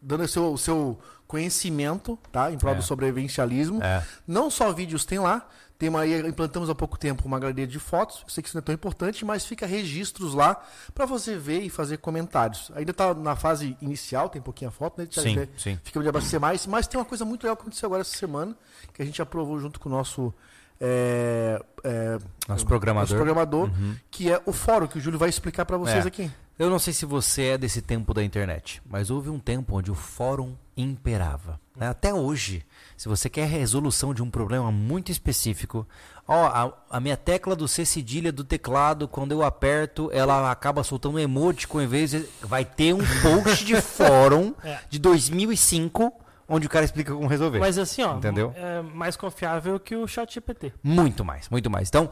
[0.00, 2.50] dando o seu, seu conhecimento, tá?
[2.50, 2.76] Em prol é.
[2.76, 3.82] do sobrevivencialismo.
[3.82, 4.04] É.
[4.26, 5.48] Não só vídeos tem lá,
[5.78, 8.22] tem uma, implantamos há pouco tempo uma galeria de fotos.
[8.22, 10.62] Eu sei que isso não é tão importante, mas fica registros lá
[10.94, 12.70] para você ver e fazer comentários.
[12.74, 15.08] Ainda está na fase inicial, tem pouquinha foto, né?
[15.10, 15.78] Sim, ver, sim.
[15.84, 16.66] Fica de abastecer mais.
[16.66, 18.56] Mas tem uma coisa muito legal que aconteceu agora essa semana,
[18.94, 20.32] que a gente aprovou junto com o nosso.
[20.78, 23.96] É, é, nosso programador, nosso programador uhum.
[24.10, 26.08] que é o fórum que o Júlio vai explicar para vocês é.
[26.08, 26.30] aqui.
[26.58, 29.90] Eu não sei se você é desse tempo da internet, mas houve um tempo onde
[29.90, 31.60] o fórum imperava.
[31.76, 31.88] Né?
[31.88, 32.64] Até hoje,
[32.96, 35.86] se você quer resolução de um problema muito específico,
[36.26, 40.82] ó, a, a, minha tecla do C cedilha do teclado, quando eu aperto, ela acaba
[40.82, 44.78] soltando um emoticon em vez de, vai ter um post de fórum é.
[44.88, 46.12] de 2005
[46.48, 47.58] onde o cara explica como resolver.
[47.58, 48.52] Mas assim, ó, entendeu?
[48.56, 50.72] É mais confiável que o ChatGPT.
[50.82, 51.88] Muito mais, muito mais.
[51.88, 52.08] Então,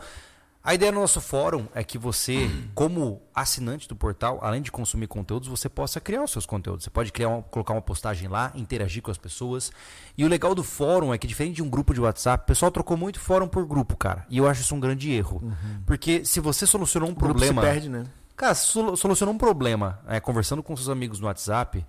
[0.64, 5.06] a ideia do nosso fórum é que você, como assinante do portal, além de consumir
[5.06, 6.84] conteúdos, você possa criar os seus conteúdos.
[6.84, 9.70] Você pode criar uma, colocar uma postagem lá, interagir com as pessoas.
[10.16, 12.70] E o legal do fórum é que, diferente de um grupo de WhatsApp, o pessoal
[12.70, 14.24] trocou muito fórum por grupo, cara.
[14.30, 15.38] E eu acho isso um grande erro.
[15.42, 15.82] Uhum.
[15.84, 17.60] Porque se você solucionou um o problema.
[17.60, 18.06] se perde, né?
[18.34, 21.84] Cara, solucionou um problema é, conversando com seus amigos no WhatsApp,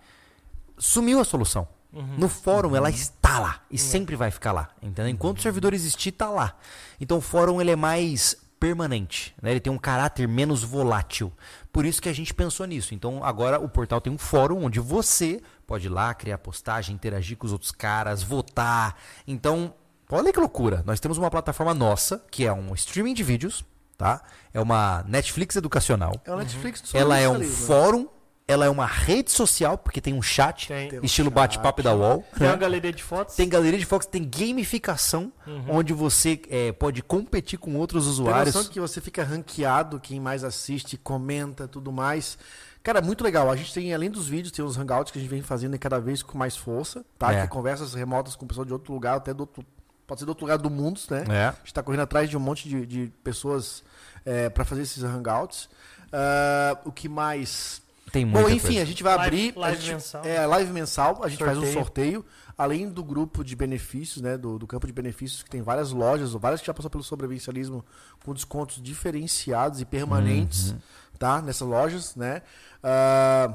[0.78, 1.66] sumiu a solução.
[1.94, 2.18] Uhum.
[2.18, 2.76] No fórum uhum.
[2.76, 3.80] ela está lá e uhum.
[3.80, 5.08] sempre vai ficar lá, entendeu?
[5.08, 6.58] Enquanto o servidor existir, está lá.
[7.00, 8.36] Então o fórum ele é mais
[8.66, 9.52] permanente, né?
[9.52, 11.32] ele tem um caráter menos volátil.
[11.72, 12.96] Por isso que a gente pensou nisso.
[12.96, 17.38] Então agora o portal tem um fórum onde você pode ir lá, criar postagem, interagir
[17.38, 18.96] com os outros caras, votar.
[19.28, 19.72] Então,
[20.10, 20.82] olha que loucura.
[20.84, 23.64] Nós temos uma plataforma nossa, que é um streaming de vídeos,
[23.96, 24.24] tá?
[24.52, 26.20] É uma Netflix educacional.
[26.26, 28.08] É o Netflix do Ela é um fórum,
[28.48, 30.90] ela é uma rede social, porque tem um chat, Tem.
[30.90, 31.36] Tem um estilo chat.
[31.36, 32.24] bate-papo da UOL.
[32.38, 33.36] Tem uma galeria de fotos.
[33.36, 35.32] Tem galeria de fotos, tem gamificação,
[35.68, 38.54] onde você é, pode competir com outros Tem usuários.
[38.54, 42.38] noção que você fica ranqueado, quem mais assiste, comenta, tudo mais.
[42.84, 43.50] Cara, muito legal.
[43.50, 46.00] A gente tem, além dos vídeos, tem os hangouts que a gente vem fazendo cada
[46.00, 47.34] vez com mais força, tá?
[47.34, 47.42] É.
[47.42, 49.66] Que conversas remotas com pessoas de outro lugar, até do outro,
[50.06, 51.24] pode ser do outro lugar do mundo, né?
[51.28, 51.46] É.
[51.48, 53.84] A gente tá correndo atrás de um monte de, de pessoas
[54.24, 55.68] é, para fazer esses hangouts.
[56.14, 57.82] Ah, o que mais?
[58.16, 58.82] Tem muita Bom, enfim, coisa.
[58.82, 59.54] a gente vai Live- abrir.
[59.60, 60.24] live gente- mensal.
[60.24, 61.22] É, live mensal.
[61.22, 61.74] A gente faz um Sorteio.
[61.84, 62.26] sorteio.
[62.58, 64.38] Além do grupo de benefícios, né?
[64.38, 67.04] Do, do campo de benefícios, que tem várias lojas, ou várias que já passou pelo
[67.04, 67.84] sobrevivencialismo
[68.24, 70.78] com descontos diferenciados e permanentes, Uhum.
[71.20, 71.42] tá?
[71.42, 72.42] Nessas lojas, né?
[72.82, 73.54] Ah,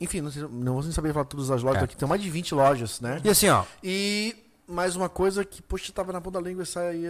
[0.00, 1.84] enfim, não, sei, não vou nem saber falar todas as lojas É.
[1.86, 1.96] aqui.
[1.96, 3.20] Tem mais de 20 lojas, né?
[3.24, 4.36] E assim, ó, E
[4.68, 7.04] mais uma coisa que, poxa, tava na ponta da língua essa aí.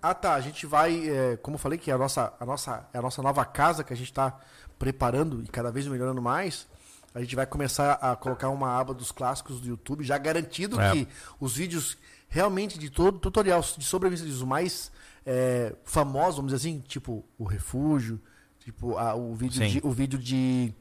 [0.00, 0.34] Ah, tá.
[0.34, 3.02] A gente vai, é, como eu falei, que é a nossa, a nossa, é a
[3.02, 4.38] nossa nova casa que a gente está
[4.82, 6.66] preparando e cada vez melhorando mais.
[7.14, 10.90] A gente vai começar a colocar uma aba dos clássicos do YouTube, já garantido É.
[10.90, 11.08] que
[11.38, 11.96] os vídeos
[12.28, 14.90] realmente de todo tutorial de sobrevivência mais
[15.24, 18.20] é, famosos, vamos dizer assim, tipo o refúgio,
[18.58, 19.68] tipo a- o vídeo Sim.
[19.74, 20.74] de, o vídeo de,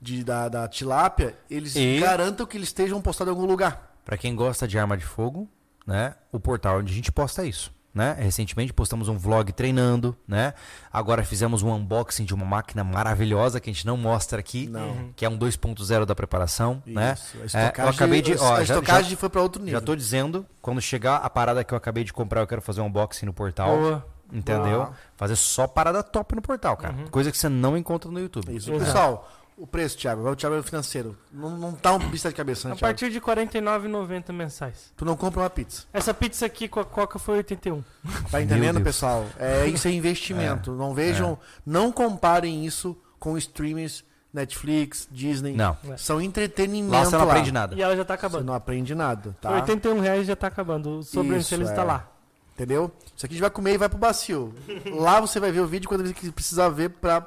[0.00, 3.96] de- da, da tilápia, eles E- garantam que eles estejam postados em algum lugar.
[4.04, 5.48] Pra quem gosta de arma de fogo,
[5.84, 6.14] né?
[6.30, 8.16] O portal onde a gente posta isso, né?
[8.18, 10.54] Recentemente postamos um vlog treinando, né?
[10.92, 15.10] Agora fizemos um unboxing de uma máquina maravilhosa que a gente não mostra aqui, Não.
[15.16, 17.14] que é um 2.0 da preparação, né?
[17.14, 19.60] Isso, a É, estocagem, eu acabei de, ó, a já, estocagem já, foi para outro
[19.62, 19.80] nível.
[19.80, 22.80] já tô dizendo, quando chegar a parada que eu acabei de comprar, eu quero fazer
[22.80, 24.06] um unboxing no portal, Boa.
[24.32, 24.78] entendeu?
[24.84, 24.92] Boa.
[25.16, 26.94] Fazer só parada top no portal, cara.
[27.10, 28.54] Coisa que você não encontra no YouTube.
[28.56, 28.70] Isso.
[28.70, 29.28] Pessoal,
[29.58, 31.16] o preço, Thiago, agora o Thiago é o financeiro.
[31.32, 32.92] Não, não tá um bicho de cabeça, né, A Thiago?
[32.94, 34.92] partir de R$ 49,90 mensais.
[34.96, 35.84] Tu não compra uma pizza.
[35.92, 37.82] Essa pizza aqui com a Coca foi 81.
[38.30, 38.84] Tá entendendo, Deus.
[38.84, 39.26] pessoal?
[39.38, 40.72] É, isso é investimento.
[40.72, 45.54] Não vejam, não comparem isso com streamers Netflix, Disney.
[45.54, 45.76] Não.
[45.96, 47.32] São entretenimento Lá você não lá.
[47.32, 47.74] aprende nada.
[47.74, 48.44] E ela já tá Você acabando.
[48.44, 49.50] não aprende nada, tá?
[49.52, 50.98] 81 reais já tá acabando.
[50.98, 51.84] O sobrancelha Isso, está é.
[51.86, 52.08] lá.
[52.54, 52.90] Entendeu?
[53.16, 54.54] Isso aqui a gente vai comer e vai pro bacio.
[54.92, 57.20] Lá você vai ver o vídeo quando você precisar ver pra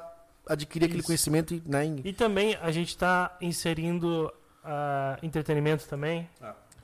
[0.48, 1.06] adquirir aquele Isso.
[1.06, 4.32] conhecimento e, né, em- E também a gente tá inserindo
[4.64, 6.28] ah, entretenimento também.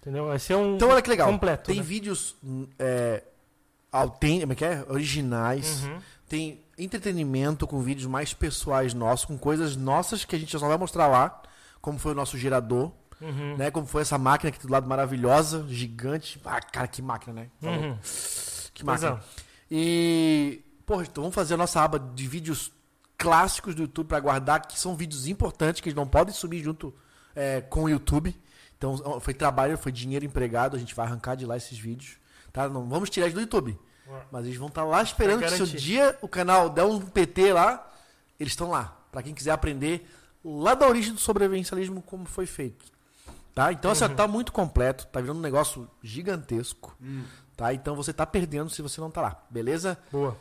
[0.00, 0.26] Entendeu?
[0.26, 1.28] Vai ser um Então olha que legal.
[1.30, 1.64] completo.
[1.64, 1.82] Tem né?
[1.82, 3.22] vídeos hum, é,
[3.92, 4.84] autênticos, como é que é?
[4.88, 5.84] Originais.
[5.84, 5.98] Uhum.
[6.28, 10.76] Tem entretenimento com vídeos mais pessoais nossos, com coisas nossas que a gente só vai
[10.76, 11.42] mostrar lá,
[11.80, 13.56] como foi o nosso gerador, Uhum.
[13.56, 13.70] né?
[13.70, 16.40] Como foi essa máquina aqui do lado maravilhosa, gigante.
[16.44, 17.48] Ah, cara, que máquina, né?
[17.62, 17.96] Uhum.
[18.72, 19.20] Que máquina.
[19.20, 19.42] é.
[19.70, 22.70] E, pô, então vamos fazer a nossa aba de vídeos
[23.18, 26.94] clássicos do YouTube para guardar, que são vídeos importantes, que eles não podem subir junto
[27.34, 28.34] é, com o YouTube.
[28.76, 32.16] Então, foi trabalho, foi dinheiro empregado, a gente vai arrancar de lá esses vídeos.
[32.52, 32.68] Tá?
[32.68, 33.78] Não vamos tirar eles do YouTube.
[34.30, 37.52] Mas eles vão estar lá esperando que se o dia o canal der um PT
[37.52, 37.92] lá,
[38.40, 38.96] eles estão lá.
[39.12, 40.08] Para quem quiser aprender
[40.42, 42.86] lá da origem do sobrevivencialismo, como foi feito.
[43.54, 43.72] Tá?
[43.72, 46.96] Então, assim, ó, tá muito completo, tá virando um negócio gigantesco.
[47.56, 47.74] Tá?
[47.74, 49.98] Então você tá perdendo se você não tá lá, beleza?
[50.12, 50.36] Boa.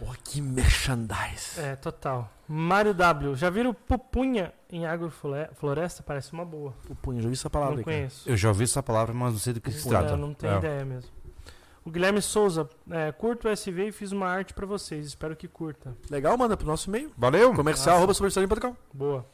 [0.00, 1.60] Porra, que merchandise.
[1.60, 2.32] É, total.
[2.48, 3.36] Mário W.
[3.36, 6.02] Já viram pupunha em agrofloresta?
[6.02, 6.74] Parece uma boa.
[6.88, 8.28] O punho, já vi essa palavra não aí, conheço.
[8.28, 10.16] Eu já ouvi essa palavra, mas não sei do que se É, trata.
[10.16, 10.58] não tenho É.
[10.58, 11.10] ideia mesmo.
[11.84, 15.06] O Guilherme Souza, é, curto o SV e fiz uma arte pra vocês.
[15.06, 15.94] Espero que curta.
[16.10, 17.12] Legal, manda pro nosso e-mail.
[17.16, 17.54] Valeu!
[17.54, 18.12] Comercial, arroba.
[18.92, 19.26] Boa.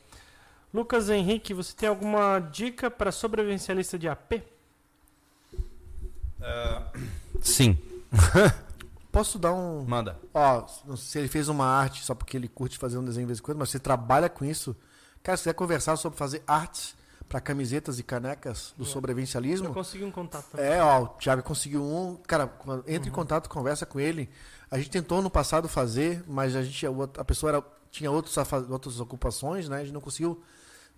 [0.74, 4.42] Lucas Henrique, você tem alguma dica para sobrevivencialista de AP?
[7.40, 7.78] Sim,
[9.16, 9.82] Posso dar um.
[9.82, 10.20] manda.
[10.34, 13.24] Ó, não sei se ele fez uma arte só porque ele curte fazer um desenho
[13.24, 14.76] de vez em quando, mas você trabalha com isso.
[15.22, 16.94] Cara, se quiser conversar sobre fazer artes
[17.26, 20.66] para camisetas e canecas do Eu sobrevivencialismo, consegui um contato também.
[20.66, 22.16] É, ó, o Thiago conseguiu um.
[22.26, 22.52] Cara,
[22.86, 24.28] entra em contato, conversa com ele.
[24.70, 26.84] A gente tentou no passado fazer, mas a gente
[27.18, 28.36] a pessoa era, tinha outros,
[28.68, 29.78] outras ocupações, né?
[29.78, 30.42] A gente não conseguiu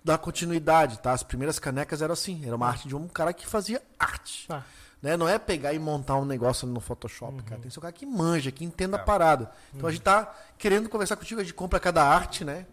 [0.04, 1.12] dar continuidade, tá?
[1.12, 4.46] As primeiras canecas eram assim, era uma arte de um cara que fazia arte.
[4.50, 4.64] Ah.
[5.02, 5.16] Né?
[5.16, 7.60] Não é pegar e montar um negócio no Photoshop, cara.
[7.60, 9.00] Tem que ser um cara que manja, que entenda É.
[9.00, 9.50] a parada.
[9.74, 12.66] Então a gente tá querendo conversar contigo, a gente compra cada arte, né?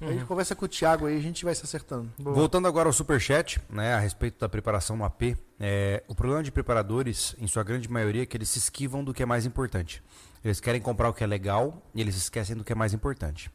[0.00, 2.10] Aí A gente conversa com o Thiago aí, a gente vai se acertando.
[2.18, 2.34] Boa.
[2.34, 6.50] Voltando agora ao superchat, né, a respeito da preparação no AP, é, o problema de
[6.50, 10.02] preparadores, em sua grande maioria, é que eles se esquivam do que é mais importante.
[10.44, 13.48] Eles querem comprar o que é legal e eles esquecem do que é mais importante.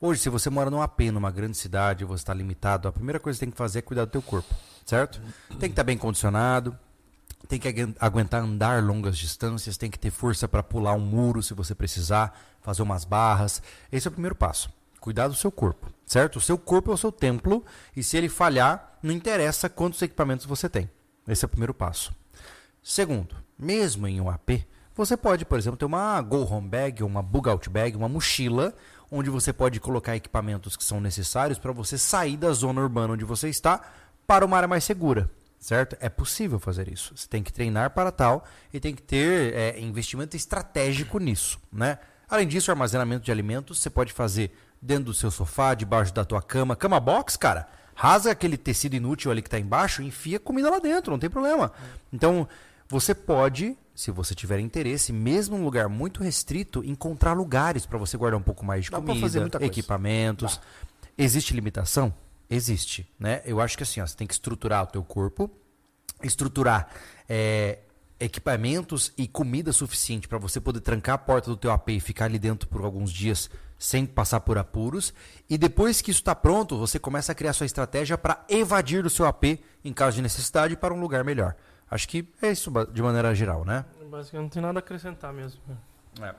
[0.00, 3.36] Hoje, se você mora num AP, numa grande cidade, você está limitado, a primeira coisa
[3.36, 4.54] que você tem que fazer é cuidar do teu corpo,
[4.86, 5.20] certo?
[5.48, 6.78] Tem que estar bem condicionado,
[7.48, 11.42] tem que agu- aguentar andar longas distâncias, tem que ter força para pular um muro
[11.42, 13.62] se você precisar, fazer umas barras.
[13.90, 14.70] Esse é o primeiro passo.
[15.00, 16.36] Cuidar do seu corpo, certo?
[16.36, 17.64] O seu corpo é o seu templo
[17.96, 20.90] e se ele falhar, não interessa quantos equipamentos você tem.
[21.26, 22.12] Esse é o primeiro passo.
[22.82, 27.22] Segundo, mesmo em um AP, você pode, por exemplo, ter uma Go Home Bag, uma
[27.22, 28.74] Bug Out Bag, uma mochila,
[29.10, 33.24] onde você pode colocar equipamentos que são necessários para você sair da zona urbana onde
[33.24, 33.80] você está
[34.26, 35.30] para uma área mais segura,
[35.60, 35.96] certo?
[36.00, 37.12] É possível fazer isso.
[37.14, 41.98] Você tem que treinar para tal e tem que ter é, investimento estratégico nisso, né?
[42.28, 46.24] Além disso, o armazenamento de alimentos você pode fazer dentro do seu sofá, debaixo da
[46.24, 47.68] tua cama, cama box, cara.
[47.94, 51.28] Rasga aquele tecido inútil ali que está embaixo e enfia comida lá dentro, não tem
[51.28, 51.70] problema.
[52.10, 52.48] Então,
[52.88, 57.98] você pode, se você tiver interesse, mesmo em um lugar muito restrito, encontrar lugares para
[57.98, 60.58] você guardar um pouco mais de Dá comida, fazer equipamentos.
[61.18, 62.14] Existe limitação?
[62.50, 63.40] Existe, né?
[63.44, 65.48] Eu acho que assim, ó, você tem que estruturar o teu corpo,
[66.20, 66.88] estruturar
[67.28, 67.78] é,
[68.18, 72.24] equipamentos e comida suficiente para você poder trancar a porta do teu AP e ficar
[72.24, 73.48] ali dentro por alguns dias
[73.78, 75.14] sem passar por apuros.
[75.48, 79.08] E depois que isso está pronto, você começa a criar sua estratégia para evadir do
[79.08, 79.44] seu AP
[79.84, 81.56] em caso de necessidade para um lugar melhor.
[81.90, 83.84] Acho que é isso de maneira geral, né?
[84.10, 85.60] Basicamente não tem nada a acrescentar mesmo.
[86.20, 86.34] É.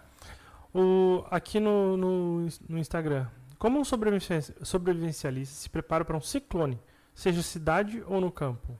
[0.73, 3.27] O, aqui no, no, no Instagram,
[3.61, 6.79] como um sobrevivencia- sobrevivencialista se prepara para um ciclone,
[7.13, 8.75] seja cidade ou no campo?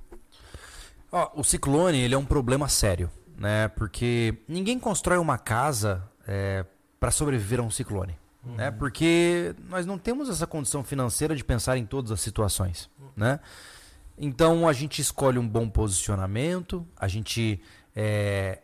[1.12, 3.08] Ó, o ciclone ele é um problema sério,
[3.38, 3.68] né?
[3.68, 6.04] Porque ninguém constrói uma casa
[7.00, 8.72] para sobreviver a um ciclone, né?
[8.72, 13.40] Porque nós não temos essa condição financeira de pensar em todas as situações, né?
[14.18, 17.62] Então a gente escolhe um bom posicionamento, a gente
[17.96, 18.62] é,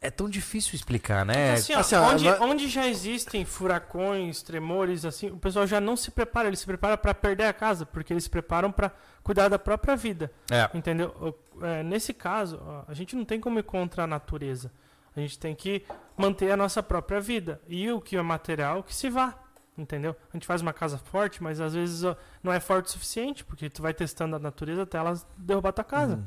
[0.00, 1.52] é tão difícil explicar, né?
[1.52, 5.80] Assim, ó, assim, ó, onde, vai- onde já existem furacões, tremores, assim, o pessoal já
[5.80, 8.90] não se prepara, ele se prepara para perder a casa, porque eles se preparam para
[9.22, 10.32] cuidar da própria vida.
[10.50, 10.70] É.
[10.72, 11.38] Entendeu?
[11.62, 14.72] É, nesse caso, ó, a gente não tem como ir contra a natureza.
[15.14, 15.84] A gente tem que
[16.16, 17.60] manter a nossa própria vida.
[17.68, 19.34] E o que é material, que se vá.
[19.76, 20.14] Entendeu?
[20.32, 23.44] A gente faz uma casa forte, mas às vezes ó, não é forte o suficiente,
[23.44, 26.14] porque tu vai testando a natureza até ela derrubar tua casa.
[26.16, 26.24] Uhum.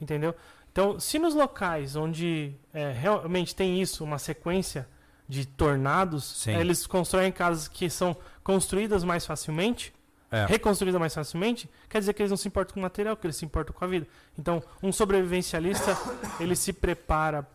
[0.00, 0.34] Entendeu?
[0.72, 4.88] Então, se nos locais onde é, realmente tem isso, uma sequência
[5.28, 6.52] de tornados, Sim.
[6.56, 9.92] eles constroem casas que são construídas mais facilmente,
[10.30, 10.46] É.
[10.46, 13.36] reconstruídas mais facilmente, quer dizer que eles não se importam com o material, que eles
[13.36, 14.06] se importam com a vida.
[14.38, 15.94] Então, um sobrevivencialista,
[16.40, 17.46] ele se prepara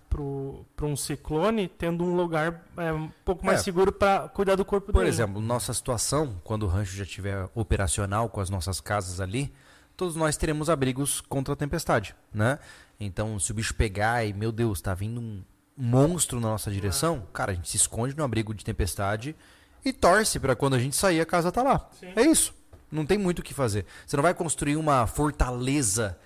[0.75, 3.63] para um ciclone, tendo um lugar é, um pouco mais É.
[3.63, 5.09] seguro para cuidar do corpo Por dele.
[5.09, 9.51] exemplo, nossa situação, quando o rancho já estiver operacional com as nossas casas ali,
[9.95, 12.59] todos nós teremos abrigos contra a tempestade, né?
[12.99, 15.43] Então, se o bicho pegar e, meu Deus, tá vindo um
[15.77, 19.35] monstro na nossa direção, cara, a gente se esconde no abrigo de tempestade
[19.85, 21.89] e torce para quando a gente sair a casa tá lá.
[21.99, 22.11] Sim.
[22.15, 22.53] É isso.
[22.91, 23.85] Não tem muito o que fazer.
[24.05, 26.17] Você não vai construir uma fortaleza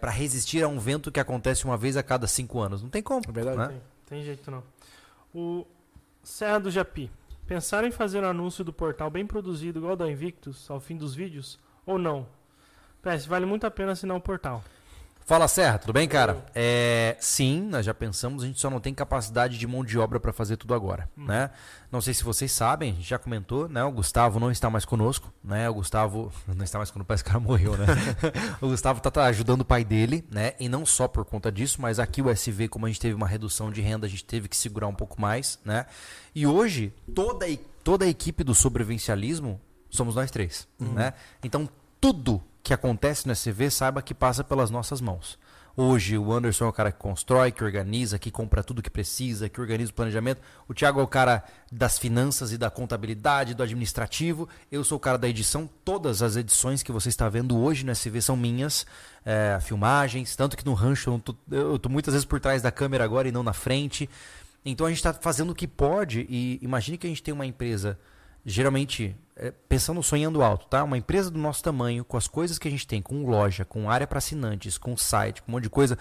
[0.00, 2.82] para resistir a um vento que acontece uma vez a cada cinco anos.
[2.82, 3.22] Não tem como.
[3.28, 3.58] É verdade.
[3.58, 3.68] né?
[3.68, 3.80] Tem,
[4.18, 4.62] tem jeito não.
[5.34, 5.66] O
[6.22, 7.10] Serra do Japi.
[7.46, 11.14] Pensaram em fazer um anúncio do portal bem produzido, igual da Invictus, ao fim dos
[11.14, 11.58] vídeos?
[11.86, 12.26] Ou não?
[13.00, 14.62] PS, vale muito a pena assinar o portal.
[15.28, 16.42] Fala Serra, tudo bem, cara?
[16.54, 20.18] É, sim, nós já pensamos, a gente só não tem capacidade de mão de obra
[20.18, 21.50] para fazer tudo agora, né?
[21.92, 23.84] Não sei se vocês sabem, a gente já comentou, né?
[23.84, 25.68] O Gustavo não está mais conosco, né?
[25.68, 27.84] O Gustavo não está mais conosco, parece que o cara morreu, né?
[28.58, 30.54] o Gustavo tá, tá ajudando o pai dele, né?
[30.58, 33.28] E não só por conta disso, mas aqui o SV, como a gente teve uma
[33.28, 35.84] redução de renda, a gente teve que segurar um pouco mais, né?
[36.34, 37.50] E hoje, toda, a
[37.84, 39.60] toda a equipe do sobrevivencialismo
[39.90, 41.12] somos nós três, né?
[41.44, 41.68] Então,
[42.00, 45.38] tudo que acontece no SV, saiba que passa pelas nossas mãos.
[45.74, 49.48] Hoje, o Anderson é o cara que constrói, que organiza, que compra tudo que precisa,
[49.48, 50.42] que organiza o planejamento.
[50.68, 54.46] O Thiago é o cara das finanças e da contabilidade, do administrativo.
[54.70, 55.70] Eu sou o cara da edição.
[55.82, 58.84] Todas as edições que você está vendo hoje no SV são minhas.
[59.24, 62.70] É, filmagens, tanto que no rancho eu, tô, eu tô muitas vezes por trás da
[62.70, 64.10] câmera agora e não na frente.
[64.62, 67.46] Então a gente está fazendo o que pode e imagine que a gente tem uma
[67.46, 67.98] empresa,
[68.44, 69.16] geralmente,
[69.68, 70.82] pensando, sonhando alto, tá?
[70.82, 73.90] Uma empresa do nosso tamanho, com as coisas que a gente tem, com loja, com
[73.90, 75.98] área para assinantes, com site, com um monte de coisa,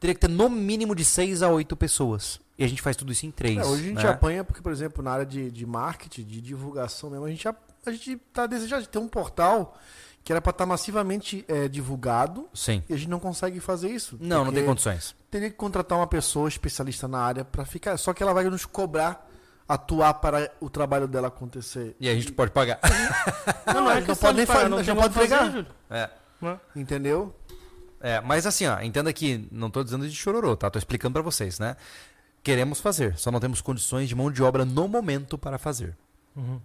[0.00, 2.40] teria que ter no mínimo de 6 a 8 pessoas.
[2.58, 3.58] E a gente faz tudo isso em três.
[3.58, 4.10] É, hoje a gente né?
[4.10, 7.54] apanha porque, por exemplo, na área de, de marketing, de divulgação mesmo, a gente, a,
[7.86, 9.76] a gente tá desejando de ter um portal
[10.24, 12.82] que era para estar massivamente é, divulgado Sim.
[12.88, 14.16] e a gente não consegue fazer isso.
[14.20, 15.16] Não, não tem condições.
[15.30, 17.96] Teria que contratar uma pessoa especialista na área para ficar.
[17.96, 19.28] Só que ela vai nos cobrar
[19.68, 21.96] atuar para o trabalho dela acontecer.
[21.98, 22.80] E a gente pode pagar.
[23.66, 25.66] Não, a gente não pode nem pagar, fazer, a gente não pode fazer.
[25.90, 26.10] É.
[26.74, 27.34] Entendeu?
[28.00, 30.68] É, mas assim, ó, entenda que não tô dizendo de chororô, tá?
[30.68, 31.76] Tô explicando pra vocês, né?
[32.42, 35.96] Queremos fazer, só não temos condições de mão de obra no momento para fazer.
[36.34, 36.60] Uhum.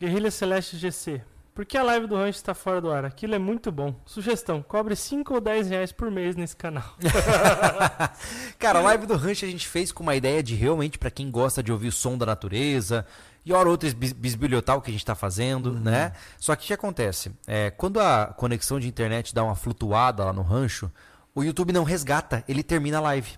[0.00, 1.20] Guerrilha Celeste GC.
[1.54, 3.04] Por que a live do rancho está fora do ar?
[3.04, 3.94] Aquilo é muito bom.
[4.04, 6.82] Sugestão: cobre 5 ou 10 reais por mês nesse canal.
[8.58, 11.30] Cara, a live do rancho a gente fez com uma ideia de realmente para quem
[11.30, 13.06] gosta de ouvir o som da natureza
[13.44, 16.12] e hora outra bis- bisbilhotar o que a gente está fazendo, né?
[16.38, 17.30] Só que o que acontece?
[17.46, 20.90] É, quando a conexão de internet dá uma flutuada lá no rancho,
[21.34, 23.32] o YouTube não resgata, ele termina a live.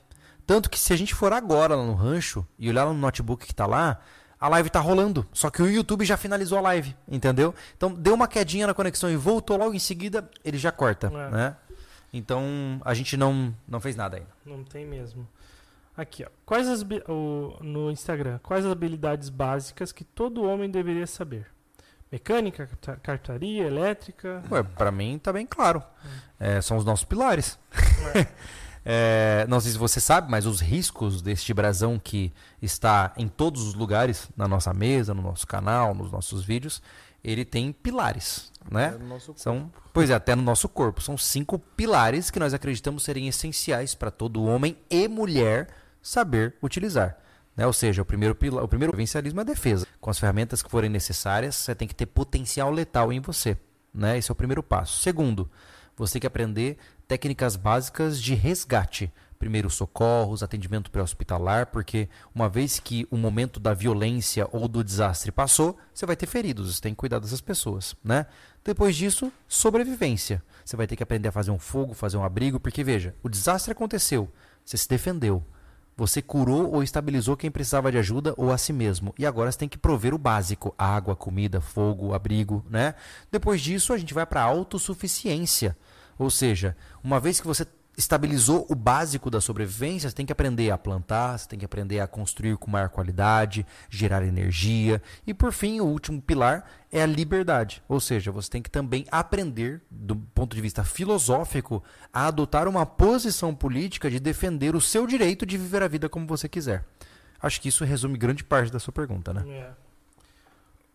[0.47, 3.55] Tanto que se a gente for agora lá no rancho e olhar no notebook que
[3.55, 3.99] tá lá,
[4.41, 5.27] a live tá rolando.
[5.33, 7.55] Só que o YouTube já finalizou a live, entendeu?
[7.77, 11.31] Então deu uma quedinha na conexão e voltou logo em seguida, ele já corta, É.
[11.31, 11.57] né?
[12.13, 14.29] Então a gente não, não fez nada ainda.
[14.45, 15.27] Não tem mesmo.
[15.97, 16.29] Aqui, ó.
[16.45, 21.47] Quais as o- no Instagram, quais as habilidades básicas que todo homem deveria saber?
[22.13, 24.43] Mecânica, carta- cartaria, elétrica.
[24.51, 25.83] Ué, pra mim tá bem claro.
[26.39, 27.59] É, são os nossos pilares.
[28.15, 28.27] É,
[29.49, 32.33] não sei se você sabe, mas os riscos deste brasão que
[32.63, 36.81] está em todos os lugares, na nossa mesa, no nosso canal, nos nossos vídeos,
[37.25, 38.95] ele tem pilares, né?
[38.95, 41.03] É no nosso São, pois é, até no nosso corpo.
[41.03, 45.69] São cinco pilares que nós acreditamos serem essenciais para todo homem e mulher
[46.01, 47.19] saber utilizar.
[47.57, 47.67] Né?
[47.67, 49.87] Ou seja, o primeiro, pila, o primeiro vivencialismo é a defesa.
[50.01, 53.57] Com as ferramentas que forem necessárias, você tem que ter potencial letal em você.
[53.93, 54.19] Né?
[54.19, 55.01] Esse é o primeiro passo.
[55.01, 55.51] Segundo,
[55.97, 56.77] você tem que aprender
[57.07, 59.13] técnicas básicas de resgate.
[59.39, 65.31] Primeiro, socorros, atendimento pré-hospitalar, porque uma vez que o momento da violência ou do desastre
[65.31, 68.27] passou, você vai ter feridos, você tem que cuidar dessas pessoas, né?
[68.65, 70.43] Depois disso, sobrevivência.
[70.65, 73.29] Você vai ter que aprender a fazer um fogo, fazer um abrigo, porque veja, o
[73.29, 74.33] desastre aconteceu,
[74.65, 75.45] você se defendeu,
[75.97, 79.15] você curou ou estabilizou quem precisava de ajuda ou a si mesmo.
[79.19, 82.95] E agora você tem que prover o básico: água, comida, fogo, abrigo, né?
[83.31, 85.77] Depois disso, a gente vai para autossuficiência.
[86.19, 87.67] Ou seja, uma vez que você
[87.97, 91.99] estabilizou o básico da sobrevivência, você tem que aprender a plantar, você tem que aprender
[92.01, 95.01] a construir com maior qualidade, gerar energia.
[95.27, 97.83] E por fim, o último pilar é a liberdade.
[97.89, 101.83] Ou seja, você tem que também aprender, do ponto de vista filosófico,
[102.13, 106.27] a adotar uma posição política de defender o seu direito de viver a vida como
[106.27, 106.85] você quiser.
[107.41, 109.45] Acho que isso resume grande parte da sua pergunta, né?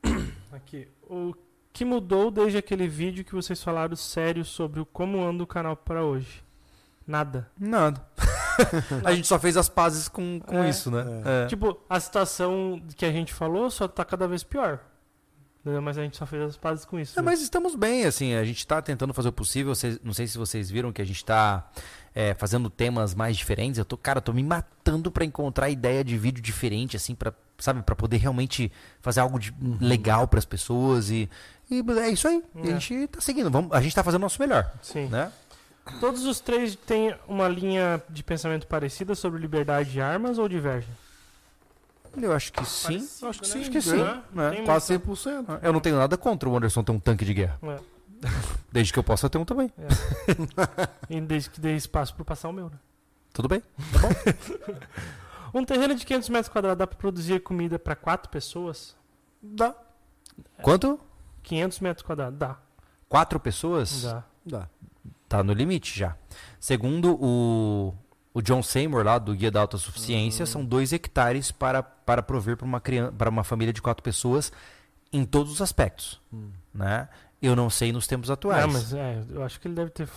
[0.04, 0.12] É.
[0.52, 0.88] Aqui.
[1.10, 1.34] O
[1.74, 5.76] que mudou desde aquele vídeo que vocês falaram sério sobre o como anda o canal
[5.76, 6.44] para hoje?
[7.08, 7.50] Nada.
[7.60, 8.06] Nada.
[9.04, 10.70] a gente só fez as pazes com, com É.
[10.70, 11.04] isso, né?
[11.26, 11.48] É.
[11.48, 14.80] Tipo, a situação que a gente falou só tá cada vez pior.
[15.62, 15.82] Entendeu?
[15.82, 17.20] Mas a gente só fez as pazes com isso.
[17.20, 17.26] É, né?
[17.26, 19.76] mas estamos bem, assim, a gente está tentando fazer o possível.
[19.76, 21.18] Vocês- não sei se vocês viram que a gente
[22.14, 23.78] está fazendo temas mais diferentes.
[23.78, 27.34] Eu tô, cara, eu tô me matando para encontrar ideia de vídeo diferente, assim, para
[27.58, 28.72] sabe, para poder realmente
[29.02, 31.30] fazer algo de- legal para as pessoas e,
[31.70, 32.44] e é isso aí.
[32.56, 32.62] É.
[32.62, 35.06] A gente tá seguindo, vamos, a gente tá fazendo o nosso melhor, Sim.
[35.10, 35.32] né?
[36.00, 40.90] Todos os três têm uma linha de pensamento parecida sobre liberdade de armas ou divergem?
[42.20, 42.94] Eu acho que sim.
[43.00, 43.54] Parecido, acho que né?
[43.54, 43.98] sim, Acho que sim.
[43.98, 44.22] Né?
[44.34, 44.62] né?
[44.66, 45.60] Quase muita- 100%.
[45.62, 47.58] Eu não tenho nada contra o Anderson ter um tanque de guerra.
[47.64, 47.80] É.
[48.72, 49.72] Desde que eu possa ter um também.
[51.10, 52.80] E desde que dê espaço para passar o meu, né?
[53.34, 53.62] Tudo bem?
[55.54, 58.96] Um terreno de 500 metros quadrados dá para produzir comida para quatro pessoas?
[59.42, 59.76] Dá.
[60.62, 61.00] Quanto?
[61.44, 62.58] 500 metros quadrados, dá.
[63.10, 64.04] Quatro pessoas?
[64.04, 64.24] Dá.
[64.46, 64.70] Dá.
[65.28, 66.16] Tá no limite já.
[66.60, 67.94] Segundo o,
[68.34, 72.66] o John Seymour, lá do Guia da Autossuficiência, são dois hectares para, para prover para
[72.66, 74.52] uma, criança, para uma família de quatro pessoas
[75.12, 76.22] em todos os aspectos.
[76.74, 77.10] Né?
[77.42, 78.66] Eu não sei nos tempos atuais.
[78.66, 80.08] Não, mas é, eu acho que ele deve ter.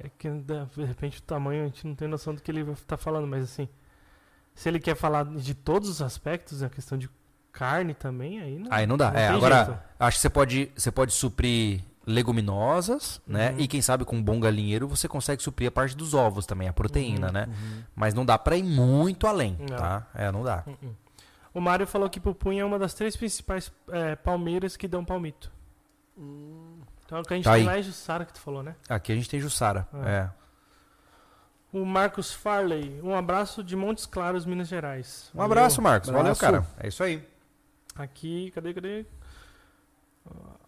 [0.00, 2.96] É que de repente o tamanho a gente não tem noção do que ele estar
[2.96, 3.68] falando, mas assim.
[4.54, 7.08] Se ele quer falar de todos os aspectos, a questão de
[7.52, 8.66] carne também, aí não.
[8.72, 9.08] Aí não dá.
[9.14, 9.80] é, tem agora, jeito.
[9.98, 13.50] acho que você pode, você pode suprir leguminosas, né?
[13.52, 13.60] Uhum.
[13.60, 16.68] E quem sabe com um bom galinheiro você consegue suprir a parte dos ovos também,
[16.68, 17.48] a proteína, Uhum, né?
[17.94, 19.76] Mas não dá para ir muito além, Não.
[19.76, 20.06] tá?
[20.14, 20.64] É, não dá.
[20.66, 20.96] Uh-uh.
[21.52, 25.50] O Mário falou que Pupunha é uma das três principais é, palmeiras que dão palmito.
[27.04, 27.66] Então é o que a gente Tá tem aí.
[27.66, 28.76] lá é Jussara que tu falou, né?
[28.88, 29.88] Aqui a gente tem Jussara.
[30.04, 30.10] É.
[30.10, 30.30] É.
[31.72, 35.30] O Marcos Farley, um abraço de Montes Claros, Minas Gerais.
[35.34, 36.08] Um abraço, Marcos.
[36.08, 36.40] Valeu, Abraço.
[36.40, 36.66] cara.
[36.78, 37.26] É isso aí.
[37.94, 39.06] Aqui, cadê, cadê?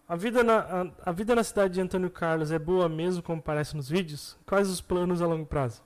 [0.07, 3.41] A vida, na, a, a vida na cidade de Antônio Carlos é boa mesmo, como
[3.41, 4.37] parece nos vídeos?
[4.45, 5.81] Quais os planos a longo prazo?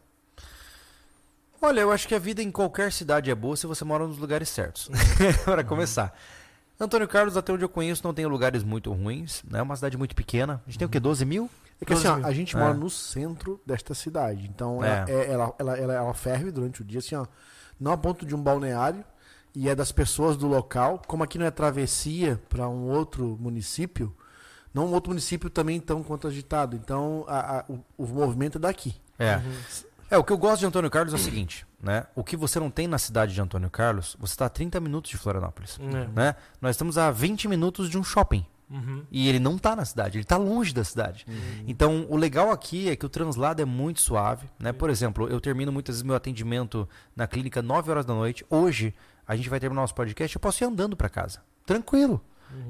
[1.62, 4.18] Olha, eu acho que a vida em qualquer cidade é boa se você mora nos
[4.20, 4.90] lugares certos.
[5.46, 6.16] Para começar.
[6.80, 9.44] Antônio Carlos, até onde eu conheço, não tem lugares muito ruins.
[9.54, 10.62] É uma cidade muito pequena.
[10.66, 11.00] A gente tem o quê?
[11.00, 11.50] 12 mil?
[11.82, 12.30] É que assim, ó, 12 mil.
[12.30, 12.60] a gente É.
[12.60, 14.48] mora no centro desta cidade.
[14.48, 14.88] Então, É.
[14.90, 17.26] ela, é- ela, ela, ela, ela ferve durante o dia, assim, ó.
[17.80, 19.04] Não a ponto de um balneário.
[19.56, 21.02] E é das pessoas do local.
[21.08, 24.16] Como aqui não é travessia para um outro município,
[24.72, 26.76] não um outro município também tão quanto agitado.
[26.76, 28.94] Então, a- a- o, o movimento é daqui.
[29.18, 29.38] É.
[29.38, 29.54] Uhum.
[30.10, 32.06] É, o que eu gosto de Antônio Carlos é o seguinte, né?
[32.16, 35.12] O que você não tem na cidade de Antônio Carlos, você está a 30 minutos
[35.12, 35.78] de Florianópolis.
[35.82, 36.08] É.
[36.08, 36.36] Né?
[36.62, 38.46] Nós estamos a 20 minutos de um shopping.
[38.70, 39.06] Uhum.
[39.10, 41.26] E ele não tá na cidade, ele tá longe da cidade.
[41.66, 44.74] Então, o legal aqui é que o translado é muito suave, né?
[44.74, 48.46] Por exemplo, eu termino muitas vezes meu atendimento na clínica 9 horas da noite.
[48.50, 48.94] Hoje,
[49.26, 52.22] a gente vai terminar nosso podcast, eu posso ir andando para casa, tranquilo.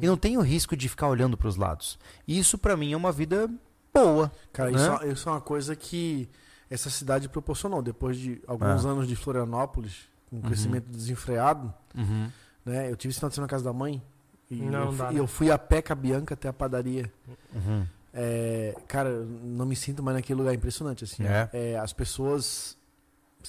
[0.02, 2.00] E não tenho risco de ficar olhando para os lados.
[2.28, 3.50] Isso para mim é uma vida
[3.94, 4.32] boa.
[4.52, 4.78] Cara, né?
[4.78, 6.28] isso, é- isso é uma coisa que
[6.70, 7.82] essa cidade proporcionou.
[7.82, 8.88] Depois de alguns É.
[8.88, 12.30] anos de Florianópolis, com um crescimento desenfreado, Uhum.
[12.66, 12.92] né?
[12.92, 14.02] Eu tive esse final de semana na casa da mãe.
[14.50, 15.20] E Não eu, dá, fui, né?
[15.22, 17.12] eu fui a pé com a Bianca até a padaria.
[17.54, 17.86] Uhum.
[18.14, 19.10] É, cara,
[19.44, 21.24] não me sinto mais naquele lugar impressionante, assim.
[21.26, 21.50] É.
[21.54, 22.78] É, as pessoas.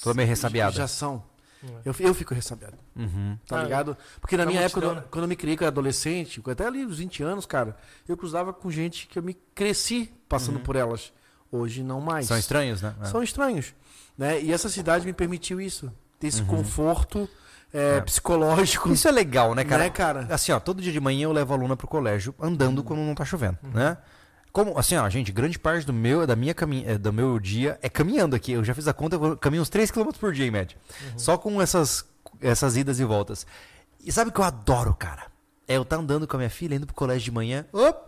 [0.03, 0.73] Tô meio ressabiada.
[0.73, 1.23] Já são.
[1.63, 1.89] É.
[1.89, 3.37] Eu, eu fico ressabiado, Uhum.
[3.47, 3.97] tá Ah, ligado?
[4.21, 6.99] Porque na da minha época, quando- quando eu me criei, era adolescente, até ali os
[6.99, 7.77] 20 anos, cara,
[8.09, 10.63] eu cruzava com gente que eu me cresci passando Uhum.
[10.63, 11.13] por elas.
[11.51, 12.27] Hoje não mais.
[12.27, 12.95] São estranhos, né?
[13.03, 13.05] É.
[13.07, 13.75] São estranhos.
[14.17, 14.41] Né?
[14.43, 15.91] E essa cidade me permitiu isso.
[16.19, 16.49] Ter esse Uhum.
[16.49, 17.29] conforto
[17.73, 18.01] é, É.
[18.01, 18.91] psicológico.
[18.93, 19.85] Isso é legal, né, cara?
[19.85, 20.27] Né, cara?
[20.31, 23.15] Assim, ó, todo dia de manhã eu levo a aluna pro colégio andando quando não
[23.15, 23.97] tá chovendo, né?
[24.53, 27.79] Como, assim, ó, gente, grande parte do meu, da minha caminha, eh, do meu dia
[27.83, 28.53] é caminhando aqui.
[28.53, 30.77] Eu já fiz a conta, eu caminho uns 3 km por dia, em média.
[31.17, 32.05] Só com essas,
[32.41, 33.47] essas idas e voltas.
[34.05, 35.27] E sabe o que eu adoro, cara?
[35.69, 37.67] É eu estar andando com a minha filha, indo pro colégio de manhã.
[37.73, 37.99] Op,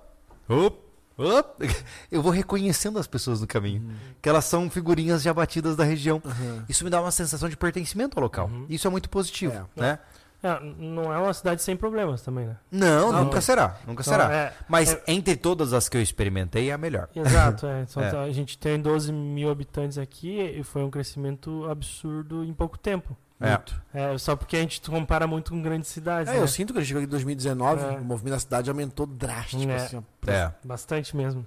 [0.49, 0.79] op,
[1.21, 1.57] op.
[2.11, 3.95] Eu vou reconhecendo as pessoas no caminho.
[4.23, 6.21] Que elas são figurinhas já batidas da região.
[6.25, 6.63] Uhum.
[6.69, 8.47] Isso me dá uma sensação de pertencimento ao local.
[8.49, 8.67] Uhum.
[8.69, 9.81] Isso é muito positivo, É.
[9.81, 9.99] né?
[10.43, 12.57] É, não é uma cidade sem problemas também, né?
[12.71, 13.25] Não, Não.
[13.25, 13.77] nunca será.
[13.87, 14.33] Nunca Então, será.
[14.35, 17.11] é- Mas é- entre todas as que eu experimentei, é a melhor.
[17.15, 17.83] Exato, é.
[17.97, 18.11] É.
[18.11, 22.79] tá- A gente tem 12 mil habitantes aqui e foi um crescimento absurdo em pouco
[22.79, 23.15] tempo.
[23.41, 23.49] É.
[23.51, 23.83] Muito.
[23.95, 26.31] É, só porque a gente compara muito com grandes cidades.
[26.31, 26.43] É, né?
[26.43, 27.87] eu sinto que quando chegou aqui em 2019, É.
[27.99, 29.63] o movimento da cidade aumentou drástico.
[29.71, 29.77] É.
[29.77, 30.05] Assim.
[30.27, 30.53] É.
[30.65, 31.47] Bastante mesmo.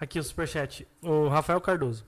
[0.00, 0.86] Aqui o superchat.
[1.02, 2.04] O Rafael Cardoso.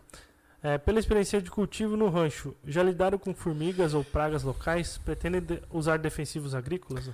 [0.62, 4.98] É, pela experiência de cultivo no rancho, já lidaram com formigas ou pragas locais?
[4.98, 7.08] Pretendem de- usar defensivos agrícolas?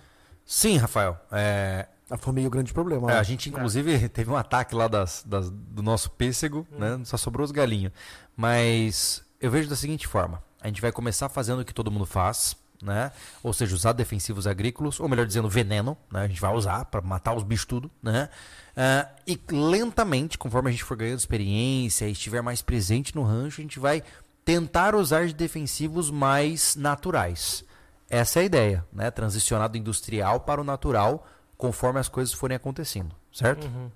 [0.46, 1.18] Sim, Rafael.
[1.32, 3.10] É, A formiga é o grande problema.
[3.10, 3.20] é, né?
[3.20, 7.00] a gente, inclusive, teve um ataque lá das, das- do nosso pêssego, né?
[7.04, 7.92] Só sobrou os galinhos.
[8.36, 12.06] Mas eu vejo da seguinte forma: a gente vai começar fazendo o que todo mundo
[12.06, 13.12] faz, né?
[13.42, 16.22] Ou seja, usar defensivos agrícolas, ou melhor dizendo, veneno, né?
[16.22, 18.30] A gente vai usar para matar os bichos tudo, né?
[18.74, 23.60] Ah, e lentamente, conforme a gente for ganhando experiência e estiver mais presente no rancho,
[23.60, 24.02] a gente vai
[24.46, 27.64] tentar usar de defensivos mais naturais.
[28.08, 29.10] Essa é a ideia, né?
[29.10, 31.26] Transicionar do industrial para o natural
[31.58, 33.66] conforme as coisas forem acontecendo, certo?
[33.66, 33.90] Uhum.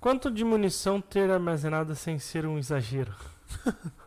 [0.00, 3.12] Quanto de munição ter armazenada sem ser um exagero?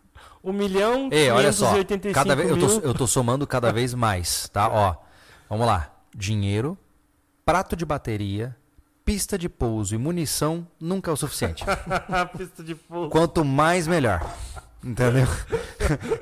[0.47, 3.93] um milhão Ei, olha só, 585 cada vez, eu, tô, eu tô somando cada vez
[3.93, 4.69] mais, tá?
[4.69, 4.95] Ó,
[5.49, 5.91] vamos lá.
[6.15, 6.77] Dinheiro,
[7.45, 8.55] prato de bateria,
[9.03, 11.65] pista de pouso e munição nunca é o suficiente.
[12.37, 13.09] pista de fogo.
[13.09, 14.25] Quanto mais, melhor.
[14.81, 15.27] Entendeu?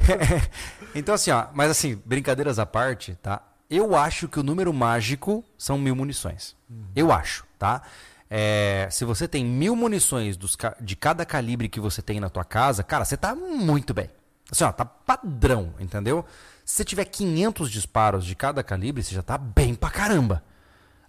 [0.95, 3.43] então, assim, ó, mas assim, brincadeiras à parte, tá?
[3.69, 6.55] Eu acho que o número mágico são mil munições.
[6.95, 7.81] Eu acho, tá?
[8.29, 12.43] É, se você tem mil munições dos de cada calibre que você tem na tua
[12.43, 14.09] casa, cara, você tá muito bem.
[14.51, 16.25] Assim, ó, tá padrão, entendeu?
[16.63, 20.43] Se você tiver 500 disparos de cada calibre, você já tá bem pra caramba.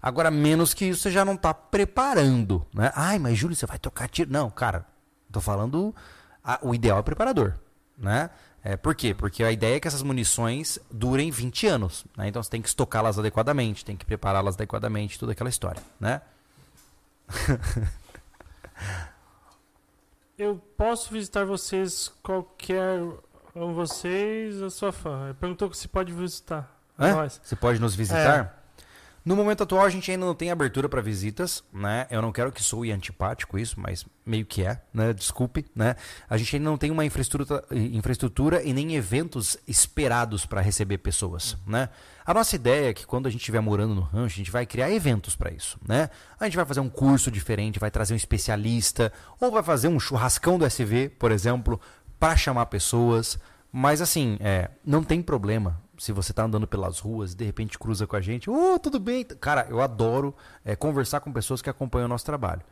[0.00, 2.92] Agora, menos que isso, você já não tá preparando, né?
[2.94, 4.30] Ai, mas Júlio, você vai tocar tiro.
[4.30, 4.86] Não, cara,
[5.32, 5.94] tô falando.
[6.44, 7.54] a- o ideal é preparador,
[7.98, 8.30] né?
[8.62, 9.12] É, por quê?
[9.14, 12.28] Porque a ideia é que essas munições durem 20 anos, né?
[12.28, 16.20] Então você tem que estocá-las adequadamente, tem que prepará-las adequadamente, toda aquela história, né?
[20.38, 23.00] Eu posso visitar vocês qualquer
[23.54, 25.24] um vocês, a sua fã.
[25.26, 26.70] Ele perguntou se pode visitar.
[26.98, 27.12] É?
[27.12, 27.40] Nós.
[27.42, 28.55] Você pode nos visitar?
[29.26, 32.06] No momento atual, a gente ainda não tem abertura para visitas, né?
[32.12, 35.12] Eu não quero que soe antipático isso, mas meio que é, né?
[35.12, 35.96] Desculpe, né?
[36.30, 41.56] A gente ainda não tem uma infraestrutura, infraestrutura e nem eventos esperados para receber pessoas,
[41.66, 41.88] né?
[42.24, 44.64] A nossa ideia é que quando a gente estiver morando no rancho, a gente vai
[44.64, 46.08] criar eventos para isso, né?
[46.38, 49.98] A gente vai fazer um curso diferente, vai trazer um especialista, ou vai fazer um
[49.98, 51.80] churrascão do SV, por exemplo,
[52.16, 53.40] para chamar pessoas.
[53.72, 57.78] Mas assim, é, não tem problema se você tá andando pelas ruas e de repente
[57.78, 58.50] cruza com a gente.
[58.50, 59.24] Ô, tudo bem?
[59.24, 62.62] Cara, eu adoro é, conversar com pessoas que acompanham o nosso trabalho.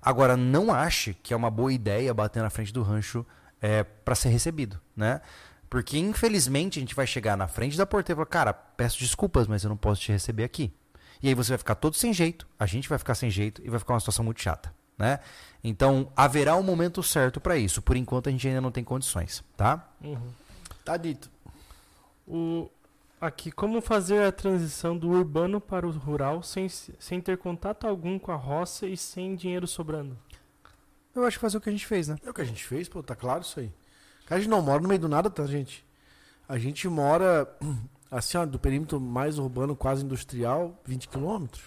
[0.00, 3.24] Agora, não ache que é uma boa ideia bater na frente do rancho
[3.60, 5.22] é, para ser recebido, né?
[5.70, 9.46] Porque, infelizmente, a gente vai chegar na frente da porteira e falar, cara, peço desculpas,
[9.46, 10.72] mas eu não posso te receber aqui.
[11.22, 13.70] E aí você vai ficar todo sem jeito, a gente vai ficar sem jeito e
[13.70, 15.20] vai ficar uma situação muito chata, né?
[15.64, 17.80] Então, haverá um momento certo para isso.
[17.80, 19.88] Por enquanto, a gente ainda não tem condições, tá?
[20.02, 20.30] Uhum.
[20.84, 21.30] Tá dito.
[22.26, 22.70] O,
[23.20, 28.18] aqui, como fazer a transição do urbano para o rural sem, sem ter contato algum
[28.18, 30.16] com a roça e sem dinheiro sobrando?
[31.14, 32.16] Eu acho que fazer o que a gente fez, né?
[32.24, 33.72] É o que a gente fez, pô, tá claro isso aí.
[34.26, 35.84] Cara, a gente não mora no meio do nada, tá, gente?
[36.48, 37.48] A gente mora,
[38.10, 41.62] assim, ó, do perímetro mais urbano, quase industrial, 20 quilômetros.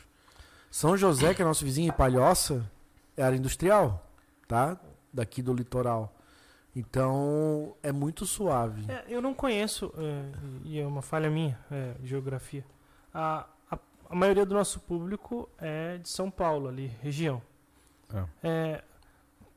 [0.69, 2.69] São José, que é nosso vizinho, e Palhoça,
[3.15, 4.05] é área industrial,
[4.47, 4.77] tá?
[5.13, 6.13] Daqui do litoral.
[6.77, 8.85] Então, é muito suave.
[8.87, 10.31] É, eu não conheço, é,
[10.63, 12.63] e é uma falha minha, é, geografia.
[13.11, 17.41] A, a, a, maioria do nosso público é de São Paulo, ali, região.
[18.43, 18.83] É.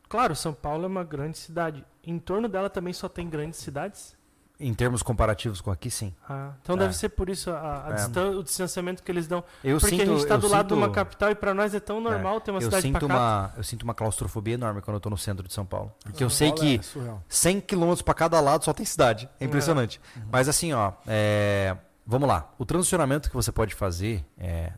[0.08, 1.84] claro, São Paulo é uma grande cidade.
[2.02, 4.16] Em torno dela também só tem grandes cidades?
[4.62, 6.14] Em termos comparativos com aqui, sim.
[6.28, 6.80] Ah, então é.
[6.80, 8.20] deve ser por isso a, a é.
[8.28, 9.42] o distanciamento que eles dão.
[9.64, 10.74] Eu Porque sinto, a gente está do lado sinto...
[10.74, 12.00] de uma capital e para nós é tão é.
[12.00, 12.40] normal é.
[12.40, 15.16] ter uma eu cidade sinto uma Eu sinto uma claustrofobia enorme quando eu estou no
[15.16, 15.90] centro de São Paulo.
[16.04, 19.28] Porque eu sei que é 100 quilômetros para cada lado só tem cidade.
[19.40, 19.98] É impressionante.
[20.14, 20.22] Uhum.
[20.30, 21.74] Mas assim, ó, é...
[22.06, 22.52] vamos lá.
[22.58, 24.22] O transicionamento que você pode fazer,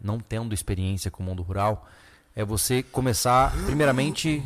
[0.01, 1.89] não tendo experiência com o mundo rural,
[2.37, 4.43] é você começar, primeiramente,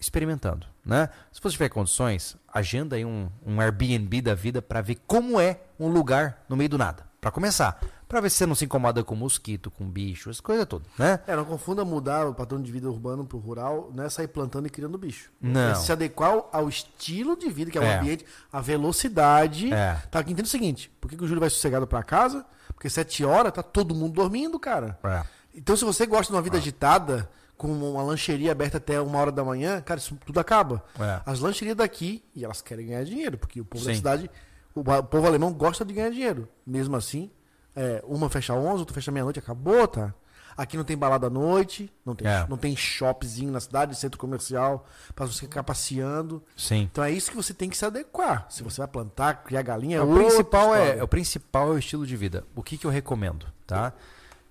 [0.00, 0.73] experimentando.
[0.84, 1.08] Né?
[1.32, 5.60] Se você tiver condições, agenda aí um, um Airbnb da vida para ver como é
[5.80, 7.04] um lugar no meio do nada.
[7.20, 7.80] Para começar.
[8.06, 11.20] Para ver se você não se incomoda com mosquito, com bicho, essa coisa toda, né?
[11.26, 14.66] É, não confunda mudar o padrão de vida urbano pro rural, não é sair plantando
[14.66, 15.32] e criando bicho.
[15.40, 15.70] Não.
[15.70, 17.96] É se adequar ao estilo de vida, que é o é.
[17.96, 19.72] ambiente, a velocidade.
[19.72, 19.94] É.
[20.10, 22.44] Tá aqui entende o seguinte: por que, que o Júlio vai sossegado para casa?
[22.74, 24.98] Porque sete horas tá todo mundo dormindo, cara.
[25.02, 25.22] É.
[25.54, 29.32] Então, se você gosta de uma vida agitada, com uma lancheria aberta até uma hora
[29.32, 30.84] da manhã, cara, isso tudo acaba.
[30.98, 31.20] É.
[31.24, 33.90] As lancherias daqui, e elas querem ganhar dinheiro, porque o povo Sim.
[33.90, 34.30] da cidade,
[34.74, 36.48] o, povo alemão gosta de ganhar dinheiro.
[36.66, 37.30] Mesmo assim,
[37.74, 40.12] é, uma fecha 11, outra fecha meia-noite, acabou, tá?
[40.56, 42.46] Aqui não tem balada à noite, não tem, é.
[42.48, 46.42] não tem shoppingzinho na cidade, centro comercial, para você ficar passeando.
[46.56, 46.88] Sim.
[46.90, 48.46] Então é isso que você tem que se adequar.
[48.48, 52.06] Se você vai plantar, criar galinha, é, o principal é o principal é o estilo
[52.06, 52.44] de vida.
[52.54, 53.92] O que, que eu recomendo, tá?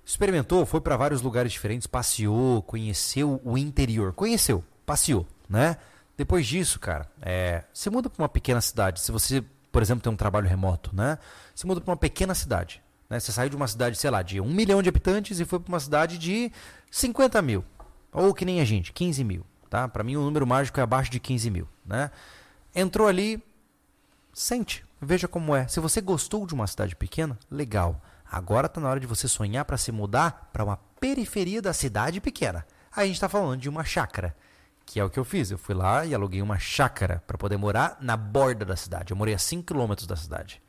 [0.06, 4.14] Experimentou, foi para vários lugares diferentes, passeou, conheceu o interior.
[4.14, 5.78] Conheceu, passeou, né?
[6.18, 9.00] Depois disso, cara, é, você muda para uma pequena cidade.
[9.00, 11.18] Se você, por exemplo, tem um trabalho remoto, né?
[11.56, 12.82] Você muda para uma pequena cidade.
[13.10, 13.20] Né?
[13.20, 15.70] Você saiu de uma cidade, sei lá, de um milhão de habitantes e foi para
[15.70, 16.52] uma cidade de
[16.92, 17.64] 50 mil.
[18.12, 19.46] Ou que nem a gente, 15 mil.
[19.70, 19.88] Tá?
[19.88, 21.68] Para mim, o número mágico é abaixo de 15 mil.
[21.86, 22.12] Né?
[22.76, 23.44] Entrou ali,
[24.32, 25.68] sente, veja como é.
[25.68, 28.02] Se você gostou de uma cidade pequena, legal.
[28.34, 32.20] Agora está na hora de você sonhar para se mudar para uma periferia da cidade
[32.20, 32.66] pequena.
[32.92, 34.36] Aí a gente está falando de uma chácara,
[34.88, 35.52] que é o que eu fiz.
[35.52, 39.12] Eu fui lá e aluguei uma chácara para poder morar na borda da cidade.
[39.12, 40.60] Eu morei a 5 km da cidade.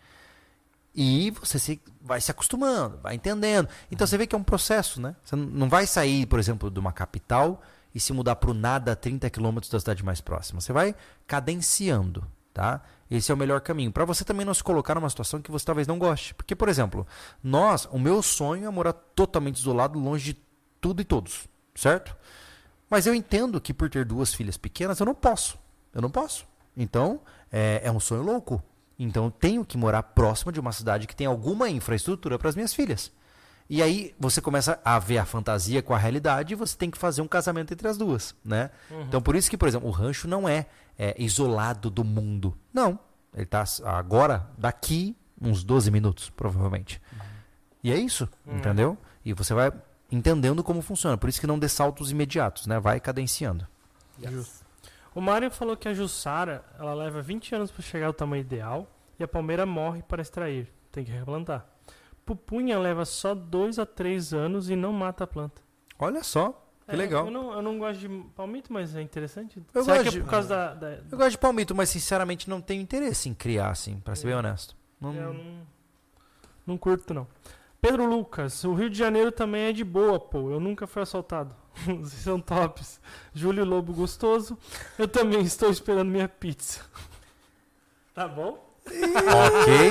[0.95, 3.67] E você se, vai se acostumando, vai entendendo.
[3.91, 5.17] Então você vê que é um processo, né?
[5.25, 7.63] Você não vai sair, por exemplo, de uma capital
[7.95, 10.61] e se mudar para o nada a 30 quilômetros da cidade mais próxima.
[10.61, 10.95] Você vai
[11.27, 12.81] cadenciando, tá?
[13.11, 13.93] Esse é o melhor caminho.
[13.93, 16.33] Para você também não se colocar numa situação que você talvez não goste.
[16.35, 17.07] Porque, por exemplo,
[17.43, 20.41] nós, o meu sonho é morar totalmente isolado, longe de
[20.81, 22.17] tudo e todos, certo?
[22.89, 25.59] Mas eu entendo que por ter duas filhas pequenas, eu não posso.
[25.93, 26.47] Eu não posso.
[26.77, 27.21] Então,
[27.53, 28.63] é, é um sonho louco.
[28.97, 32.55] Então, eu tenho que morar próximo de uma cidade que tem alguma infraestrutura para as
[32.55, 33.13] minhas filhas.
[33.69, 36.99] E aí você começa a ver a fantasia com a realidade e você tem que
[36.99, 38.71] fazer um casamento entre as duas, né?
[38.91, 39.03] Uhum.
[39.03, 40.67] Então por isso que, por exemplo, o rancho não é,
[40.99, 42.57] é isolado do mundo.
[42.73, 42.99] Não.
[43.33, 47.01] Ele está agora, daqui, uns 12 minutos, provavelmente.
[47.13, 47.19] Uhum.
[47.83, 48.59] E é isso, uhum.
[48.59, 48.99] entendeu?
[49.25, 49.73] E você vai
[50.13, 51.17] entendendo como funciona.
[51.17, 52.79] Por isso que não dê saltos imediatos, né?
[52.79, 53.67] Vai cadenciando.
[54.23, 54.63] Yes.
[55.15, 58.87] O Mário falou que a Jussara, ela leva 20 anos para chegar ao tamanho ideal
[59.19, 60.71] e a palmeira morre para extrair.
[60.93, 61.74] Tem que replantar
[62.25, 65.63] pupunha leva só dois a três anos e não mata a planta.
[65.99, 67.27] Olha só, que é, legal.
[67.27, 69.63] Eu não, eu não gosto de palmito, mas é interessante.
[69.73, 72.49] Eu Será gosto que é por causa da, da, Eu gosto de palmito, mas sinceramente
[72.49, 74.31] não tenho interesse em criar, assim, pra ser é.
[74.31, 74.77] bem honesto.
[75.01, 75.15] Não...
[75.15, 75.67] É, eu não,
[76.67, 77.27] não curto, não.
[77.81, 80.51] Pedro Lucas, o Rio de Janeiro também é de boa, pô.
[80.51, 81.55] Eu nunca fui assaltado.
[81.85, 83.01] Vocês são tops.
[83.33, 84.59] Júlio Lobo gostoso.
[84.99, 86.81] Eu também estou esperando minha pizza.
[88.15, 88.65] Tá bom?
[88.87, 89.91] ok.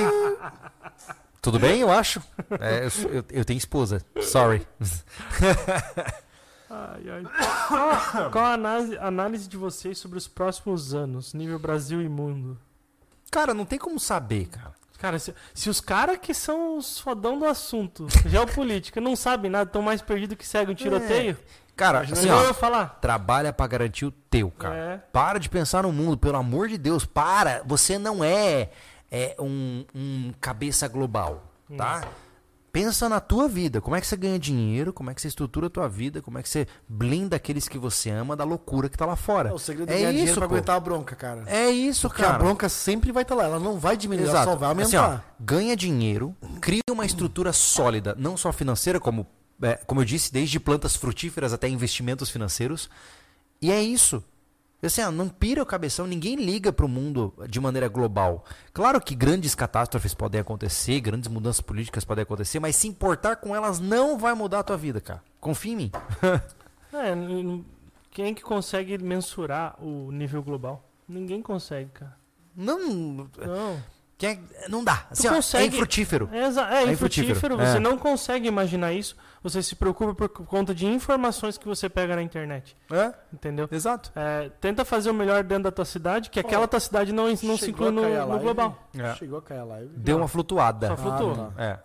[1.44, 2.22] Tudo bem, eu acho.
[2.58, 4.02] É, eu, eu, eu, tenho esposa.
[4.22, 4.66] Sorry.
[6.70, 8.30] ai, ai.
[8.32, 12.58] Qual a análise, análise de vocês sobre os próximos anos, nível Brasil e mundo?
[13.30, 14.72] Cara, não tem como saber, cara.
[14.98, 19.68] Cara, se, se os caras que são os fodão do assunto, geopolítica, não sabem nada,
[19.68, 21.36] estão mais perdidos que segue um tiroteio.
[21.38, 21.64] É.
[21.76, 23.00] Cara, assim, ó, eu falar.
[23.02, 24.74] trabalha para garantir o teu, cara.
[24.74, 24.96] É.
[25.12, 27.62] Para de pensar no mundo, pelo amor de Deus, para.
[27.66, 28.70] Você não é
[29.14, 31.44] é um, um cabeça global,
[31.78, 32.02] tá?
[32.72, 35.68] Pensa na tua vida, como é que você ganha dinheiro, como é que você estrutura
[35.68, 38.98] a tua vida, como é que você blinda aqueles que você ama da loucura que
[38.98, 39.50] tá lá fora.
[39.50, 40.54] É, o segredo é, é ganhar isso, dinheiro pra pô.
[40.54, 41.44] aguentar a bronca, cara.
[41.46, 42.34] É isso, Porque cara.
[42.34, 44.48] Porque a bronca sempre vai estar tá lá, ela não vai diminuir, Exato.
[44.48, 45.06] ela só vai aumentar.
[45.06, 49.24] Assim, ó, ganha dinheiro, cria uma estrutura sólida, não só financeira, como,
[49.62, 52.90] é, como eu disse, desde plantas frutíferas até investimentos financeiros.
[53.62, 54.20] E é isso.
[54.86, 58.44] Assim, ó, não pira o cabeção, ninguém liga pro mundo de maneira global.
[58.72, 63.54] Claro que grandes catástrofes podem acontecer, grandes mudanças políticas podem acontecer, mas se importar com
[63.54, 65.22] elas não vai mudar a tua vida, cara.
[65.40, 65.92] Confia em mim.
[66.96, 67.12] É,
[68.12, 70.88] quem que consegue mensurar o nível global?
[71.08, 72.16] Ninguém consegue, cara.
[72.56, 73.82] Não, Não.
[74.22, 74.38] é-
[74.68, 75.04] não dá.
[75.10, 76.28] Assim, ó, é consegue- infrutífero.
[76.32, 77.32] É, exa- é, É infrutífero.
[77.36, 77.80] infrutífero, Você é.
[77.80, 79.16] não consegue imaginar isso.
[79.44, 82.74] Você se preocupa por conta de informações que você pega na internet.
[82.90, 83.68] É, Entendeu?
[83.70, 84.10] exato.
[84.16, 87.56] É, tenta fazer o melhor dentro da tua cidade, que aquela tua cidade não, não
[87.58, 88.88] se inclui no, no global.
[88.98, 89.14] É.
[89.16, 89.90] Chegou a cair a live.
[89.98, 90.22] Deu Não.
[90.22, 90.88] uma flutuada.
[90.88, 91.32] Só flutuou.
[91.32, 91.62] Ah, tá.
[91.62, 91.78] É.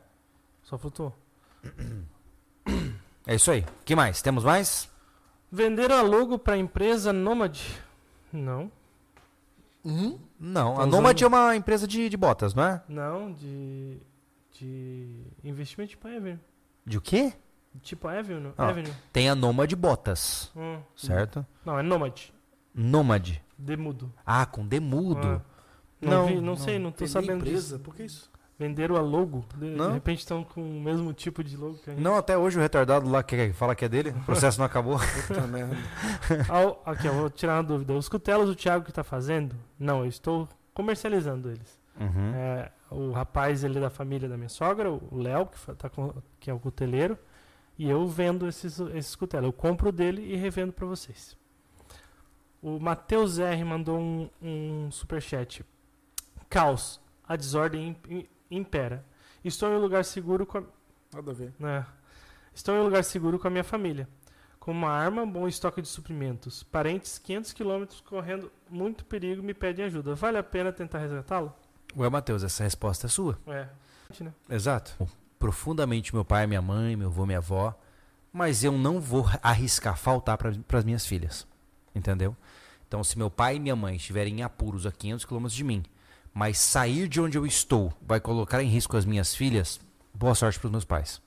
[0.64, 1.14] Só flutuou.
[3.28, 3.66] É isso aí.
[3.84, 4.22] que mais?
[4.22, 4.90] Temos mais?
[5.52, 7.60] Vender a logo para empresa Nomad?
[8.32, 8.72] Não.
[9.84, 10.18] Uhum.
[10.40, 10.76] Não.
[10.76, 12.82] Tá a Nomad é uma empresa de, de botas, não é?
[12.88, 13.98] Não, de.
[14.54, 16.40] De investimento tipo Avenue.
[16.86, 17.34] De o quê?
[17.82, 18.52] Tipo Avenue.
[18.58, 18.70] Ah.
[18.70, 18.92] Avenue.
[19.14, 20.80] Tem a Nomad Botas, Hum.
[20.96, 21.46] certo?
[21.66, 22.20] Não, é Nomad.
[22.74, 23.38] Nomad.
[23.58, 24.12] Demudo.
[24.26, 25.20] Ah, com demudo.
[25.28, 25.42] Ah.
[26.02, 26.56] Não, Não, vi, não, não.
[26.56, 27.76] sei, não tô sabendo empresa?
[27.76, 27.80] disso.
[27.80, 28.30] Por que isso?
[28.58, 29.46] Venderam a logo.
[29.56, 32.02] De, de repente estão com o mesmo tipo de logo que a gente.
[32.04, 34.98] Não, até hoje o retardado lá que fala que é dele, o processo não acabou.
[35.28, 35.78] Puta merda.
[36.86, 37.94] Aqui, eu vou tirar uma dúvida.
[37.94, 39.56] Os cutelos do Thiago que tá fazendo?
[39.78, 41.80] Não, eu estou comercializando eles.
[42.00, 42.34] Uhum.
[42.34, 46.14] É, o rapaz ele é da família da minha sogra, o Léo, que, tá com-
[46.40, 47.18] que é o cuteleiro,
[47.80, 49.46] e eu vendo esses, esses cutelos.
[49.48, 51.36] Eu compro dele e revendo para vocês.
[52.62, 55.66] O Matheus R mandou um, um superchat.
[56.50, 59.06] Caos, a desordem im- im- impera.
[59.44, 60.64] Estou em um lugar seguro com a,
[61.14, 61.54] Nada a ver.
[61.58, 61.86] né?
[62.54, 64.08] Estou em um lugar seguro com a minha família.
[64.60, 66.62] Com uma arma, bom estoque de suprimentos.
[66.64, 70.14] Parentes 500 quilômetros correndo muito perigo me pedem ajuda.
[70.16, 71.54] Vale a pena tentar resgatá-lo?
[71.96, 73.40] Ué, Matheus, essa resposta é sua.
[73.48, 73.68] É.
[74.20, 74.34] Né?
[74.50, 74.92] Exato.
[75.40, 77.74] Profundamente meu pai, minha mãe, meu avô, minha avó.
[78.32, 81.48] Mas eu não vou arriscar faltar para as minhas filhas.
[81.96, 82.36] Entendeu?
[82.88, 85.84] Então, se meu pai e minha mãe estiverem em apuros a 500 quilômetros de mim,
[86.34, 89.80] mas sair de onde eu estou vai colocar em risco as minhas filhas,
[90.14, 91.22] boa sorte para os meus pais.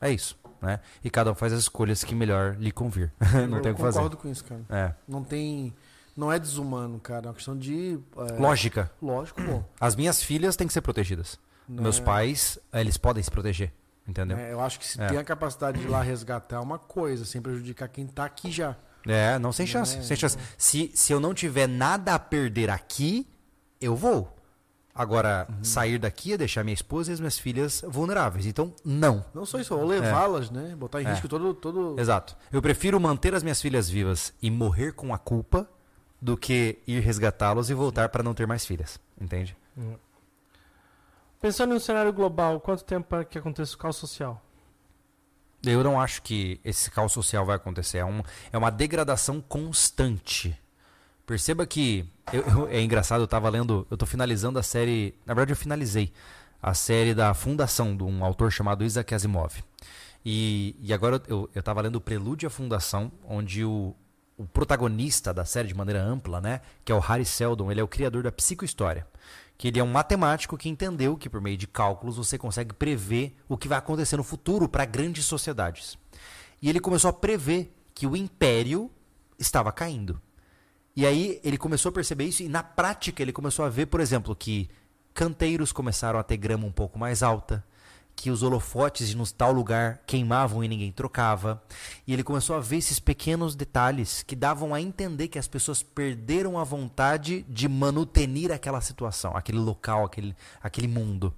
[0.00, 0.38] É isso.
[0.60, 0.80] Né?
[1.02, 3.12] E cada um faz as escolhas que melhor lhe convir.
[3.48, 3.98] não eu tem o que fazer.
[3.98, 4.62] concordo com isso, cara.
[4.70, 4.94] É.
[5.06, 5.74] Não tem.
[6.16, 7.26] Não é desumano, cara.
[7.26, 7.98] É uma questão de.
[8.16, 8.90] é, Lógica.
[9.02, 9.62] Lógico, pô.
[9.80, 11.38] As minhas filhas têm que ser protegidas.
[11.68, 13.72] Não Meus é- pais, eles podem se proteger.
[14.06, 14.36] Entendeu?
[14.36, 15.06] é, eu acho que se É.
[15.06, 18.50] tem a capacidade de ir lá resgatar é uma coisa, sem prejudicar quem tá aqui
[18.52, 18.76] já.
[19.06, 20.36] É, não, sem chance, É, sem chance.
[20.58, 23.26] Se, se eu não tiver nada a perder aqui,
[23.80, 24.30] eu vou.
[24.94, 25.64] Agora, Uhum.
[25.64, 28.46] sair daqui é deixar minha esposa e as minhas filhas vulneráveis.
[28.46, 29.24] Então, não.
[29.34, 30.74] Não só isso, ou levá-las, né?
[30.76, 31.10] Botar em É.
[31.10, 31.52] risco todo.
[31.54, 31.98] todo...
[31.98, 32.36] Exato.
[32.52, 35.68] Eu prefiro manter as minhas filhas vivas e morrer com a culpa
[36.22, 39.00] do que ir resgatá-los e voltar para não ter mais filhas.
[39.20, 39.56] Entende?
[41.44, 44.42] Pensando em um cenário global, quanto tempo para que aconteça o caos social?
[45.62, 47.98] Eu não acho que esse caos social vai acontecer.
[47.98, 50.58] É, um, é uma degradação constante.
[51.26, 52.08] Perceba que.
[52.32, 53.86] eu- eu- é engraçado, eu tava lendo.
[53.90, 55.14] Eu tô finalizando a série.
[55.26, 56.10] Na verdade, eu finalizei
[56.62, 59.62] a série da Fundação, de um autor chamado Isaac Asimov.
[60.24, 63.94] E, e agora eu, eu tava lendo o Prelúdio à Fundação, onde o,
[64.38, 66.62] o protagonista da série, de maneira ampla, né?
[66.82, 69.06] Que é o Harry Seldon, ele é o criador da psicohistória.
[69.56, 73.36] Que ele é um matemático que entendeu que por meio de cálculos você consegue prever
[73.48, 75.96] o que vai acontecer no futuro para grandes sociedades.
[76.60, 78.90] E ele começou a prever que o império
[79.38, 80.20] estava caindo.
[80.96, 84.00] E aí ele começou a perceber isso e na prática ele começou a ver, por
[84.00, 84.68] exemplo, que
[85.12, 87.64] canteiros começaram a ter grama um pouco mais alta,
[88.16, 91.62] que os holofotes de tal lugar queimavam e ninguém trocava.
[92.06, 95.82] E ele começou a ver esses pequenos detalhes que davam a entender que as pessoas
[95.82, 101.34] perderam a vontade de manutenir aquela situação, aquele local, aquele, aquele mundo.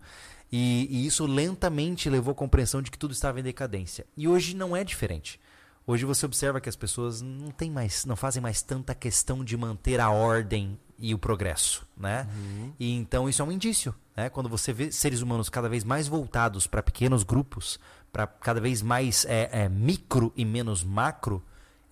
[0.51, 4.07] E, e isso lentamente levou à compreensão de que tudo estava em decadência.
[4.16, 5.40] E hoje não é diferente.
[5.86, 9.57] Hoje você observa que as pessoas não têm mais, não fazem mais tanta questão de
[9.57, 12.27] manter a ordem e o progresso, né?
[12.78, 14.28] E então isso é um indício, né?
[14.31, 17.78] Quando você vê seres humanos cada vez mais voltados para pequenos grupos,
[18.12, 21.43] para cada vez mais é, é, micro e menos macro,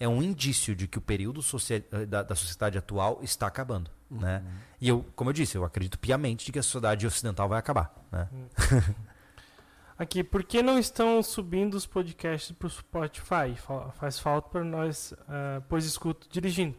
[0.01, 4.43] é um indício de que o período socia- da, da sociedade atual está acabando, né?
[4.81, 7.95] E eu, como eu disse, eu acredito piamente de que a sociedade ocidental vai acabar,
[8.11, 8.29] né?
[9.97, 13.55] Aqui, por que não estão subindo os podcasts para o Spotify?
[13.57, 16.75] Fa- Faz falta para nós, ah, pois escuto dirigindo.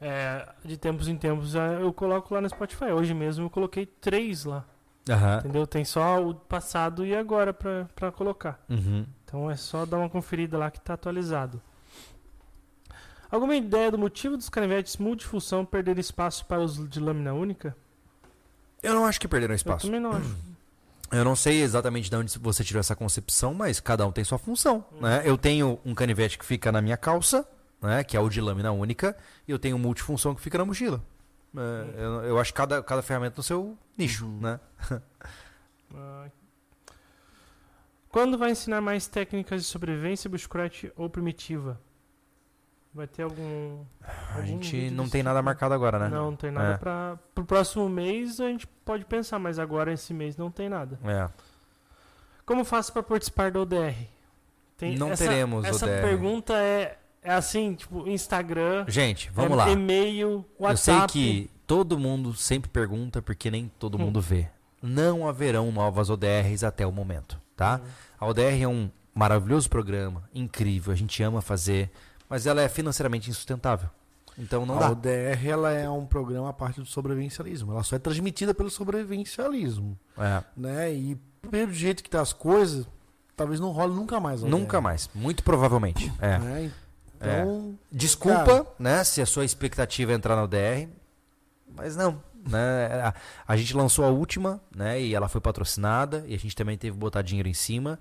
[0.00, 2.86] É, de tempos em tempos ah, eu coloco lá no Spotify.
[2.86, 4.64] Hoje mesmo eu coloquei três lá,
[5.08, 5.38] Aham.
[5.40, 5.66] entendeu?
[5.66, 8.64] Tem só o passado e agora para colocar.
[8.68, 9.04] Uhum.
[9.24, 11.60] Então é só dar uma conferida lá que está atualizado.
[13.30, 17.76] Alguma ideia do motivo dos canivetes multifunção perder espaço para os de lâmina única?
[18.82, 19.86] Eu não acho que perderam Eu espaço.
[19.86, 20.34] também não acho.
[21.12, 24.38] Eu não sei exatamente de onde você tirou essa concepção, mas cada um tem sua
[24.38, 24.84] função.
[25.00, 25.22] Né?
[25.24, 27.44] Eu tenho um canivete que fica na minha calça
[27.80, 29.16] né, que é o de lâmina única,
[29.46, 31.02] e eu tenho um multifunção que fica na mochila.
[31.56, 34.60] É, eu, eu acho cada, cada ferramenta no seu nicho, né?
[35.94, 36.26] Ah,
[38.10, 41.80] Quando vai ensinar mais técnicas de sobrevivência, bushcraft ou primitiva?
[42.92, 43.84] Vai ter algum.
[44.02, 45.44] A algum gente vídeo não tem nada tipo?
[45.44, 46.08] marcado agora, né?
[46.08, 46.76] Não, não tem nada É.
[46.76, 47.16] pra.
[47.32, 50.98] Pro próximo mês a gente pode pensar, mas agora esse mês não tem nada.
[51.04, 51.28] É.
[52.44, 53.94] Como faço pra participar do ODR?
[54.76, 56.00] Tem- Não essa, teremos Essa ODR.
[56.02, 59.70] pergunta é, é assim, tipo, Instagram, Gente, vamos é- lá.
[59.70, 61.12] e-mail, Eu WhatsApp.
[61.12, 64.02] sei que todo mundo sempre pergunta porque nem todo Hum.
[64.06, 64.48] mundo vê.
[64.82, 67.80] Não haverão novas ODRs até o momento, tá?
[67.84, 67.88] Hum.
[68.18, 71.90] A ODR é um maravilhoso programa, incrível, a gente ama fazer,
[72.28, 73.88] mas ela é financeiramente insustentável.
[74.38, 74.90] Então não a dá.
[74.92, 77.72] ODR ela é um programa à parte do sobrevivencialismo.
[77.72, 79.98] Ela só é transmitida pelo sobrevivencialismo.
[80.16, 80.92] É, Né?
[80.94, 81.18] E
[81.50, 82.86] pelo jeito que tá as coisas,
[83.36, 84.42] talvez não role nunca mais.
[84.42, 86.10] a ODR, nunca mais, muito provavelmente.
[86.20, 86.38] É.
[86.38, 86.70] Né?
[87.20, 88.66] Então, Desculpa, Cara.
[88.78, 90.88] né, se a sua expectativa é entrar na ODR,
[91.76, 92.22] mas não.
[92.48, 92.86] Né?
[93.04, 93.14] A,
[93.46, 96.94] a gente lançou a última, né, e ela foi patrocinada, e a gente também teve
[96.94, 97.98] que botar dinheiro em cima,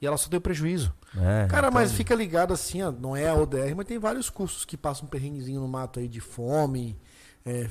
[0.00, 0.94] e ela só deu prejuízo.
[1.12, 1.48] Né?
[1.50, 4.64] Cara, Então, mas fica ligado assim, ó, não é a ODR, mas tem vários cursos
[4.64, 6.96] que passam um perrenguezinho no mato aí de fome,
[7.44, 7.68] é,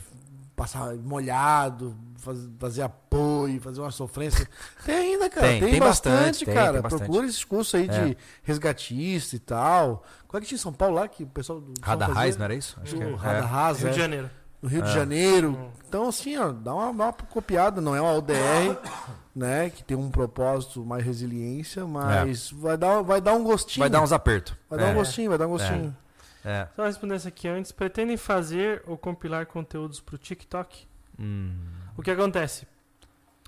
[0.59, 4.47] passar molhado, faz- fazer apoio, fazer uma sofrência.
[4.85, 5.47] Tem ainda, cara.
[5.47, 6.73] Tem, Tem, tem bastante, bastante, tem, cara.
[6.73, 6.99] tem bastante.
[7.05, 8.05] Procura esses cursos aí É.
[8.05, 10.03] de resgatista e tal.
[10.27, 12.35] Qual é que tinha em São Paulo lá que o pessoal do Rada São Raiz,
[12.35, 12.39] fazia?
[12.39, 12.77] não era isso?
[12.83, 13.15] Acho que O é.
[13.15, 13.81] Rada É.
[13.81, 14.01] Rio de é.
[14.01, 14.29] Janeiro.
[14.61, 14.93] no Rio de É.
[14.93, 15.49] Janeiro.
[15.51, 15.69] Hum.
[15.87, 18.77] Então, assim, ó, dá uma, uma copiada, não é uma ODR,
[19.33, 19.69] né?
[19.69, 23.81] Que tem um propósito mais resiliência, mas vai, dar, vai dar um gostinho.
[23.83, 24.53] Vai dar uns apertos.
[24.69, 24.91] Vai dar é.
[24.91, 25.95] um gostinho, vai dar um gostinho.
[26.43, 26.67] É.
[26.75, 27.71] Só responder essa aqui antes.
[27.71, 30.87] Pretendem fazer ou compilar conteúdos pro TikTok?
[31.19, 31.53] Hum.
[31.97, 32.65] O que acontece?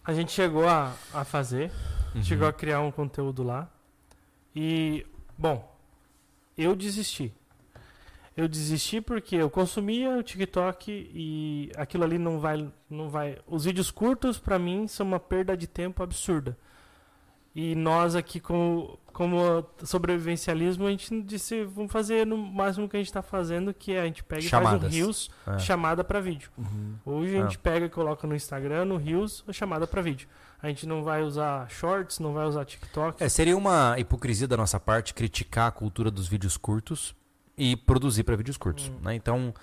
[0.03, 1.71] A gente chegou a, a fazer,
[2.13, 2.23] Uhum.
[2.23, 3.69] chegou a criar um conteúdo lá.
[4.55, 5.05] E,
[5.37, 5.73] bom,
[6.57, 7.33] eu desisti.
[8.35, 12.69] Eu desisti porque eu consumia o TikTok e aquilo ali não vai.
[12.89, 16.57] Não vai os vídeos curtos, pra mim, são uma perda de tempo absurda.
[17.53, 22.99] E nós aqui, como, como sobrevivencialismo, a gente disse, vamos fazer no máximo que a
[22.99, 24.91] gente tá fazendo, que é a gente pega e faz Chamadas.
[24.91, 25.59] um Reels, É.
[25.59, 26.49] chamada pra vídeo.
[26.57, 26.95] Uhum.
[27.05, 29.01] Hoje a gente pega e coloca no Instagram, no
[29.47, 30.27] a chamada pra vídeo.
[30.63, 33.21] A gente não vai usar shorts, não vai usar TikTok.
[33.21, 37.13] É, seria uma hipocrisia da nossa parte criticar a cultura dos vídeos curtos
[37.57, 38.87] e produzir para vídeos curtos.
[38.89, 38.99] Hum.
[39.01, 39.15] né?
[39.15, 39.53] Então,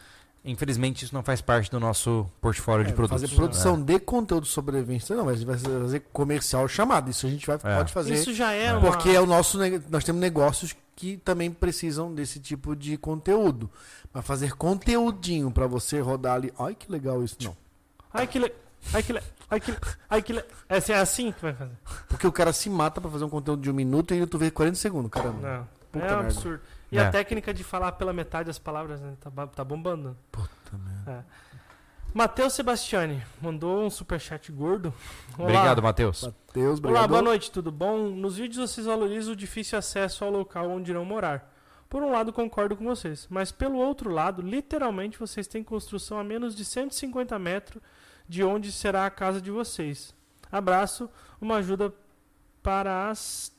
[0.44, 3.22] infelizmente, isso não faz parte do nosso portfólio de É, produtos.
[3.22, 7.10] fazer produção de conteúdo de sobrevivência, não, mas a gente vai fazer comercial chamado.
[7.10, 7.76] Isso a gente vai, É.
[7.76, 8.14] pode fazer.
[8.14, 8.72] Isso já é, É.
[8.74, 8.80] uma...
[8.90, 9.58] Porque é o nosso,
[9.90, 13.70] nós temos negócios que também precisam desse tipo de conteúdo.
[14.12, 16.52] Mas fazer conteúdinho pra você rodar ali.
[16.58, 17.56] Ai, que legal isso, não.
[18.12, 18.52] Ai que le...
[18.94, 19.20] Ai que le...
[19.50, 19.78] Ai que le...
[20.10, 20.44] Ai que le...
[20.68, 21.72] Essa é assim que vai fazer.
[22.08, 24.50] Porque o cara se mata pra fazer um conteúdo de um minuto e tu vê
[24.50, 25.40] 40 segundos, caramba.
[25.58, 25.77] Não.
[25.92, 26.24] Puta é um merda.
[26.26, 26.60] absurdo.
[26.90, 27.00] E É.
[27.06, 30.16] a técnica de falar pela metade as palavras né, tá, tá bombando.
[30.30, 31.26] Puta merda.
[32.14, 34.92] Matheus Sebastiani mandou um superchat gordo.
[35.36, 35.44] Olá.
[35.50, 36.22] Obrigado, Matheus.
[36.22, 36.98] Matheus, obrigado.
[37.00, 38.08] Olá, boa noite, tudo bom?
[38.08, 41.54] Nos vídeos vocês valorizam o difícil acesso ao local onde irão morar.
[41.88, 46.24] Por um lado, concordo com vocês, mas pelo outro lado, literalmente vocês têm construção a
[46.24, 47.82] menos de 150 metros
[48.28, 50.14] de onde será a casa de vocês.
[50.50, 51.08] Abraço,
[51.40, 51.92] uma ajuda
[52.62, 53.52] para as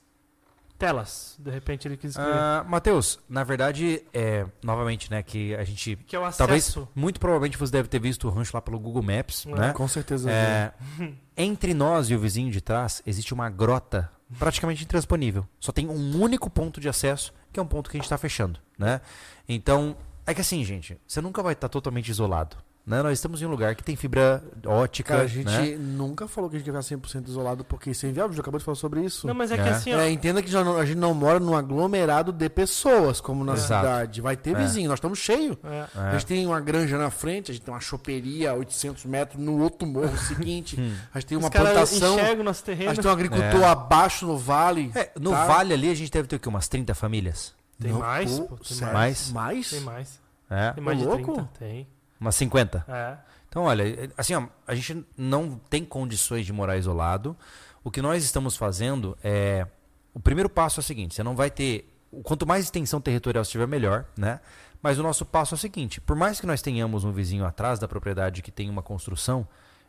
[0.79, 1.35] telas.
[1.37, 2.33] De repente ele quis escrever.
[2.33, 5.95] Ah, Matheus, na verdade, é, novamente, né, que a gente.
[6.07, 6.37] que é o acesso.
[6.39, 9.51] Talvez, muito provavelmente você deve ter visto o rancho lá pelo Google Maps, É.
[9.53, 9.73] né?
[9.73, 10.31] Com certeza.
[10.31, 10.71] É,
[11.37, 15.45] entre nós e o vizinho de trás existe uma grota praticamente intransponível.
[15.59, 18.17] Só tem um único ponto de acesso, que é um ponto que a gente está
[18.17, 19.01] fechando, né?
[19.47, 19.95] Então,
[20.25, 22.55] é que assim, gente, você nunca vai estar totalmente isolado.
[22.89, 23.03] Né?
[23.03, 25.09] Nós estamos em um lugar que tem fibra ótica.
[25.13, 25.77] Cara, a gente né?
[25.77, 28.33] nunca falou que a gente ia ficar 100% isolado, porque isso é inviável.
[28.33, 29.27] Já acabou de falar sobre isso.
[29.27, 29.69] Não, mas é, que É.
[29.69, 33.21] assim, ó, É, entenda que já não- a gente não mora num aglomerado de pessoas,
[33.21, 33.85] como na Exato.
[33.85, 34.21] cidade.
[34.21, 34.59] Vai ter É.
[34.59, 35.55] vizinho, nós estamos cheios.
[35.63, 35.99] é, É.
[35.99, 39.39] A gente tem uma granja na frente, a gente tem uma choperia a 800 metros
[39.39, 40.17] no outro morro
[40.57, 40.75] seguinte.
[40.81, 40.95] Hum.
[41.13, 42.17] A gente tem os uma caras plantação.
[42.43, 42.89] nosso A terreno.
[42.89, 43.65] gente tem um agricultor É.
[43.65, 44.91] abaixo no vale.
[44.95, 45.45] É, no tá?
[45.45, 46.49] vale ali a gente deve ter o quê?
[46.49, 47.53] Umas 30 famílias?
[47.79, 49.31] Tem Não, mais, pô, tem mais.
[49.31, 49.69] Mais?
[49.69, 50.19] Tem mais.
[50.49, 50.71] É.
[50.73, 51.33] Tem mais Ô, de louco.
[51.33, 51.49] 30.
[51.59, 51.87] Tem.
[52.19, 52.85] Umas 50.
[52.87, 53.17] É.
[53.47, 57.35] Então, olha, assim, ó, a gente não tem condições de morar isolado.
[57.83, 59.65] O que nós estamos fazendo é.
[60.13, 61.91] O primeiro passo é o seguinte: você não vai ter.
[62.23, 64.39] Quanto mais extensão territorial você tiver, melhor, né?
[64.81, 67.79] Mas o nosso passo é o seguinte: por mais que nós tenhamos um vizinho atrás
[67.79, 69.47] da propriedade que tem uma construção,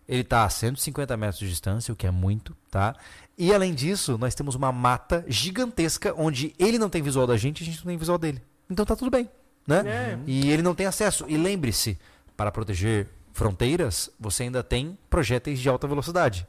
[0.08, 2.94] ele está a 150 metros de distância, o que é muito, tá?
[3.38, 7.60] E além disso, nós temos uma mata gigantesca onde ele não tem visual da gente
[7.60, 8.42] e a gente não tem visual dele.
[8.68, 9.30] Então tá tudo bem,
[9.66, 9.82] né?
[9.86, 10.18] É.
[10.26, 11.24] E ele não tem acesso.
[11.28, 11.98] E lembre-se,
[12.40, 16.46] para proteger fronteiras, você ainda tem projéteis de alta velocidade.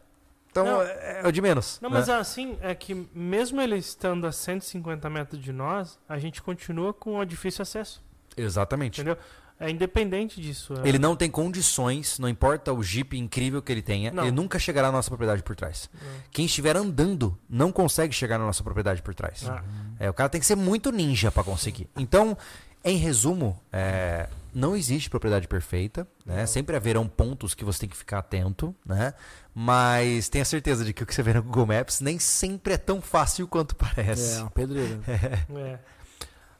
[0.49, 0.81] Então Não.
[0.81, 1.79] é, é o de menos.
[1.81, 1.97] Não, né?
[1.99, 6.93] mas assim, é que mesmo ele estando a 150 metros de nós, a gente continua
[6.93, 8.01] com o difícil acesso.
[8.37, 9.01] Exatamente.
[9.01, 9.17] Entendeu?
[9.59, 10.73] É independente disso.
[10.81, 14.23] é- Ele não tem condições, não importa o Jeep incrível que ele tenha, Não.
[14.23, 15.89] ele nunca chegará na nossa propriedade por trás.
[15.93, 16.01] Não.
[16.31, 19.45] Quem estiver andando não consegue chegar na nossa propriedade por trás.
[19.47, 19.61] Ah,
[19.99, 21.89] É, o cara tem que ser muito ninja para conseguir.
[21.97, 22.35] Então,
[22.83, 26.45] em resumo, é, não existe propriedade perfeita, né?
[26.45, 29.13] Sempre haverão pontos que você tem que ficar atento, né?
[29.53, 32.77] Mas tenha certeza de que o que você vê no Google Maps nem sempre é
[32.77, 34.39] tão fácil quanto parece.
[34.39, 34.99] É, uma pedreira.
[35.55, 35.79] é.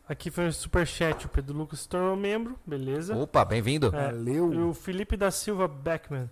[0.07, 1.25] Aqui foi um superchat.
[1.25, 2.59] O Pedro Lucas se tornou membro.
[2.65, 3.15] Beleza.
[3.15, 3.87] Opa, bem-vindo.
[3.95, 4.53] É, Valeu.
[4.53, 6.29] E o Felipe da Silva Beckman.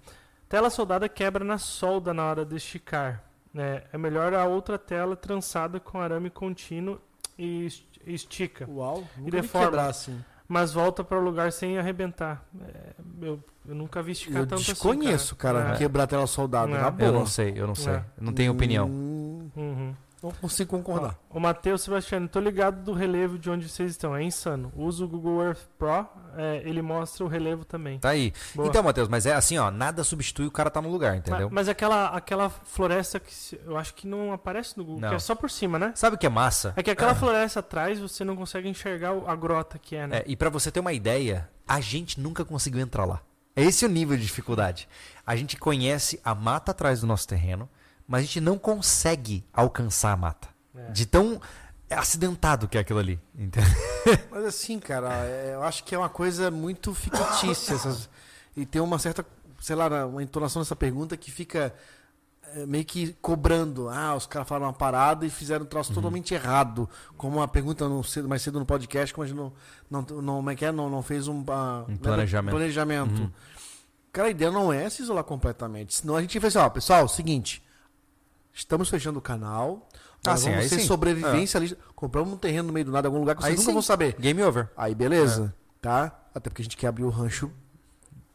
[0.48, 3.24] Tela soldada quebra na solda na hora de esticar.
[3.56, 7.00] É, é melhor a outra tela trançada com arame contínuo
[7.38, 7.68] e
[8.06, 8.68] estica.
[8.70, 9.68] Uau, nunca vi deforma.
[9.68, 10.20] quebrar assim.
[10.48, 12.44] Mas volta para o lugar sem arrebentar.
[12.62, 15.78] É, eu, eu nunca vi esticar Eu tanto desconheço, assim, cara, É.
[15.78, 16.74] quebrar tela soldado.
[16.76, 16.82] É.
[16.82, 17.08] Na boa.
[17.10, 17.94] Eu não sei, eu não sei.
[17.94, 18.04] É.
[18.18, 18.88] Eu não tenho opinião.
[18.90, 19.96] Hum, Uhum.
[20.22, 21.18] Não consigo concordar.
[21.30, 24.16] Ó, O Matheus Sebastiano, tô ligado do relevo de onde vocês estão.
[24.16, 24.72] É insano.
[24.76, 26.06] Uso o Google Earth Pro,
[26.36, 28.00] é, ele mostra o relevo também.
[28.00, 28.34] Tá aí.
[28.54, 28.68] Boa.
[28.68, 31.48] Então, Matheus, mas é assim, ó, nada substitui o cara tá no lugar, entendeu?
[31.48, 33.32] Mas, mas aquela, aquela floresta que
[33.66, 35.10] eu acho que não aparece no Google, Não.
[35.10, 35.92] que é só por cima, né?
[35.96, 36.74] Sabe o que é massa?
[36.76, 40.18] É que aquela floresta atrás você não consegue enxergar a grota que é, né?
[40.18, 43.22] É, e pra você ter uma ideia, a gente nunca conseguiu entrar lá.
[43.56, 44.88] É esse o nível de dificuldade.
[45.26, 47.70] A gente conhece a mata atrás do nosso terreno,
[48.10, 50.50] mas a gente não consegue alcançar a mata.
[50.76, 50.92] É.
[50.92, 51.40] De tão
[51.90, 53.20] acidentado que é aquilo ali.
[53.36, 53.70] entendeu?
[54.32, 57.74] Mas assim, cara, é, eu acho que é uma coisa muito fictícia.
[57.74, 58.10] essas-
[58.56, 59.26] e tem uma certa,
[59.60, 61.74] sei lá, uma entonação nessa pergunta que fica
[62.56, 63.90] é, meio que cobrando.
[63.90, 66.90] Ah, os caras falaram uma parada e fizeram um troço totalmente errado.
[67.18, 69.54] Como uma pergunta no mais cedo no podcast, como a gente não,
[69.90, 70.72] não, não, como é que é?
[70.72, 72.52] não, não fez um, ah, Um planejamento.
[72.56, 73.22] planejamento.
[73.22, 73.32] Uhum.
[74.12, 75.96] Cara, a ideia não é se isolar completamente.
[75.96, 77.64] Senão a gente vai assim, ó, pessoal, seguinte.
[78.60, 79.88] Estamos fechando o canal.
[80.28, 80.86] Ah, sim, vamos ter sim.
[80.86, 81.78] sobrevivência ali.
[81.96, 83.74] Compramos um terreno no meio do nada, algum lugar que vocês Aí nunca sim.
[83.74, 84.16] vão saber.
[84.20, 84.68] Game over.
[84.76, 86.20] Aí beleza, tá?
[86.36, 87.50] Até porque a gente quer abrir o rancho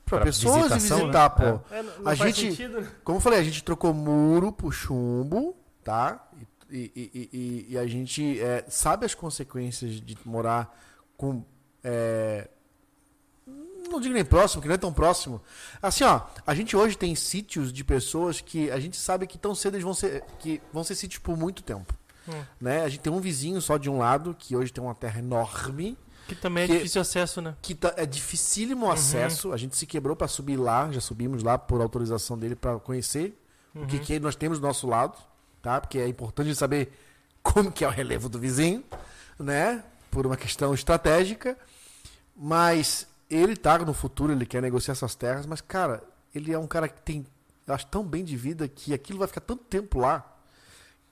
[0.07, 1.53] pra, Pra pessoas e visitação, visitar, né?
[1.59, 1.75] pô.
[1.75, 2.89] É, não, não A gente- sentido, né?
[3.05, 6.27] Como eu falei, a gente trocou muro pro chumbo, tá?
[6.71, 10.75] E, e- e- e- e a gente é, sabe as consequências de morar
[11.19, 11.45] com.
[13.85, 15.41] É, não digo nem próximo, que não é tão próximo.
[15.83, 19.55] Assim, ó, a gente hoje tem sítios de pessoas que a gente sabe que tão
[19.55, 21.93] cedo eles vão ser, que vão ser sítios por muito tempo.
[22.29, 22.43] Hum.
[22.61, 22.83] Né?
[22.83, 25.97] A gente tem um vizinho só de um lado, que hoje tem uma terra enorme.
[26.27, 27.55] Que também é Que- difícil acesso, né?
[27.61, 29.53] que tá- é dificílimo o acesso.
[29.53, 33.39] A gente se quebrou para subir lá, já subimos lá por autorização dele para conhecer
[33.75, 35.19] o que, que nós temos do nosso lado,
[35.61, 35.79] tá?
[35.81, 36.93] Porque é importante saber
[37.43, 38.83] como que é o relevo do vizinho,
[39.39, 39.85] né?
[40.11, 41.59] Por uma questão estratégica.
[42.37, 46.03] Mas ele tá no futuro, ele quer negociar essas terras, mas cara,
[46.35, 47.27] ele é um cara que tem,
[47.67, 50.31] eu acho tão bem de vida que aquilo vai ficar tanto tempo lá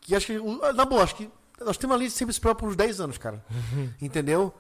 [0.01, 0.39] que acho que
[0.74, 1.30] na boa, acho que
[1.64, 3.44] nós temos ali sempre esperar por uns 10 anos, cara.
[4.02, 4.52] Entendeu?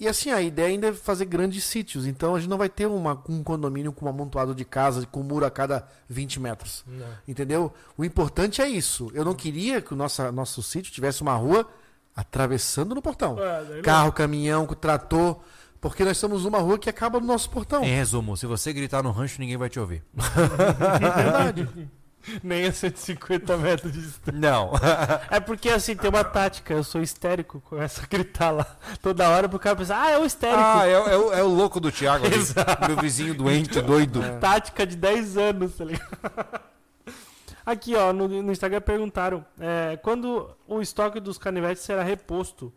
[0.00, 2.06] E assim, a ideia ainda é fazer grandes sítios.
[2.06, 5.22] Então a gente não vai ter uma- um condomínio com um amontoado de casas com
[5.22, 6.82] muro a cada 20 metros.
[6.88, 7.06] Não.
[7.28, 7.72] Entendeu?
[7.96, 9.10] O importante é isso.
[9.14, 11.68] Eu não queria que o nosso, nosso sítio tivesse uma rua
[12.16, 13.36] atravessando no portão.
[13.36, 13.82] Não.
[13.82, 15.38] Carro, caminhão, trator.
[15.80, 17.82] Porque nós somos uma rua que acaba no nosso portão.
[17.82, 20.02] Em resumo, se você gritar no rancho, ninguém vai te ouvir.
[20.16, 21.68] É verdade.
[22.44, 24.38] Nem a 150 metros de distância.
[24.38, 24.72] Não.
[25.30, 28.66] É porque assim, tem uma tática, eu sou histérico, começo a gritar lá
[29.00, 30.60] toda hora pro cara pensar, ah, é o histérico.
[30.62, 32.36] ah, é, o- é o, é o louco do Thiago ali.
[32.86, 34.20] Meu vizinho doente, doido.
[34.38, 36.60] Tática de 10 anos, tá ligado?
[37.64, 42.70] Aqui, ó, no, no Instagram perguntaram é, quando o estoque dos canivetes será reposto.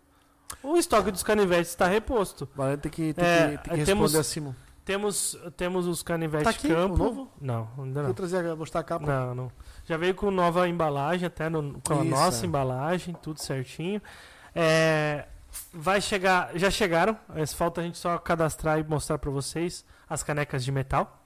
[0.64, 2.48] O estoque dos canivetes está reposto.
[2.56, 4.56] Valeu, tem que, tem É, que, tem que responder temos- acima.
[4.86, 6.98] Temos, temos os canivetes Tá aqui, campo.
[6.98, 7.32] novo?
[7.40, 8.14] Não, ainda Vou não.
[8.14, 9.06] trazer, mostrar a capa.
[9.06, 9.52] Não, não.
[9.86, 12.48] Já veio com nova embalagem, até no- com a Isso, nossa é.
[12.48, 14.02] embalagem, tudo certinho.
[14.54, 15.26] É,
[15.74, 17.18] vai chegar, já chegaram.
[17.56, 21.22] Falta a gente só cadastrar e mostrar para vocês as canecas de metal.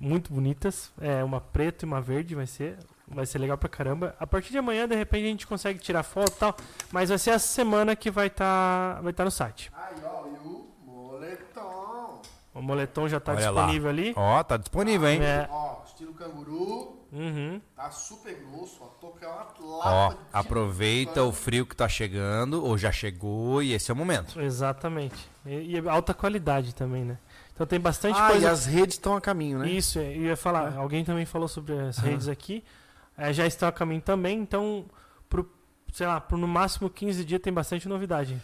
[0.00, 0.92] Muito bonitas.
[1.00, 2.76] É uma preta e uma verde, vai ser,
[3.10, 4.14] vai ser legal pra caramba.
[4.18, 6.56] A partir de amanhã, de repente, a gente consegue tirar foto e tal.
[6.92, 9.70] Mas vai ser essa semana que vai estar vai tá no site.
[9.74, 12.22] Aí, ó, e o moletom.
[12.54, 13.62] O moletom já tá Olha lá.
[13.62, 14.12] disponível ali.
[14.16, 15.22] Ó, tá disponível, hein?
[15.22, 16.96] É, Ó, estilo canguru.
[17.12, 17.60] uhum.
[17.76, 18.88] Tá super grosso, ó.
[19.18, 23.90] Uma Ó, lapa de aproveita o frio que tá chegando, ou já chegou, e esse
[23.90, 24.40] é o momento.
[24.40, 25.28] Exatamente.
[25.46, 27.18] E, e alta qualidade também, né?
[27.54, 28.50] Então tem bastante Ah, e coisa.
[28.50, 29.68] as redes estão a caminho, né?
[29.70, 30.74] Isso, eu ia falar.
[30.74, 30.76] É.
[30.76, 32.62] Alguém também falou sobre as redes aqui.
[33.18, 34.86] É, já estão a caminho também, então,
[35.28, 35.50] pro,
[35.92, 38.40] sei lá, por no máximo 15 dias tem bastante novidade.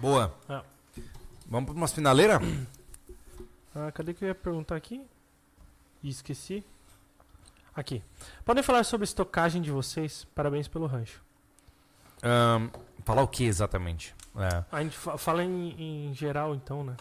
[0.00, 0.34] Boa.
[0.48, 0.60] É.
[1.46, 2.40] Vamos pra umas finaleiras?
[3.74, 5.04] Ah, cadê que eu ia perguntar aqui?
[6.02, 6.64] Esqueci.
[7.74, 8.02] Aqui.
[8.44, 10.26] Podem falar sobre estocagem de vocês?
[10.34, 11.22] Parabéns pelo rancho.
[12.22, 12.68] Ahn,
[13.04, 14.14] Falar o que exatamente?
[14.36, 14.64] É.
[14.72, 16.96] A gente fa- fala em, em geral, então, né?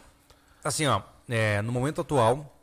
[0.63, 2.53] Assim, ó, é, no momento atual,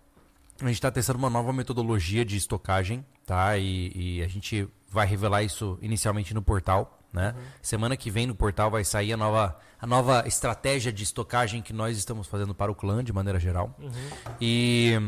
[0.60, 3.56] a gente está testando uma nova metodologia de estocagem, tá?
[3.56, 7.32] E, e a gente vai revelar isso inicialmente no portal, né?
[7.62, 11.72] Semana que vem no portal vai sair a nova, a nova estratégia de estocagem que
[11.72, 13.72] nós estamos fazendo para o clã, de maneira geral.
[14.40, 14.98] E,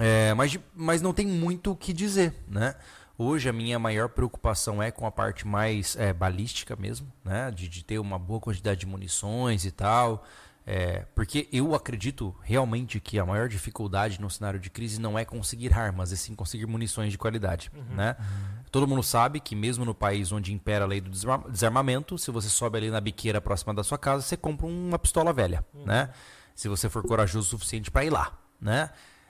[0.00, 2.76] é, mas, mas não tem muito o que dizer, né?
[3.18, 7.50] Hoje a minha maior preocupação é com a parte mais é, balística mesmo, né?
[7.50, 10.24] De, de ter uma boa quantidade de munições e tal.
[10.66, 15.24] É, porque eu acredito realmente que a maior dificuldade no cenário de crise não é
[15.24, 17.70] conseguir armas, e sim conseguir munições de qualidade.
[17.90, 18.16] Né?
[18.70, 22.30] Todo mundo sabe que mesmo no país onde impera a lei do desarma- desarmamento, se
[22.30, 25.64] você sobe ali na biqueira próxima da sua casa, você compra uma pistola velha.
[25.84, 26.08] Né?
[26.54, 28.32] Se você for corajoso o suficiente para ir lá.
[28.58, 28.88] Né?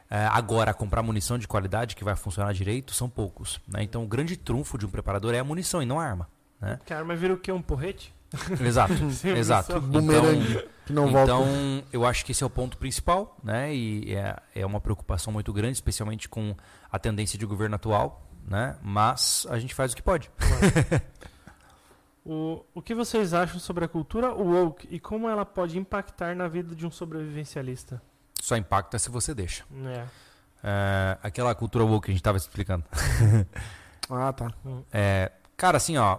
[0.08, 3.60] É, agora, comprar munição de qualidade que vai funcionar direito são poucos.
[3.66, 3.82] Né?
[3.82, 6.28] Então, o grande trunfo de um preparador é a munição e não a arma.
[6.60, 6.78] Né?
[6.84, 7.50] Que a arma vira o quê?
[7.50, 8.14] Um porrete?
[8.60, 8.92] Exato,
[9.36, 9.80] exato.
[9.80, 9.80] munição.
[9.80, 11.32] Bumerangue, que não volta.
[11.32, 13.74] Então, eu acho que esse é o ponto principal, né?
[13.74, 16.54] E é, é uma preocupação muito grande, especialmente com
[16.90, 18.76] a tendência de governo atual, né?
[18.82, 20.30] Mas a gente faz o que pode.
[22.26, 26.48] O, o que vocês acham sobre a cultura woke e como ela pode impactar na
[26.48, 28.00] vida de um sobrevivencialista?
[28.40, 29.62] Só impacta se você deixa.
[29.84, 30.06] É.
[30.62, 32.84] É, aquela cultura woke que a gente estava explicando.
[34.10, 34.52] Ah, tá.
[34.92, 36.18] É, cara, assim, ó,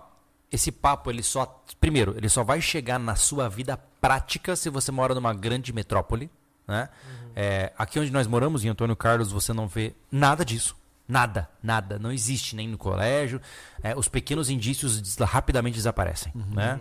[0.52, 4.92] esse papo ele só, primeiro, ele só vai chegar na sua vida prática se você
[4.92, 6.30] mora numa grande metrópole,
[6.68, 6.90] né?
[7.36, 10.76] É, aqui onde nós moramos, em Antônio Carlos, você não vê nada disso.
[11.08, 12.00] Nada, nada.
[12.00, 13.40] Não existe nem no colégio.
[13.84, 16.80] É, os pequenos indícios des- rapidamente desaparecem, né?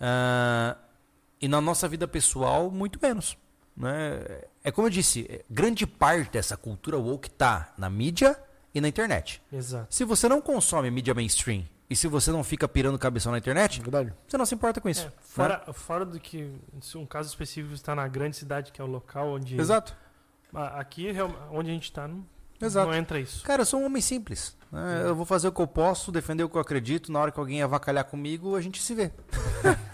[0.00, 0.76] Ah,
[1.40, 3.36] e na nossa vida pessoal, muito menos.
[3.76, 4.42] Né?
[4.64, 8.38] É como eu disse, é, grande parte dessa cultura woke tá na mídia
[8.74, 9.42] e na internet.
[9.52, 9.86] Exato.
[9.94, 13.80] Se você não consome mídia mainstream e se você não fica pirando cabeção na internet,
[13.80, 14.12] Verdade.
[14.26, 15.06] você não se importa com isso.
[15.06, 18.84] É, fora, fora do que se um caso específico está na grande cidade, que é
[18.84, 19.54] o local onde.
[19.56, 19.60] né?
[19.62, 19.96] Exato.
[20.54, 21.08] Aqui,
[21.50, 22.24] onde a gente está, não,
[22.60, 22.88] Exato.
[22.88, 23.42] não entra isso.
[23.44, 24.56] Cara, eu sou um homem simples.
[24.72, 25.02] né?
[25.04, 27.12] Eu vou fazer o que eu posso, defender o que eu acredito.
[27.12, 29.10] Na hora que alguém avacalhar comigo, a gente se vê.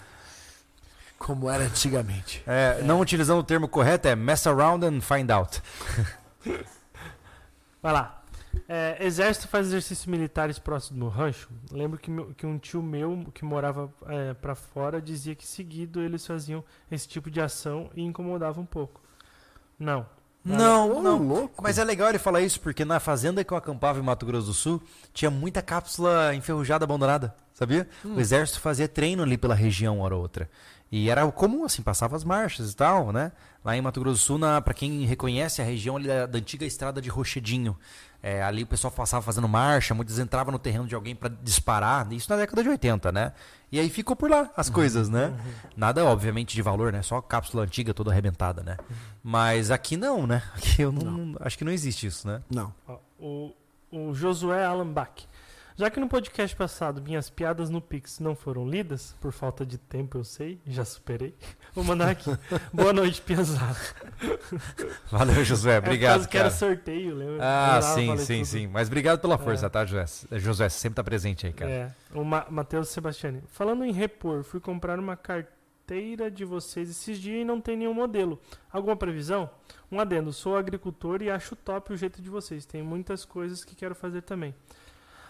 [1.17, 2.43] Como era antigamente.
[2.45, 5.61] É, Não utilizando o termo correto, é mess around and find out.
[7.81, 8.21] Vai lá.
[8.67, 11.49] É, exército faz exercícios militares próximo do rancho.
[11.71, 16.01] Lembro que, meu- que um tio meu que morava é, para fora dizia que seguido
[16.01, 19.01] eles faziam esse tipo de ação e incomodava um pouco.
[19.79, 20.05] Não.
[20.43, 21.17] Não, não.
[21.17, 21.63] louco.
[21.63, 24.45] Mas é legal ele falar isso, porque na fazenda que eu acampava em Mato Grosso
[24.47, 27.89] do Sul, tinha muita cápsula enferrujada abandonada, sabia?
[28.03, 30.47] O exército fazia treino ali pela região, hora ou outra.
[30.91, 33.31] E era comum, assim, passava as marchas e tal, né?
[33.63, 36.37] Lá em Mato Grosso do Sul, na, pra quem reconhece a região ali da, da
[36.37, 37.75] antiga estrada de Rochedinho,
[38.25, 42.11] é, ali o pessoal passava fazendo marcha, muitos entravam no terreno de alguém pra disparar,
[42.11, 43.33] isso na década de 80, né?
[43.71, 45.31] E aí ficou por lá as coisas, né?
[45.77, 47.03] Nada, obviamente, de valor, né?
[47.03, 48.77] Só cápsula antiga toda arrebentada, né?
[49.23, 50.41] Mas aqui não, né?
[50.57, 52.41] Aqui eu não, acho que não existe isso, né?
[52.49, 52.73] Não.
[53.19, 53.51] O,
[53.91, 55.27] o Josué Alan Bach.
[55.77, 59.77] Já que no podcast passado minhas piadas no Pix não foram lidas, por falta de
[59.77, 61.35] tempo eu sei, já superei,
[61.75, 62.29] vou mandar aqui.
[62.71, 63.75] Boa noite, Piazada.
[65.11, 65.75] Valeu, Josué.
[65.75, 66.57] É Obrigado, por causa que era cara.
[66.57, 67.39] sorteio, lembra?
[67.41, 68.45] Ah, sim, sim, tudo.
[68.45, 68.67] sim.
[68.67, 70.39] Mas obrigado pela força, tá, Josué?
[70.39, 71.69] Josué, sempre tá presente aí, cara.
[71.69, 73.43] É, o Ma Matheus Sebastiani.
[73.49, 77.93] Falando em repor, fui comprar uma carteira de vocês esses dias e não tem nenhum
[77.93, 78.39] modelo.
[78.71, 79.49] Alguma previsão?
[79.91, 82.65] Um adendo, sou agricultor e acho top o jeito de vocês.
[82.65, 84.55] Tem muitas coisas que quero fazer também.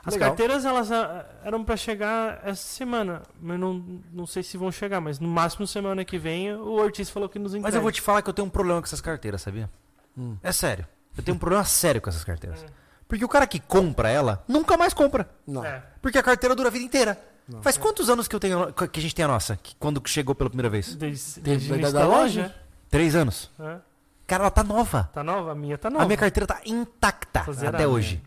[0.05, 0.29] As Legal.
[0.29, 3.83] carteiras elas ah, eram para chegar essa semana, mas não,
[4.13, 7.39] não sei se vão chegar, mas no máximo semana que vem o Ortiz falou que
[7.39, 7.67] nos entrega.
[7.67, 9.69] Mas eu vou te falar que eu tenho um problema com essas carteiras, sabia?
[10.15, 10.37] Hum.
[10.43, 10.85] É sério.
[11.17, 12.63] Eu tenho um problema sério com essas carteiras.
[13.07, 15.29] Porque o cara que compra ela, nunca mais compra.
[15.45, 15.65] Não.
[15.65, 17.19] É, Porque a carteira dura a vida inteira.
[17.61, 19.55] Faz quantos anos que, eu tenho, que a gente tem a nossa?
[19.55, 20.95] Que quando chegou pela primeira vez?
[20.95, 22.41] desde, Desde desde da da loja?
[22.41, 22.55] loja.
[22.89, 23.51] Três anos.
[23.59, 23.77] É.
[24.25, 25.09] Cara, ela tá nova.
[25.13, 25.51] Tá nova?
[25.51, 26.03] A minha tá nova.
[26.03, 28.21] A minha carteira tá intacta até hoje.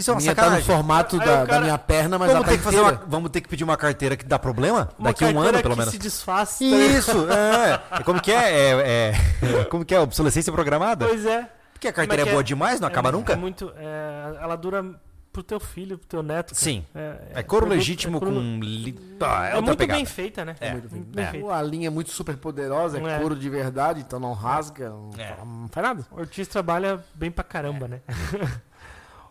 [0.00, 0.66] Isso é A uma minha tá no sacanagem.
[0.76, 3.40] formato Aí da, cara- da minha perna, mas vamos, ter que fazer uma, vamos ter
[3.40, 4.88] que pedir uma carteira que dá problema?
[4.98, 5.92] Uma Daqui a um ano, pelo que menos.
[5.92, 6.58] se desfaz.
[6.58, 7.80] tá Isso, é.
[8.00, 8.50] É Como que é?
[8.50, 9.12] É,
[9.60, 10.00] é- Como que é?
[10.00, 11.06] Obsolescência programada?
[11.06, 11.48] Pois é.
[11.72, 12.44] Porque a carteira é, é boa é?
[12.44, 13.32] demais, não acaba é, nunca?
[13.32, 14.84] É muito, é, ela dura
[15.32, 16.48] pro teu filho, pro teu neto.
[16.54, 16.60] cara.
[16.60, 16.84] Sim.
[16.94, 18.60] É, É couro produto- legítimo é couro- com.
[18.60, 19.16] Li...
[19.20, 19.96] Ah, é É, outra muito pegada.
[19.98, 20.56] bem feita, né?
[20.60, 20.72] É.
[20.72, 21.30] muito bem É.
[21.30, 21.54] feita.
[21.54, 23.18] A linha é muito super poderosa, é É.
[23.18, 25.10] couro de verdade, então não rasga, não,
[25.46, 26.06] não faz nada.
[26.10, 28.00] O Ortiz trabalha bem pra caramba, né?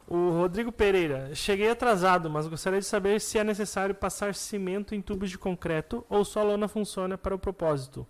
[0.09, 1.33] o Rodrigo Pereira.
[1.35, 6.03] Cheguei atrasado, mas gostaria de saber se é necessário passar cimento em tubos de concreto
[6.09, 8.05] ou só a lona funciona para o propósito.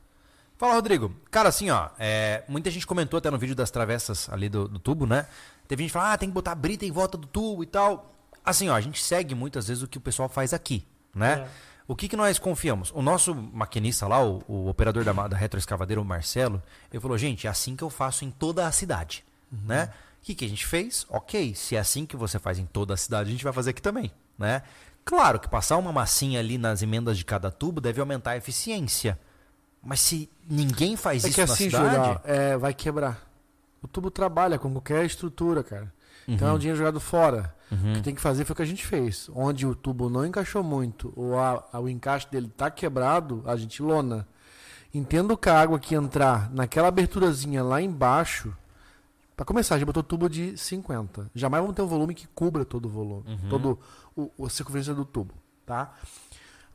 [0.57, 1.13] Fala, Rodrigo.
[1.30, 4.80] Cara, assim, ó, é, muita gente comentou até no vídeo das travessas ali do, do
[4.80, 5.27] tubo, né?
[5.67, 8.15] Teve gente que fala, ah, tem que botar brita em volta do tubo e tal.
[8.45, 11.45] Assim, ó, a gente segue muitas vezes o que o pessoal faz aqui, né?
[11.45, 11.47] É.
[11.85, 12.91] O que, que nós confiamos?
[12.93, 16.61] O nosso maquinista lá, o, o operador da, da retroescavadeira, o Marcelo,
[16.91, 19.23] ele falou, gente, é assim que eu faço em toda a cidade.
[19.51, 19.91] Né?
[20.21, 21.05] O que, que a gente fez?
[21.09, 23.71] Ok, se é assim que você faz em toda a cidade, a gente vai fazer
[23.71, 24.11] aqui também.
[24.37, 24.61] Né?
[25.05, 29.19] Claro que passar uma massinha ali nas emendas de cada tubo deve aumentar a eficiência.
[29.81, 31.95] Mas se ninguém faz É isso que na assim, cidade...
[31.95, 33.27] Júlio, ó, é, vai quebrar.
[33.81, 35.91] O tubo trabalha com qualquer estrutura, cara.
[36.27, 36.53] Então Uhum.
[36.53, 37.55] é um dinheiro jogado fora.
[37.71, 39.29] O que tem que fazer foi o que a gente fez.
[39.33, 43.55] Onde o tubo não encaixou muito, ou a- a- o encaixe dele tá quebrado, a
[43.55, 44.27] gente lona.
[44.93, 48.53] Entendo que a água que entrar naquela aberturazinha lá embaixo,
[49.39, 51.31] para começar, a gente botou tubo de 50.
[51.33, 53.49] Jamais vamos ter um volume que cubra todo o volume, Uhum.
[53.49, 53.79] todo
[54.13, 55.33] o, a circunferência do tubo,
[55.65, 55.93] tá?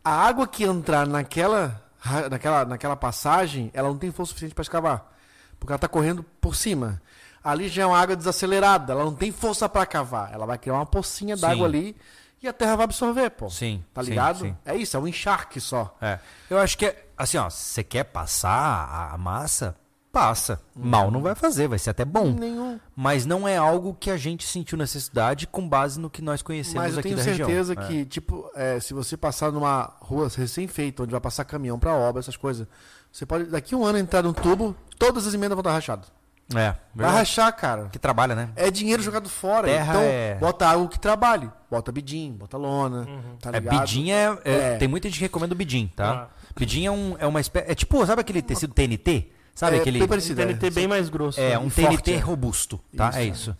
[0.02, 1.82] A água que entrar naquela,
[2.30, 5.12] naquela, naquela passagem, ela não tem força suficiente para escavar.
[5.60, 7.02] Porque ela está correndo por cima.
[7.42, 10.32] Ali já é uma água desacelerada, ela não tem força para cavar.
[10.32, 11.76] Ela vai criar uma pocinha d'água Sim.
[11.76, 11.96] ali
[12.42, 13.50] e a terra vai absorver, pô.
[13.50, 14.38] Sim, Tá sim, ligado?
[14.38, 14.56] sim.
[14.64, 15.94] É isso, é um encharque só.
[16.00, 16.18] É.
[16.48, 19.76] Eu acho que é assim, ó, se você quer passar a massa,
[20.14, 20.60] passa.
[20.74, 22.30] Mal não vai fazer, vai ser até bom.
[22.30, 22.78] Nenhum.
[22.94, 26.82] Mas não é algo que a gente sentiu necessidade com base no que nós conhecemos
[26.82, 27.46] Mas eu aqui tenho da região.
[27.48, 27.76] certeza É.
[27.76, 32.20] que, tipo, é, se você passar numa rua recém-feita, onde vai passar caminhão para obra,
[32.20, 32.66] essas coisas,
[33.10, 36.12] você pode, daqui a um ano, entrar num tubo, todas as emendas vão estar rachadas.
[36.50, 37.16] É, Vai verdade.
[37.18, 37.88] rachar, cara.
[37.90, 38.50] Que trabalha, né?
[38.54, 39.66] É dinheiro jogado fora.
[39.66, 41.50] Terra então, é- bota algo que trabalhe.
[41.70, 43.08] Bota bidim, bota lona.
[43.40, 43.80] Tá É, ligado?
[43.80, 44.76] bidim é, é- É.
[44.76, 46.28] Tem muita gente que recomenda o bidim, tá?
[46.30, 46.44] Ah.
[46.54, 47.70] Bidim é, um, é uma espécie.
[47.70, 49.32] É tipo, sabe aquele tecido TNT?
[49.54, 49.98] Sabe É aquele.
[49.98, 50.42] bem Um parecido.
[50.42, 50.70] TNT é.
[50.70, 51.40] bem mais grosso.
[51.40, 51.58] É, né?
[51.58, 52.18] um E TNT forte, é.
[52.18, 53.10] robusto, tá?
[53.10, 53.26] Isso, é é.
[53.26, 53.56] isso.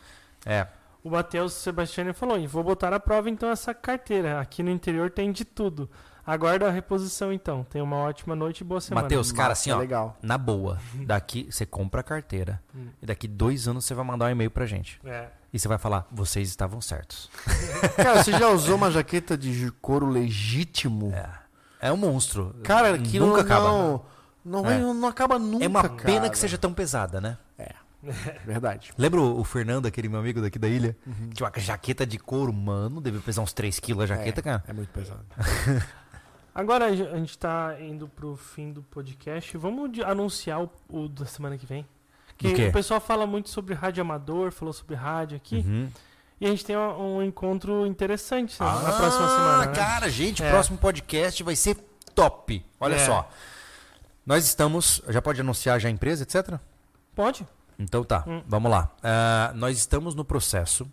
[0.47, 0.67] É.
[1.03, 4.41] O Matheus Sebastiani falou: "E vou botar na prova então essa carteira.
[4.41, 5.89] Aqui no interior tem de tudo.
[6.27, 7.65] Aguarda a reposição então.
[7.65, 9.03] Tenha uma ótima noite e boa semana.
[9.03, 9.79] Matheus, cara, assim, é ó.
[9.79, 10.17] legal.
[10.23, 12.63] Na boa, daqui você compra a carteira.
[12.75, 12.87] Hum.
[13.03, 14.99] E daqui dois anos você vai mandar um e-mail pra gente.
[15.05, 15.29] É.
[15.53, 17.31] E você vai falar, vocês estavam certos.
[17.97, 21.13] Cara, você já usou uma jaqueta de couro legítimo?
[21.79, 22.57] É um monstro.
[22.65, 23.69] Cara, que nunca não, acaba.
[23.69, 24.05] Não,
[24.45, 24.79] não, É.
[24.79, 26.31] não acaba nunca, é uma pena cara.
[26.31, 27.39] que seja tão pesada, né?
[28.45, 28.93] Verdade.
[28.99, 30.95] Lembra o o Fernando, aquele meu amigo daqui da ilha?
[31.07, 31.29] Uhum.
[31.31, 33.01] Que tinha uma jaqueta de couro, mano.
[33.01, 34.63] Deve pesar uns 3 quilos a jaqueta, cara.
[34.69, 35.25] É muito pesado.
[36.55, 39.57] Agora a gente tá indo pro fim do podcast.
[39.57, 41.87] Vamos de- anunciar o, o da semana que vem.
[42.37, 45.65] Que o pessoal fala muito sobre rádio amador, falou sobre rádio aqui.
[45.67, 45.89] Uhum.
[46.41, 49.67] E a gente tem um, um encontro interessante né, Ah, na próxima semana.
[49.67, 49.73] né?
[49.73, 50.51] cara, gente, o É.
[50.51, 51.77] próximo podcast vai ser
[52.15, 52.65] top.
[52.79, 52.99] Olha É.
[53.07, 53.29] só.
[54.27, 55.03] Nós estamos.
[55.09, 56.59] Já pode anunciar já a empresa, etc?
[57.15, 57.47] Pode?
[57.79, 58.43] Então tá, Hum.
[58.47, 58.91] vamos lá.
[59.03, 60.89] Ah, nós estamos no processo,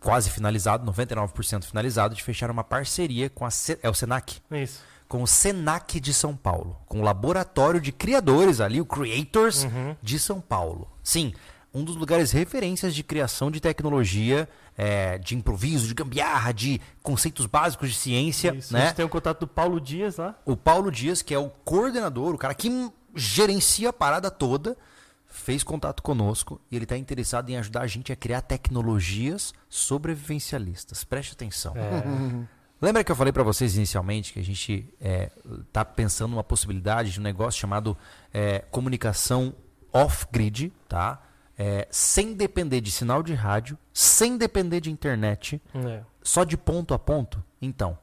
[0.00, 4.82] quase finalizado, 99% finalizado, de fechar uma parceria com a Se- é o Senac, Isso.
[5.08, 9.94] com o Senac de São Paulo, com o laboratório de criadores ali, o Creators Uhum.
[10.02, 10.90] de São Paulo.
[11.02, 11.34] Sim,
[11.72, 17.46] um dos lugares referências de criação de tecnologia, é, de improviso, de gambiarra, de conceitos
[17.46, 18.76] básicos de ciência, Isso.
[18.76, 18.86] A né?
[18.86, 20.38] gente tem o contato do Paulo Dias lá.
[20.44, 24.76] O Paulo Dias, que é o coordenador, o cara que gerencia a parada toda,
[25.26, 31.04] fez contato conosco e ele está interessado em ajudar a gente a criar tecnologias sobrevivencialistas.
[31.04, 31.74] Preste atenção.
[31.76, 32.46] É.
[32.80, 34.86] Lembra que eu falei para vocês inicialmente que a gente
[35.66, 37.96] está pensando numa possibilidade de um negócio chamado
[38.32, 39.54] é, comunicação
[39.90, 41.22] off-grid, tá?
[41.58, 46.02] É, sem depender de sinal de rádio, sem depender de internet, É.
[46.22, 47.42] só de ponto a ponto?
[47.62, 47.98] Então,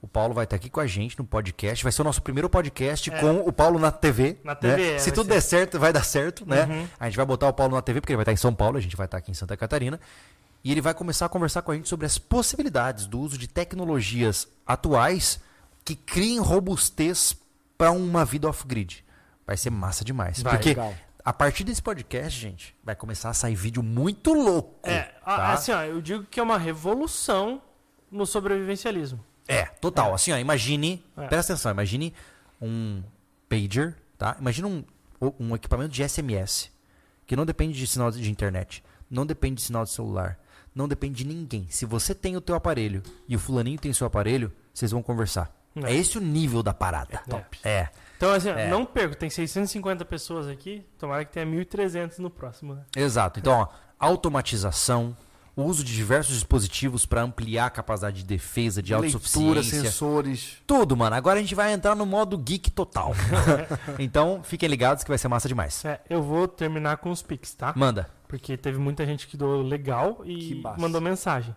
[0.00, 1.82] o Paulo vai estar aqui com a gente no podcast.
[1.82, 3.18] Vai ser o nosso primeiro podcast É.
[3.20, 4.38] com o Paulo na TV.
[4.44, 4.60] Na né?
[4.60, 5.32] TV, é, Se tudo ser.
[5.34, 6.64] der certo, vai dar certo, né?
[6.64, 6.88] Uhum.
[7.00, 8.78] A gente vai botar o Paulo na TV, porque ele vai estar em São Paulo,
[8.78, 9.98] a gente vai estar aqui em Santa Catarina.
[10.64, 13.48] E ele vai começar a conversar com a gente sobre as possibilidades do uso de
[13.48, 15.40] tecnologias atuais
[15.84, 17.36] que criem robustez
[17.76, 19.04] para uma vida off-grid.
[19.44, 20.40] Vai ser massa demais.
[20.40, 20.94] Vai, porque legal.
[21.24, 24.88] A partir desse podcast, gente, vai começar a sair vídeo muito louco.
[24.88, 25.52] É, tá?
[25.52, 27.62] assim, ó, eu digo que é uma revolução
[28.10, 29.24] no sobrevivencialismo.
[29.46, 30.14] É, total.
[30.14, 31.04] Assim, ó, imagine.
[31.16, 31.26] É.
[31.28, 32.12] Presta atenção, imagine
[32.60, 33.02] um
[33.48, 34.36] pager, tá?
[34.40, 34.84] Imagina um,
[35.38, 36.70] um equipamento de SMS
[37.26, 40.38] que não depende de sinal de internet, não depende de sinal de celular,
[40.74, 41.66] não depende de ninguém.
[41.70, 45.02] Se você tem o teu aparelho e o fulaninho tem o seu aparelho, vocês vão
[45.02, 45.54] conversar.
[45.76, 45.92] É.
[45.92, 47.22] É, esse o nível da parada.
[47.28, 47.58] top.
[47.64, 47.88] É.
[48.22, 48.68] Então, assim, É.
[48.68, 52.82] não perco, tem 650 pessoas aqui, tomara que tenha 1.300 no próximo, né?
[52.96, 53.40] Exato.
[53.40, 53.66] Então, ó,
[53.98, 55.16] automatização,
[55.56, 59.90] o uso de diversos dispositivos para ampliar a capacidade de defesa, de Leitura, autossuficiência.
[59.90, 60.58] sensores.
[60.64, 61.16] Tudo, mano.
[61.16, 63.12] Agora a gente vai entrar no modo geek total.
[63.98, 65.84] então, fiquem ligados que vai ser massa demais.
[65.84, 67.72] É, eu vou terminar com os Pix, tá?
[67.74, 68.08] Manda.
[68.28, 71.56] Porque teve muita gente que doou legal e mandou mensagem.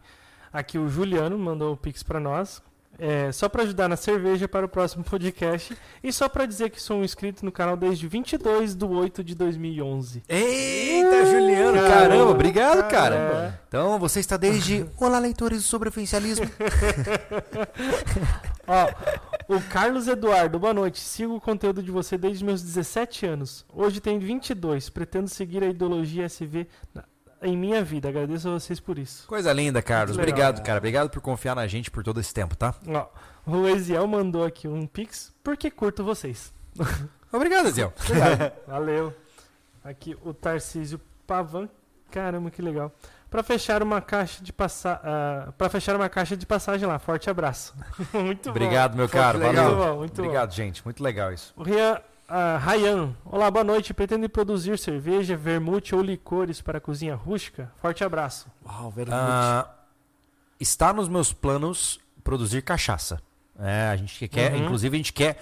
[0.52, 2.60] Aqui o Juliano mandou o Pix pra nós.
[2.98, 5.76] É, só pra ajudar na cerveja para o próximo podcast.
[6.04, 9.36] E só pra dizer que sou um inscrito no canal desde 22 de 8 de
[9.36, 10.24] 2011.
[10.30, 11.90] Eita, Juliano, Caramba.
[11.94, 13.60] caramba, obrigado, cara.
[13.68, 16.50] Então, você está desde Olá, leitores do sobrevivencialismo.
[18.68, 18.88] Ó,
[19.56, 21.00] O Carlos Eduardo, boa noite.
[21.00, 23.66] Sigo o conteúdo de você desde meus 17 anos.
[23.74, 24.90] Hoje tenho 22.
[24.90, 27.04] Pretendo seguir a ideologia SV na-
[27.46, 28.10] em minha vida.
[28.10, 29.28] Agradeço a vocês por isso.
[29.28, 30.18] Coisa linda, Carlos.
[30.18, 30.30] Legal.
[30.30, 30.78] Obrigado, cara.
[30.80, 32.74] Obrigado por confiar na gente por todo esse tempo, tá?
[32.88, 33.08] Ó,
[33.46, 36.54] o Eziel mandou aqui um pix porque curto vocês.
[37.32, 37.92] Obrigado, Zé.
[38.68, 39.14] Valeu.
[39.84, 41.70] Aqui o Tarcísio Pavan.
[42.10, 42.92] Caramba, que legal.
[43.30, 45.00] Pra fechar uma caixa de passa...
[45.04, 46.98] ah, para fechar uma caixa de passagem lá.
[46.98, 47.76] Forte abraço.
[48.14, 49.38] muito Obrigado, meu Pô, caro.
[49.40, 49.54] legal.
[49.54, 49.76] Valeu.
[49.76, 50.86] Muito bom, muito Obrigado, gente.
[50.86, 51.54] Muito legal isso.
[51.56, 51.64] bom.
[51.64, 53.16] O Rian, ah, Ryan.
[53.26, 53.94] Olá, boa noite.
[53.94, 57.72] Pretende produzir cerveja, vermute ou licores para a cozinha rústica?
[57.82, 58.48] Forte abraço.
[58.66, 59.10] Uau, velho.
[59.14, 59.70] Ah,
[60.60, 63.22] está nos meus planos produzir cachaça.
[63.60, 64.66] É, a gente quer, Uhum.
[64.66, 65.38] inclusive a gente quer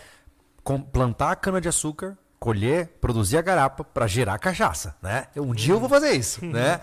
[0.92, 5.28] plantar a cana de açúcar, colher, produzir a garapa para gerar cachaça, né?
[5.36, 6.80] Um dia eu vou fazer isso, né?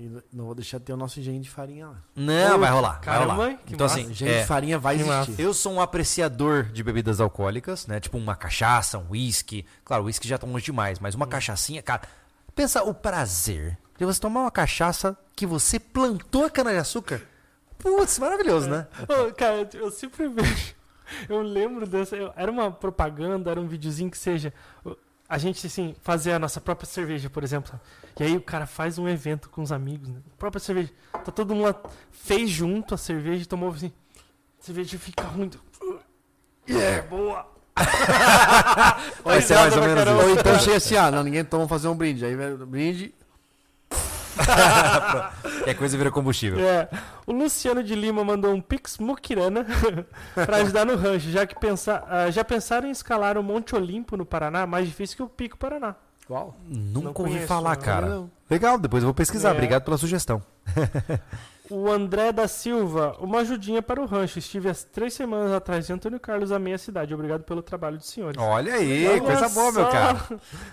[0.00, 1.96] E não vou deixar de ter o nosso engenho de farinha lá.
[2.14, 3.54] Não, Ô, vai rolar, vai caramba, rolar.
[3.66, 3.98] que Então massa.
[4.00, 5.40] assim, Engenho é, de farinha vai existir.
[5.42, 7.98] eu sou um apreciador de bebidas alcoólicas, né?
[7.98, 9.66] Tipo uma cachaça, um whisky.
[9.84, 12.02] Claro, o whisky já tá longe demais, mas uma cachaçinha, cara.
[12.54, 17.20] Pensa o prazer de você tomar uma cachaça que você plantou a cana de açúcar.
[17.76, 18.86] Putz, maravilhoso, né?
[19.08, 20.74] Ô, cara, eu sempre vejo.
[21.28, 22.14] Eu lembro dessa.
[22.14, 24.52] eu- era uma propaganda, era um videozinho que seja.
[25.28, 27.78] A gente, assim, fazer a nossa própria cerveja, por exemplo.
[28.18, 30.20] E aí o cara faz um evento com os amigos, né?
[30.38, 30.90] Própria cerveja.
[31.12, 31.74] Tá todo mundo lá,
[32.10, 33.92] fez junto a cerveja e tomou assim.
[34.60, 35.50] A cerveja fica ruim.
[36.70, 37.46] É, boa!
[39.24, 40.06] Vai ser mais ou menos.
[40.06, 42.26] Ou então chega assim, ah, não, ninguém toma fazer um brinde.
[42.26, 42.36] Aí
[42.66, 43.14] brinde.
[45.68, 46.58] Que a coisa vira combustível.
[46.66, 46.88] É.
[47.26, 49.66] O Luciano de Lima mandou um Pix Mukirana
[50.34, 54.16] pra ajudar no rancho, já que pensar, ah, já pensaram em escalar o Monte Olimpo
[54.16, 54.66] no Paraná?
[54.66, 55.94] Mais difícil que o Pico Paraná.
[56.26, 56.56] Qual?
[56.66, 57.82] Nunca Não ouvi conheço, falar, não.
[57.82, 58.06] cara.
[58.06, 58.30] Não.
[58.48, 59.50] Legal, depois eu vou pesquisar.
[59.50, 59.52] É.
[59.52, 60.42] Obrigado pela sugestão.
[61.70, 64.38] O André da Silva, uma ajudinha para o rancho.
[64.38, 67.12] Estive há três semanas atrás de Antônio Carlos, a meia cidade.
[67.12, 68.40] Obrigado pelo trabalho dos senhores.
[68.40, 69.90] Olha aí, Olha coisa boa, meu só.
[69.90, 70.18] cara.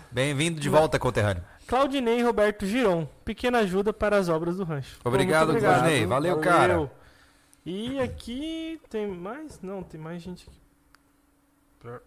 [0.09, 1.43] Bem-vindo de volta, conterrâneo.
[1.67, 4.99] Claudinei Roberto Giron, pequena ajuda para as obras do rancho.
[5.03, 6.05] Obrigado, Claudinei.
[6.05, 6.91] Valeu, cara.
[7.65, 9.59] E aqui tem mais?
[9.61, 11.99] Não, tem mais gente aqui.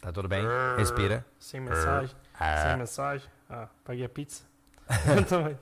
[0.00, 0.42] Tá tudo bem?
[0.76, 1.26] Respira.
[1.38, 2.14] Sem mensagem.
[2.38, 2.68] Ah.
[2.68, 3.28] Sem mensagem.
[3.50, 4.44] Ah, paguei a pizza.
[5.28, 5.58] Também.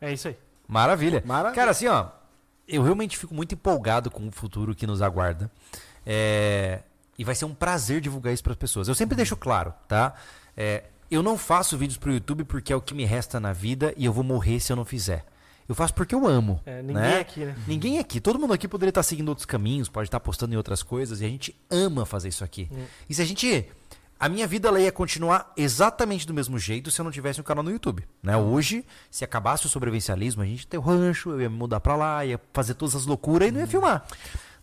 [0.00, 0.36] é isso aí.
[0.66, 1.22] Maravilha.
[1.24, 1.54] Maravilha.
[1.54, 2.08] Cara, assim, ó,
[2.66, 5.50] eu realmente fico muito empolgado com o futuro que nos aguarda.
[6.04, 6.80] É,
[7.16, 8.88] E vai ser um prazer divulgar isso para as pessoas.
[8.88, 10.14] Eu sempre deixo claro, tá?
[10.56, 13.94] É, Eu não faço vídeos pro YouTube porque é o que me resta na vida
[13.96, 15.24] e eu vou morrer se eu não fizer.
[15.68, 16.60] Eu faço porque eu amo.
[16.64, 17.20] É, ninguém né?
[17.20, 17.56] aqui, né?
[17.66, 20.82] Ninguém aqui, todo mundo aqui poderia estar seguindo outros caminhos, pode estar postando em outras
[20.82, 22.68] coisas, e a gente ama fazer isso aqui.
[22.70, 22.84] Hum.
[23.08, 23.66] E se a gente.
[24.18, 27.44] A minha vida ela ia continuar exatamente do mesmo jeito se eu não tivesse um
[27.44, 28.02] canal no YouTube.
[28.22, 28.34] Né?
[28.34, 31.80] Hoje, se acabasse o sobrevivencialismo, a gente ia ter o rancho, eu ia me mudar
[31.80, 34.06] pra lá, ia fazer todas as loucuras e não ia filmar.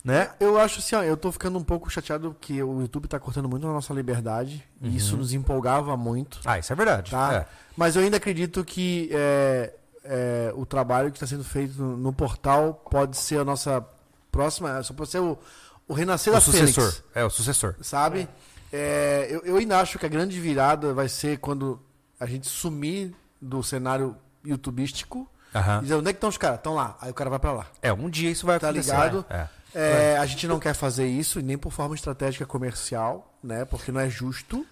[0.04, 0.30] Né?
[0.40, 3.48] Eu acho assim, ó, eu tô ficando um pouco chateado que o YouTube tá cortando
[3.48, 4.62] muito a nossa liberdade.
[4.82, 6.40] E isso nos empolgava muito.
[6.44, 7.12] Ah, isso é verdade.
[7.12, 7.34] Tá?
[7.34, 7.46] É.
[7.78, 9.74] Mas eu ainda acredito que é,
[10.04, 13.82] é, o trabalho que está sendo feito no, no portal pode ser a nossa
[14.30, 14.84] próxima.
[14.84, 15.40] Só pode ser o,
[15.88, 16.84] o renascer O da sucessor.
[16.92, 17.04] Fênix.
[17.16, 17.76] É, o sucessor.
[17.82, 18.28] Sabe?
[18.74, 21.80] É, eu, eu ainda acho que a grande virada vai ser quando
[22.20, 25.78] a gente sumir do cenário youtubístico Aham.
[25.80, 26.58] e dizer onde é que estão os caras?
[26.58, 26.98] Estão lá.
[27.00, 27.68] Aí o cara vai pra lá.
[27.82, 28.92] É, um dia isso vai Tá acontecer.
[28.92, 29.26] ligado?
[29.30, 29.48] É.
[29.74, 33.66] É, a gente não quer fazer isso, nem por forma estratégica comercial, né?
[33.66, 34.66] Porque não é justo.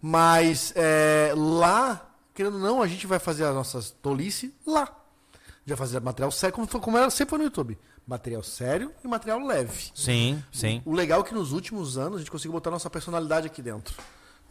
[0.00, 4.82] Mas é, lá, querendo ou não, a gente vai fazer as nossas tolice lá.
[4.82, 7.78] A gente vai fazer material sério, como, foi- como era sempre foi no YouTube.
[8.06, 9.90] Material sério e material leve.
[9.94, 10.82] Sim, sim.
[10.84, 13.94] O legal é que nos últimos anos a gente conseguiu botar nossa personalidade aqui dentro.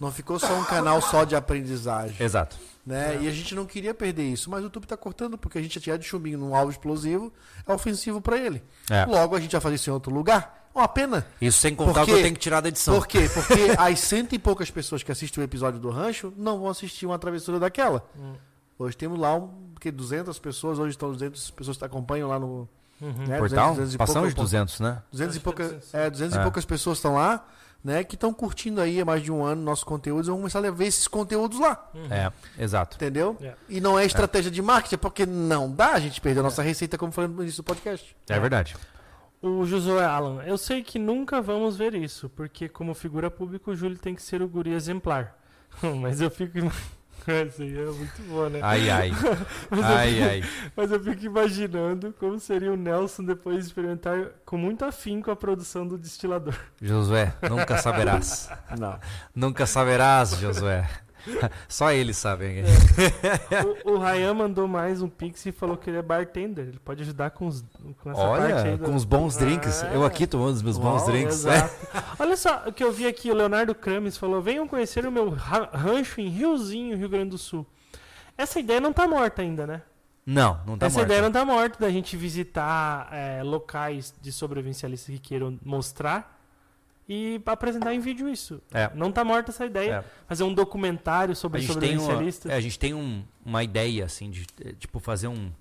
[0.03, 2.15] Não ficou só um canal só de aprendizagem.
[2.19, 2.55] Exato.
[2.85, 3.19] Né?
[3.21, 5.80] E a gente não queria perder isso, mas o YouTube tá cortando porque a gente
[5.80, 7.31] tinha de chumbinho num alvo explosivo,
[7.65, 8.61] é ofensivo para ele.
[8.89, 9.05] É.
[9.05, 10.67] Logo a gente vai fazer isso em outro lugar.
[10.75, 11.25] É uma pena.
[11.39, 12.95] Isso sem contar que eu tenho que tirar da edição.
[12.95, 13.30] Por quê?
[13.34, 17.05] Porque as cento e poucas pessoas que assistem o episódio do Rancho não vão assistir
[17.05, 18.03] uma travessura daquela.
[18.19, 18.34] Hum.
[18.77, 19.49] Hoje temos lá um,
[19.80, 22.67] que 200 pessoas, hoje estão 200 pessoas que acompanham lá no
[23.01, 23.11] Uhum.
[23.27, 23.75] né, Portal?
[23.75, 25.01] 200, 200 e Passamos de pouca- 200, né?
[25.11, 25.93] 200 e poucas, é 200.
[25.93, 26.39] é, 200 É.
[26.39, 27.45] e poucas pessoas estão lá,
[27.84, 30.65] né, que estão curtindo aí há mais de um ano nossos conteúdos, e vão começar
[30.65, 32.07] a ver esses conteúdos lá, Uhum.
[32.11, 32.95] É, exato.
[32.95, 33.35] entendeu?
[33.41, 33.53] É.
[33.68, 36.61] E não é estratégia de marketing, é porque não dá a gente perder a nossa
[36.61, 38.15] receita, como falando no início do podcast.
[38.30, 38.76] É verdade.
[39.41, 43.76] O Josué Alan, eu sei que nunca vamos ver isso, porque como figura pública o
[43.76, 45.38] Júlio tem que ser o guri exemplar.
[46.01, 46.60] Mas eu fico.
[47.28, 48.60] Essa aí é muito boa, né?
[48.62, 49.12] Ai, ai.
[49.70, 50.44] Mas, Ai, eu, ai.
[50.76, 55.36] mas eu fico imaginando como seria o Nelson depois de experimentar com muito afinco a
[55.36, 56.56] produção do destilador.
[56.82, 58.50] Josué, nunca saberás.
[58.78, 59.00] Não.
[59.34, 60.88] Nunca saberás, Josué.
[61.68, 62.60] Só eles sabem.
[62.60, 63.64] É.
[63.86, 66.68] O, o Ryan mandou mais um pix e falou que ele é bartender.
[66.68, 67.64] Ele pode ajudar com, os,
[68.02, 68.70] com essa parte aí.
[68.70, 69.84] Olha, com os bons drinks.
[69.84, 69.95] É.
[69.95, 71.45] Eu aqui tomando os meus bons Uau, drinks.
[71.45, 71.74] Exato.
[72.20, 75.30] Olha só o que eu vi aqui, o Leonardo Krames falou: venham conhecer o meu
[75.30, 77.66] ra- rancho em Riozinho, Rio Grande do Sul.
[78.38, 79.82] Essa ideia não tá morta ainda, né?
[80.26, 81.08] Não, não tá Essa morto.
[81.10, 86.41] ideia não tá morta da gente visitar é, locais de sobrevivencialistas que queiram mostrar
[87.07, 88.61] e apresentar em vídeo isso.
[88.73, 88.89] É.
[88.95, 90.03] Não tá morta essa ideia.
[90.05, 90.25] É.
[90.27, 92.51] Fazer um documentário sobre tem uma, sobrevivencialistas.
[92.51, 95.51] é, a gente tem um- uma ideia, assim, de eh, tipo fazer um.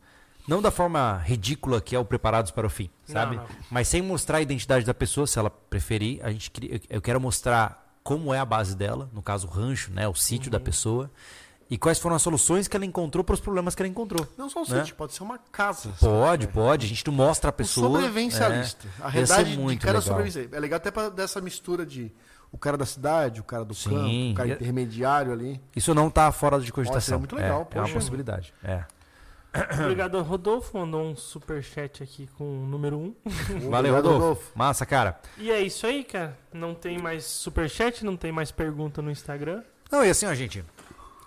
[0.46, 3.36] Não da forma ridícula que é o Preparados para o Fim, Não, sabe?
[3.36, 3.46] não.
[3.70, 6.18] Mas sem mostrar a identidade da pessoa, se ela preferir.
[6.24, 6.50] A gente
[6.90, 10.46] eu quero mostrar como é a base dela, no caso o rancho, né, o sítio
[10.48, 10.52] Uhum.
[10.52, 11.08] da pessoa,
[11.72, 14.28] e quais foram as soluções que ela encontrou para os problemas que ela encontrou.
[14.36, 14.80] Não só um Né?
[14.80, 15.88] sítio, pode ser uma casa.
[15.98, 16.52] Pode, sabe?
[16.54, 16.84] pode.
[16.84, 17.86] A gente não mostra a O pessoa.
[17.88, 18.86] sobrevivencialista.
[19.00, 19.98] A Ia realidade ser de muito cada.
[20.54, 22.12] É legal até pra dessa mistura de
[22.52, 23.88] o cara da cidade, o cara do Sim.
[23.88, 25.58] campo, o cara E- intermediário ali.
[25.74, 27.00] Isso não tá fora de cogitação.
[27.00, 28.52] seria muito legal, é, é uma possibilidade.
[28.62, 28.84] É.
[29.82, 33.14] Obrigado Rodolfo, mandou um superchat aqui com o número 1.
[33.70, 34.50] Valeu, Obrigado, Rodolfo.
[34.54, 35.18] Massa, cara.
[35.38, 36.38] E é isso aí, cara.
[36.52, 39.62] Não tem mais superchat, não tem mais pergunta no Instagram.
[39.90, 40.64] Não, e assim, ó, gente,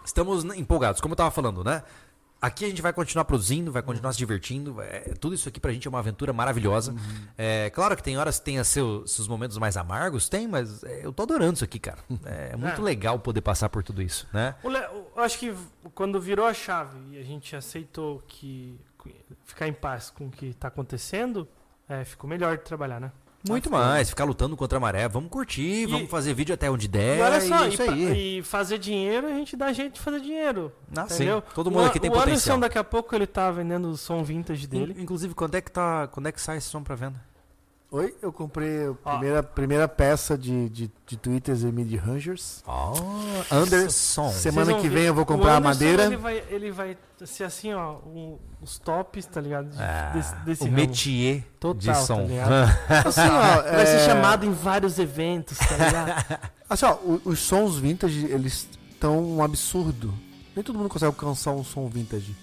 [0.05, 1.83] estamos empolgados, como eu tava falando, né?
[2.41, 4.79] Aqui a gente vai continuar produzindo, vai continuar se divertindo.
[4.81, 6.93] é, tudo isso aqui pra gente é uma aventura maravilhosa.
[7.37, 11.03] É, claro que tem horas que tem seu- seus momentos mais amargos, tem, mas é,
[11.05, 11.97] eu tô adorando isso aqui, cara.
[12.25, 12.83] É, muito É.
[12.83, 14.53] legal poder passar por tudo isso, né?
[14.63, 14.77] O Le-
[15.15, 15.55] Eu acho que
[15.95, 18.77] quando virou a chave e a gente aceitou que
[19.45, 21.47] ficar em paz com o que tá acontecendo,
[21.87, 23.11] é, ficou melhor de trabalhar, né?
[23.47, 25.07] Muito mais, ficar lutando contra a maré.
[25.07, 27.17] Vamos curtir, E- vamos fazer vídeo até onde der.
[27.17, 28.37] e olha só, e, aí.
[28.39, 30.71] e fazer dinheiro, a gente dá jeito de fazer dinheiro.
[30.95, 31.15] Ah, sim.
[31.15, 31.41] entendeu?
[31.53, 32.33] Todo mundo o, aqui tem o potencial.
[32.55, 34.93] Anderson, daqui a pouco, ele tá vendendo o som vintage dele.
[34.97, 36.07] In- Inclusive, quando é que tá.
[36.07, 37.19] Quando é que sai esse som pra venda?
[37.91, 39.11] Oi, eu comprei a Ó.
[39.11, 42.61] primeira, primeira peça de, de, de Twitters e Mid Rangers.
[42.67, 42.93] Oh,
[43.55, 44.29] Anderson.
[44.31, 44.95] Semana que ver.
[44.95, 46.05] vem eu vou O comprar a madeira.
[46.05, 49.69] Ele vai, ele vai ser assim, ó, o- os tops, tá ligado?
[49.69, 50.75] De- Ah, desse, desse o ramo.
[50.77, 52.25] métier Total, de tá som.
[52.25, 52.51] ligado?
[53.07, 56.39] Assim, ó, Vai ser é, chamado em vários eventos, tá ligado?
[56.69, 60.13] Assim, ó, o- os sons vintage, eles estão um absurdo.
[60.55, 62.35] Nem todo mundo consegue alcançar um som vintage.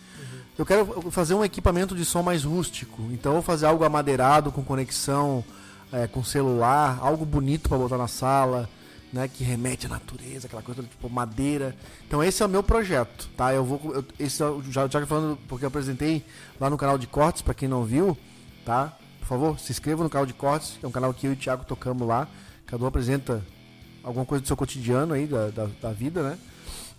[0.58, 3.02] Eu quero fazer um equipamento de som mais rústico.
[3.10, 5.42] Então eu vou fazer algo amadeirado, com conexão,
[5.92, 8.68] é, com celular, algo bonito pra botar na sala,
[9.12, 9.28] né?
[9.28, 11.74] Que remete à natureza, aquela coisa tipo madeira.
[12.06, 13.52] Então esse é o meu projeto, tá?
[13.54, 13.80] Eu vou.
[13.94, 16.24] eu- esse, é já, já falando, porque eu apresentei
[16.60, 18.16] lá no canal de cortes, pra quem não viu,
[18.64, 18.96] tá?
[19.20, 21.36] Por favor, se inscreva no canal de cortes, é um canal que eu e o
[21.36, 22.28] Thiago tocamos lá.
[22.66, 23.42] Cada um apresenta
[24.04, 26.38] alguma coisa do seu cotidiano aí, da, da, da vida, né?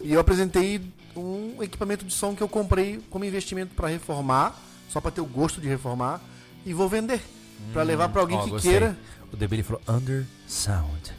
[0.03, 0.81] E eu apresentei
[1.15, 4.55] um equipamento de som que eu comprei como investimento para reformar,
[4.89, 6.21] só para ter o gosto de reformar,
[6.65, 7.21] e vou vender.
[7.71, 8.71] Pra levar pra alguém Ó, que gostei.
[8.71, 8.97] queira.
[9.31, 11.13] O Debili falou Under Sound.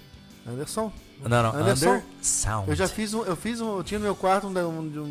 [0.47, 0.93] Anderson,
[1.23, 2.69] Não, não, Anderson, Under Sound.
[2.69, 3.23] eu já fiz um.
[3.23, 3.77] Eu fiz um.
[3.79, 5.03] Eu tinha no meu quarto um, um, um-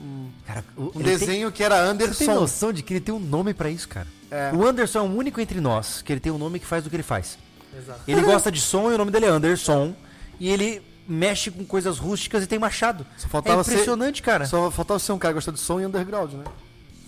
[0.00, 2.34] um- Cara, um ele tem- desenho que era Você tem Anderson.
[2.34, 4.06] noção de que ele tem um nome pra isso, cara?
[4.30, 4.52] É.
[4.54, 6.90] O Anderson é o único entre nós que ele tem um nome que faz o
[6.90, 7.36] que ele faz.
[7.76, 8.00] Exato.
[8.06, 9.92] Ele gosta de som e o nome dele é Anderson.
[10.38, 10.80] E ele
[11.10, 13.04] mexe com coisas rústicas e tem machado.
[13.16, 13.72] Só É faltava ser.
[13.72, 14.46] impressionante, cara.
[14.46, 16.44] Só faltava ser um cara que gosta de som e underground, né?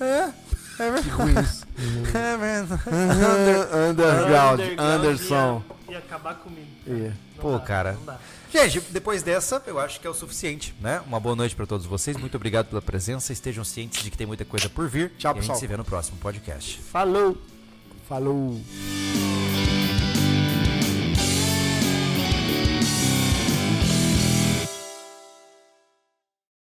[0.00, 0.32] É.
[0.82, 1.08] É Que verdade.
[1.10, 1.66] ruim isso.
[2.16, 2.82] É verdade.
[3.90, 5.62] underground, Underground Anderson.
[5.88, 6.66] Ia acabar comigo.
[6.86, 7.14] Yeah.
[7.40, 7.92] Pô, dá, cara.
[7.92, 8.18] Não dá.
[8.52, 11.00] Gente, depois dessa, eu acho que é o suficiente, né?
[11.06, 12.16] Uma boa noite pra todos vocês.
[12.16, 13.32] Muito obrigado pela presença.
[13.32, 15.12] Estejam cientes de que tem muita coisa por vir.
[15.18, 15.58] Tchau, e a gente pessoal.
[15.58, 16.78] se vê no próximo podcast.
[16.90, 17.36] Falou!
[18.08, 18.60] Falou.